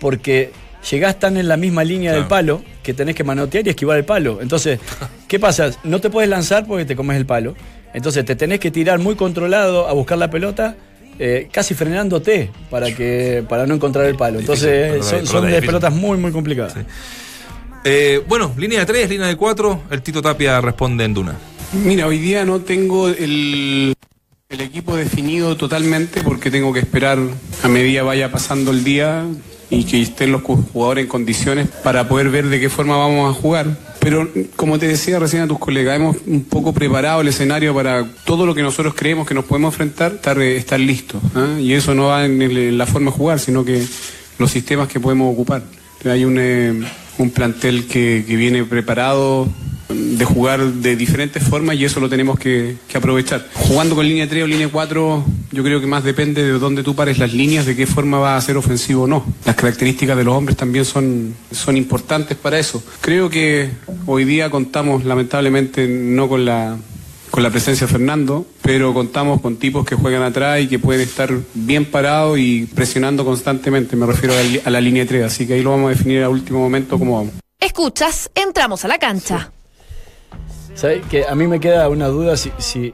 Porque 0.00 0.50
llegás 0.90 1.18
tan 1.18 1.36
en 1.36 1.46
la 1.48 1.56
misma 1.56 1.84
línea 1.84 2.12
del 2.12 2.24
palo 2.26 2.62
que 2.82 2.94
tenés 2.94 3.14
que 3.14 3.22
manotear 3.24 3.66
y 3.66 3.70
esquivar 3.70 3.96
el 3.98 4.04
palo. 4.04 4.38
Entonces, 4.40 4.80
¿qué 5.28 5.38
pasa? 5.38 5.70
No 5.84 6.00
te 6.00 6.10
puedes 6.10 6.28
lanzar 6.30 6.66
porque 6.66 6.84
te 6.84 6.96
comes 6.96 7.16
el 7.16 7.26
palo. 7.26 7.54
Entonces 7.94 8.24
te 8.24 8.34
tenés 8.36 8.58
que 8.60 8.70
tirar 8.70 8.98
muy 8.98 9.14
controlado 9.14 9.88
a 9.88 9.92
buscar 9.94 10.18
la 10.18 10.28
pelota, 10.30 10.76
eh, 11.18 11.48
casi 11.52 11.74
frenándote 11.74 12.50
para 12.70 12.94
que 12.94 13.44
para 13.48 13.66
no 13.66 13.74
encontrar 13.74 14.06
el 14.06 14.16
palo. 14.16 14.38
Entonces, 14.40 15.04
son, 15.04 15.46
de 15.50 15.60
pelotas 15.62 15.92
muy, 15.94 16.18
muy 16.18 16.32
complicadas. 16.32 16.74
Eh, 17.84 18.22
bueno, 18.28 18.52
línea 18.58 18.80
de 18.80 18.86
tres, 18.86 19.08
línea 19.08 19.26
de 19.28 19.36
cuatro. 19.36 19.82
El 19.90 20.02
Tito 20.02 20.20
Tapia 20.20 20.60
responde 20.60 21.04
en 21.04 21.14
Duna. 21.14 21.34
Mira, 21.72 22.06
hoy 22.06 22.18
día 22.18 22.44
no 22.44 22.60
tengo 22.60 23.08
el, 23.08 23.94
el 24.48 24.60
equipo 24.60 24.96
definido 24.96 25.56
totalmente 25.56 26.20
porque 26.22 26.50
tengo 26.50 26.72
que 26.72 26.80
esperar 26.80 27.18
a 27.62 27.68
medida 27.68 28.02
vaya 28.02 28.30
pasando 28.30 28.70
el 28.70 28.82
día 28.84 29.24
y 29.70 29.84
que 29.84 30.00
estén 30.02 30.30
los 30.32 30.42
ju- 30.42 30.64
jugadores 30.72 31.04
en 31.04 31.08
condiciones 31.08 31.68
para 31.82 32.08
poder 32.08 32.30
ver 32.30 32.46
de 32.46 32.60
qué 32.60 32.68
forma 32.68 32.96
vamos 32.96 33.36
a 33.36 33.40
jugar. 33.40 33.66
Pero 34.06 34.28
como 34.54 34.78
te 34.78 34.86
decía 34.86 35.18
recién 35.18 35.42
a 35.42 35.48
tus 35.48 35.58
colegas, 35.58 35.96
hemos 35.96 36.16
un 36.28 36.44
poco 36.44 36.72
preparado 36.72 37.22
el 37.22 37.26
escenario 37.26 37.74
para 37.74 38.06
todo 38.24 38.46
lo 38.46 38.54
que 38.54 38.62
nosotros 38.62 38.94
creemos 38.94 39.26
que 39.26 39.34
nos 39.34 39.44
podemos 39.44 39.74
enfrentar, 39.74 40.12
estar, 40.12 40.40
eh, 40.40 40.56
estar 40.56 40.78
listos. 40.78 41.20
¿ah? 41.34 41.58
Y 41.60 41.72
eso 41.72 41.92
no 41.92 42.04
va 42.06 42.24
en, 42.24 42.40
el- 42.40 42.78
la 42.78 42.86
forma 42.86 43.10
de 43.10 43.16
jugar, 43.16 43.40
sino 43.40 43.64
que 43.64 43.84
los 44.38 44.48
sistemas 44.48 44.86
que 44.86 45.00
podemos 45.00 45.32
ocupar. 45.32 45.64
Hay 46.04 46.24
un, 46.24 46.36
eh, 46.38 46.72
un 47.18 47.30
plantel 47.30 47.88
que, 47.88 48.24
que 48.24 48.36
viene 48.36 48.62
preparado 48.62 49.48
de 49.88 50.24
jugar 50.24 50.62
de 50.64 50.94
diferentes 50.94 51.42
formas 51.42 51.74
y 51.74 51.84
eso 51.84 51.98
lo 51.98 52.08
tenemos 52.08 52.38
que, 52.38 52.76
que 52.86 52.98
aprovechar. 52.98 53.48
Jugando 53.54 53.96
con 53.96 54.06
línea 54.06 54.28
3 54.28 54.44
o 54.44 54.46
línea 54.46 54.68
4, 54.68 55.24
yo 55.56 55.62
creo 55.64 55.80
que 55.80 55.86
más 55.86 56.04
depende 56.04 56.44
de 56.44 56.52
dónde 56.58 56.82
tú 56.82 56.94
pares 56.94 57.18
las 57.18 57.32
líneas, 57.32 57.64
de 57.66 57.74
qué 57.74 57.86
forma 57.86 58.18
va 58.18 58.36
a 58.36 58.40
ser 58.40 58.56
ofensivo 58.58 59.04
o 59.04 59.06
no. 59.06 59.24
Las 59.44 59.56
características 59.56 60.16
de 60.16 60.24
los 60.24 60.34
hombres 60.36 60.56
también 60.56 60.84
son, 60.84 61.34
son 61.50 61.76
importantes 61.76 62.36
para 62.36 62.58
eso. 62.58 62.82
Creo 63.00 63.30
que 63.30 63.70
hoy 64.06 64.24
día 64.24 64.50
contamos 64.50 65.04
lamentablemente 65.04 65.88
no 65.88 66.28
con 66.28 66.44
la 66.44 66.76
con 67.30 67.42
la 67.42 67.50
presencia 67.50 67.86
de 67.86 67.92
Fernando, 67.92 68.46
pero 68.62 68.94
contamos 68.94 69.40
con 69.42 69.56
tipos 69.56 69.84
que 69.84 69.94
juegan 69.94 70.22
atrás 70.22 70.60
y 70.60 70.68
que 70.68 70.78
pueden 70.78 71.02
estar 71.02 71.30
bien 71.54 71.84
parados 71.84 72.38
y 72.38 72.66
presionando 72.66 73.24
constantemente, 73.26 73.94
me 73.96 74.06
refiero 74.06 74.32
a 74.32 74.36
la, 74.38 74.42
li- 74.44 74.60
a 74.64 74.70
la 74.70 74.80
línea 74.80 75.04
3, 75.04 75.24
así 75.24 75.46
que 75.46 75.54
ahí 75.54 75.62
lo 75.62 75.70
vamos 75.72 75.86
a 75.88 75.90
definir 75.90 76.22
a 76.22 76.28
último 76.30 76.60
momento 76.60 76.98
cómo 76.98 77.16
vamos. 77.18 77.34
Escuchas, 77.60 78.30
entramos 78.34 78.84
a 78.84 78.88
la 78.88 78.98
cancha. 78.98 79.50
¿Sabes? 80.74 81.04
Que 81.10 81.24
a 81.26 81.34
mí 81.34 81.46
me 81.46 81.58
queda 81.60 81.88
una 81.88 82.06
duda 82.08 82.36
si, 82.36 82.50
si, 82.58 82.92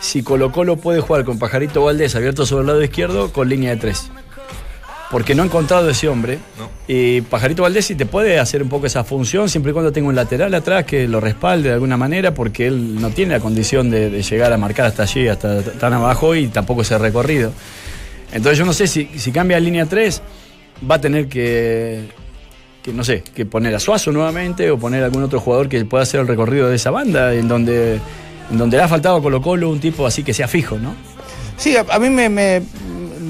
si 0.00 0.22
Colo 0.22 0.50
Colo 0.50 0.76
puede 0.76 1.00
jugar 1.00 1.24
con 1.24 1.38
Pajarito 1.38 1.84
Valdés 1.84 2.16
abierto 2.16 2.46
sobre 2.46 2.62
el 2.62 2.66
lado 2.66 2.82
izquierdo 2.82 3.32
con 3.32 3.48
línea 3.48 3.70
de 3.70 3.76
tres. 3.76 4.10
Porque 5.10 5.34
no 5.34 5.42
he 5.42 5.46
encontrado 5.46 5.90
ese 5.90 6.08
hombre. 6.08 6.38
No. 6.56 6.70
Y 6.86 7.20
Pajarito 7.22 7.62
Valdés 7.62 7.86
sí 7.86 7.96
te 7.96 8.06
puede 8.06 8.38
hacer 8.38 8.62
un 8.62 8.68
poco 8.68 8.86
esa 8.86 9.02
función 9.04 9.48
siempre 9.48 9.70
y 9.70 9.72
cuando 9.72 9.92
tenga 9.92 10.08
un 10.08 10.14
lateral 10.14 10.54
atrás 10.54 10.84
que 10.84 11.08
lo 11.08 11.20
respalde 11.20 11.68
de 11.68 11.74
alguna 11.74 11.96
manera 11.96 12.32
porque 12.32 12.66
él 12.66 13.00
no 13.00 13.10
tiene 13.10 13.34
la 13.34 13.40
condición 13.40 13.90
de, 13.90 14.08
de 14.08 14.22
llegar 14.22 14.52
a 14.52 14.56
marcar 14.56 14.86
hasta 14.86 15.02
allí, 15.02 15.26
hasta 15.28 15.62
tan 15.62 15.92
abajo 15.92 16.34
y 16.34 16.48
tampoco 16.48 16.82
ese 16.82 16.96
recorrido. 16.98 17.52
Entonces 18.32 18.58
yo 18.58 18.64
no 18.64 18.72
sé 18.72 18.86
si, 18.86 19.06
si 19.16 19.32
cambia 19.32 19.56
a 19.56 19.60
línea 19.60 19.86
3 19.86 20.22
va 20.88 20.96
a 20.96 21.00
tener 21.00 21.28
que, 21.28 22.04
que, 22.82 22.92
no 22.92 23.04
sé, 23.04 23.22
que 23.22 23.44
poner 23.44 23.74
a 23.74 23.80
Suazo 23.80 24.12
nuevamente 24.12 24.70
o 24.70 24.78
poner 24.78 25.02
algún 25.02 25.22
otro 25.22 25.40
jugador 25.40 25.68
que 25.68 25.84
pueda 25.84 26.02
hacer 26.04 26.20
el 26.20 26.28
recorrido 26.28 26.68
de 26.68 26.76
esa 26.76 26.90
banda 26.90 27.34
en 27.34 27.48
donde, 27.48 27.98
donde 28.50 28.76
le 28.76 28.82
ha 28.82 28.88
faltado 28.88 29.16
a 29.16 29.22
Colo 29.22 29.40
Colo 29.40 29.70
un 29.70 29.80
tipo 29.80 30.06
así 30.06 30.22
que 30.22 30.34
sea 30.34 30.48
fijo, 30.48 30.78
¿no? 30.78 30.94
Sí, 31.56 31.76
a, 31.76 31.84
a 31.90 31.98
mí 31.98 32.08
me, 32.10 32.28
me- 32.28 32.62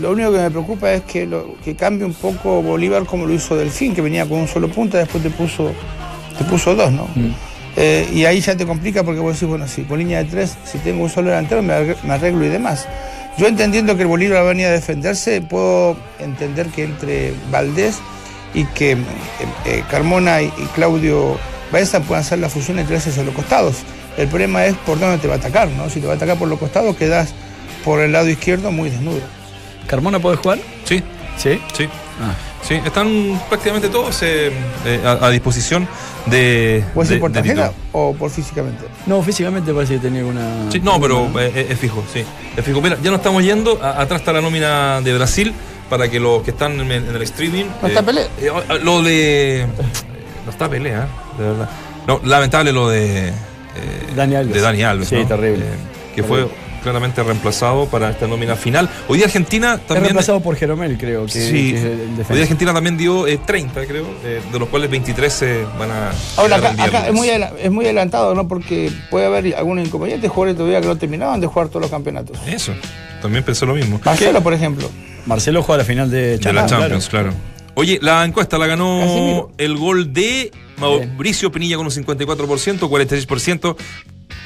lo 0.01 0.13
único 0.13 0.33
que 0.33 0.39
me 0.39 0.51
preocupa 0.51 0.93
es 0.93 1.03
que, 1.03 1.27
lo, 1.27 1.57
que 1.65 1.77
cambie 1.77 2.07
un 2.07 2.15
poco 2.15 2.63
Bolívar 2.63 3.05
como 3.05 3.27
lo 3.27 3.35
hizo 3.35 3.57
Delfín, 3.57 3.95
que 3.95 4.01
venía 4.01 4.27
con 4.27 4.39
un 4.39 4.49
solo 4.49 4.69
punta, 4.69 4.99
después 4.99 5.23
te 5.23 5.31
puso, 5.31 5.73
te 6.39 6.45
puso 6.45 6.75
dos, 6.75 6.91
¿no? 6.93 7.07
Eh, 7.77 8.09
y 8.13 8.25
ahí 8.25 8.41
ya 8.41 8.57
te 8.57 8.67
complica 8.67 9.05
porque 9.05 9.21
vos 9.21 9.35
decís, 9.35 9.49
bueno, 9.49 9.69
si 9.69 9.83
con 9.83 9.99
línea 9.99 10.19
de 10.23 10.31
tres, 10.31 10.57
si 10.65 10.79
tengo 10.79 11.03
un 11.05 11.11
solo 11.11 11.29
delantero, 11.31 11.63
me, 11.63 11.73
arre- 11.75 11.97
me 12.03 12.15
arreglo 12.15 12.45
y 12.47 12.49
demás. 12.49 12.89
Yo 13.39 13.47
entendiendo 13.47 13.95
que 13.97 14.03
el 14.03 14.09
Bolívar 14.09 14.45
venía 14.45 14.69
a 14.69 14.71
defenderse, 14.71 15.41
puedo 15.43 15.97
entender 16.19 16.67
que 16.69 16.85
entre 16.85 17.33
Valdés 17.53 17.99
y 18.55 18.65
que 18.65 18.93
eh, 18.93 18.97
eh, 19.67 19.85
Carmona 19.91 20.43
y, 20.43 20.47
y 20.47 20.65
Claudio 20.75 21.37
Baeza 21.71 22.01
puedan 22.01 22.23
hacer 22.23 22.39
la 22.41 22.49
fusión 22.49 22.79
entre 22.79 22.97
esos 22.97 23.17
los 23.19 23.35
costados. 23.35 23.77
El 24.21 24.29
problema 24.29 24.65
es 24.67 24.75
por 24.87 24.99
dónde 25.01 25.19
te 25.19 25.27
va 25.29 25.35
a 25.35 25.39
atacar, 25.39 25.69
¿no? 25.69 25.89
Si 25.91 26.01
te 26.01 26.07
va 26.07 26.13
a 26.13 26.17
atacar 26.17 26.37
por 26.39 26.49
los 26.49 26.59
costados, 26.59 26.95
quedas 26.97 27.33
por 27.85 28.01
el 28.01 28.13
lado 28.13 28.29
izquierdo 28.29 28.71
muy 28.71 28.91
desnudo. 28.91 29.21
¿Carmona 29.87 30.19
puede 30.19 30.37
jugar? 30.37 30.59
Sí, 30.85 31.03
Sí. 31.37 31.59
sí. 31.77 31.89
Ah. 32.21 32.35
Sí, 32.63 32.75
están 32.85 33.41
prácticamente 33.49 33.89
todos 33.89 34.23
eh, 34.23 34.53
eh, 34.85 35.01
a, 35.03 35.27
a 35.27 35.31
disposición 35.31 35.89
de. 36.27 36.85
¿Puede 36.93 37.09
ser 37.09 37.21
por 37.21 37.33
tarjeta 37.33 37.73
o 37.93 38.13
por 38.13 38.31
físicamente? 38.31 38.85
No, 39.07 39.23
físicamente 39.23 39.73
parece 39.73 39.95
que 39.95 40.01
tenía 40.01 40.23
una. 40.27 40.71
Sí, 40.71 40.79
no, 40.81 41.01
pero 41.01 41.31
eh, 41.41 41.69
es 41.71 41.79
fijo, 41.79 42.05
sí. 42.13 42.23
Es 42.55 42.63
fijo. 42.63 42.83
Mira, 42.83 42.99
ya 43.03 43.11
nos 43.11 43.21
estamos 43.21 43.43
yendo. 43.43 43.83
A- 43.83 44.03
atrás 44.03 44.21
está 44.21 44.35
la 44.35 44.43
nómina 44.43 45.01
de 45.01 45.15
Brasil 45.15 45.55
para 45.89 46.11
que 46.11 46.21
los 46.21 46.43
que 46.43 46.51
están 46.51 46.79
en, 46.79 46.93
en 46.93 47.09
el 47.17 47.23
streaming. 47.23 47.65
No 47.81 47.89
está 47.89 48.03
Pelé. 48.03 48.25
eh, 48.39 48.51
lo 48.83 49.03
de. 49.03 49.63
eh, 49.63 49.67
No 50.45 50.51
está 50.53 50.69
Pelé, 50.69 50.95
¿ah? 50.95 51.09
De 51.39 51.45
verdad. 51.45 51.71
No, 52.07 52.21
lamentable 52.25 52.73
lo 52.73 52.91
de. 52.91 53.33
Eh, 53.83 54.13
Dani 54.17 54.35
Alves. 54.37 54.55
De 54.55 54.61
Dani 54.61 54.83
Alves. 54.83 55.09
Sí, 55.09 55.17
¿no? 55.17 55.27
terrible. 55.27 55.65
Eh, 55.65 56.15
que 56.15 56.23
fue 56.23 56.47
claramente 56.83 57.23
reemplazado 57.23 57.87
para 57.87 58.11
esta 58.11 58.27
nómina 58.27 58.57
final. 58.57 58.89
Hoy 59.07 59.19
día 59.19 59.27
Argentina 59.27 59.75
Es 59.75 59.81
también. 59.87 60.05
reemplazado 60.05 60.41
por 60.41 60.57
Jeromel, 60.57 60.97
creo. 60.99 61.27
Que, 61.27 61.33
Sí, 61.33 61.73
que 61.73 61.77
es 61.79 61.85
el 61.85 61.91
hoy 62.29 62.35
día 62.37 62.43
Argentina 62.43 62.73
también 62.73 62.97
dio 62.97 63.27
eh, 63.27 63.39
30, 63.45 63.87
creo, 63.87 64.07
eh, 64.25 64.41
de 64.51 64.59
los 64.59 64.69
cuales 64.69 64.91
23 64.91 65.33
se 65.33 65.65
van 65.79 65.91
a. 65.91 66.11
Ahora, 66.37 66.57
acá, 66.57 67.07
es, 67.09 67.13
muy, 67.13 67.29
es 67.29 67.71
muy 67.71 67.85
adelantado, 67.85 68.35
¿no? 68.35 68.49
Porque 68.49 68.91
puede 69.11 69.27
haber 69.27 69.55
algunos 69.57 69.87
inconvenientes, 69.87 70.31
jugadores 70.31 70.57
todavía 70.57 70.81
que 70.81 70.87
no 70.87 70.97
terminaban 70.97 71.41
de 71.41 71.47
jugar 71.47 71.69
todos 71.69 71.83
los 71.83 71.91
campeonatos. 71.91 72.39
Eso, 72.47 72.73
también 73.21 73.45
pensé 73.45 73.67
lo 73.67 73.75
mismo. 73.75 74.01
Marcelo, 74.05 74.43
por 74.43 74.55
ejemplo. 74.55 74.91
Marcelo 75.27 75.63
juega 75.63 75.79
la 75.83 75.85
final 75.85 76.11
de 76.11 76.39
De 76.39 76.53
la 76.53 76.67
Champions. 76.67 76.71
Champions, 76.71 77.09
claro. 77.11 77.33
Oye, 77.81 77.99
la 78.03 78.27
encuesta 78.27 78.59
la 78.59 78.67
ganó 78.67 78.99
Casimiro. 79.01 79.53
el 79.57 79.79
gol 79.79 80.13
de 80.13 80.51
Mauricio 80.77 81.51
Pinilla 81.51 81.79
con 81.79 81.87
un 81.87 81.93
54%, 81.93 82.79
46%, 82.79 83.77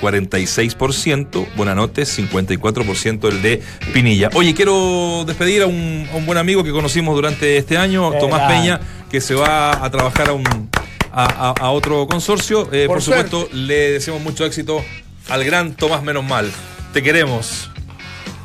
46%, 0.00 1.46
Buenanotes, 1.56 2.16
54% 2.16 3.28
el 3.28 3.42
de 3.42 3.60
Pinilla. 3.92 4.30
Oye, 4.34 4.54
quiero 4.54 5.24
despedir 5.26 5.62
a 5.62 5.66
un, 5.66 6.08
a 6.12 6.16
un 6.16 6.26
buen 6.26 6.38
amigo 6.38 6.62
que 6.62 6.70
conocimos 6.70 7.16
durante 7.16 7.56
este 7.56 7.76
año, 7.76 8.12
Tomás. 8.20 8.48
Peña, 8.48 8.78
que 9.10 9.20
se 9.20 9.34
va 9.34 9.84
a 9.84 9.90
trabajar 9.90 10.28
a 10.28 10.32
un 10.32 10.70
a 11.12 11.70
otro 11.70 12.06
consorcio. 12.06 12.68
Eh, 12.72 12.86
por 12.86 12.98
Por 12.98 13.02
supuesto, 13.02 13.48
le 13.52 13.92
deseamos 13.92 14.22
mucho 14.22 14.44
éxito 14.44 14.80
al 15.28 15.42
gran 15.42 15.74
Tomás 15.74 16.04
Menos 16.04 16.22
Mal. 16.22 16.48
Te 16.92 17.02
queremos. 17.02 17.68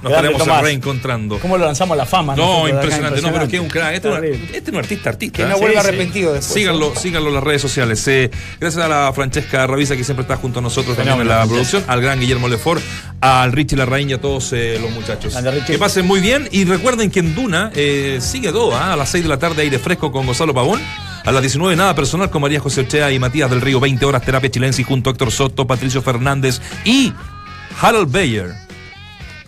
Nos 0.01 0.11
estaremos 0.13 0.61
reencontrando. 0.61 1.39
¿Cómo 1.39 1.57
lo 1.57 1.65
lanzamos 1.65 1.95
a 1.95 1.97
la 1.97 2.05
fama? 2.05 2.35
No, 2.35 2.67
impresionante. 2.67 3.21
No, 3.21 3.31
pero 3.31 3.43
es 3.43 3.49
que 3.49 3.55
es 3.57 3.61
un 3.61 3.67
crack. 3.67 3.95
Este, 3.95 4.07
es 4.09 4.17
un- 4.17 4.43
este 4.45 4.57
es 4.57 4.69
un 4.69 4.75
artista, 4.77 5.09
artista. 5.09 5.37
Que 5.37 5.43
no 5.49 5.55
Sí, 5.55 5.61
vuelva 5.61 5.81
sí. 5.81 5.87
arrepentido 5.87 6.33
después. 6.33 6.53
Síganlo, 6.53 6.95
síganlo 6.95 7.29
en 7.29 7.35
las 7.35 7.43
redes 7.43 7.61
sociales. 7.61 8.07
Eh, 8.07 8.31
gracias 8.59 8.83
a 8.83 8.87
la 8.87 9.11
Francesca 9.13 9.67
Ravisa 9.67 9.95
que 9.97 10.03
siempre 10.03 10.21
está 10.23 10.37
junto 10.37 10.59
a 10.59 10.61
nosotros 10.61 10.95
también 10.95 11.19
en 11.21 11.27
la 11.27 11.45
producción, 11.45 11.83
al 11.87 12.01
gran 12.01 12.19
Guillermo 12.19 12.47
Lefort, 12.47 12.81
al 13.21 13.51
Richie 13.51 13.75
Larraín 13.75 14.09
y 14.09 14.13
a 14.13 14.21
todos 14.21 14.53
eh, 14.53 14.77
los 14.81 14.91
muchachos. 14.91 15.35
Que 15.67 15.77
pasen 15.77 16.05
muy 16.05 16.21
bien 16.21 16.47
y 16.51 16.63
recuerden 16.65 17.11
que 17.11 17.19
en 17.19 17.35
Duna 17.35 17.71
eh, 17.75 18.19
sigue 18.21 18.51
¿ah? 18.73 18.93
a 18.93 18.95
las 18.95 19.09
6 19.09 19.23
de 19.23 19.29
la 19.29 19.37
tarde 19.39 19.61
aire 19.63 19.79
fresco 19.79 20.11
con 20.11 20.25
Gonzalo 20.25 20.53
Pavón. 20.53 20.81
A 21.25 21.31
las 21.33 21.41
19 21.41 21.75
nada 21.75 21.93
personal 21.93 22.29
con 22.29 22.41
María 22.41 22.59
José 22.61 22.81
Ochea 22.81 23.11
y 23.11 23.19
Matías 23.19 23.49
del 23.49 23.59
Río, 23.61 23.79
20 23.81 24.05
horas 24.05 24.23
terapia 24.23 24.49
chilense 24.49 24.83
junto 24.83 25.09
a 25.09 25.11
Héctor 25.11 25.31
Soto, 25.31 25.67
Patricio 25.67 26.01
Fernández 26.01 26.61
y 26.85 27.13
Harold 27.81 28.11
Bayer. 28.11 28.53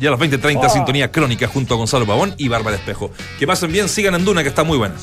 Y 0.01 0.07
a 0.07 0.11
las 0.11 0.19
20.30 0.19 0.67
sintonía 0.69 1.11
crónica 1.11 1.47
junto 1.47 1.75
a 1.75 1.77
Gonzalo 1.77 2.07
Pavón 2.07 2.33
y 2.37 2.47
Bárbara 2.47 2.75
Espejo. 2.75 3.11
Que 3.37 3.45
pasen 3.45 3.71
bien, 3.71 3.87
sigan 3.87 4.15
en 4.15 4.25
Duna 4.25 4.41
que 4.41 4.49
está 4.49 4.63
muy 4.63 4.77
buena. 4.79 4.95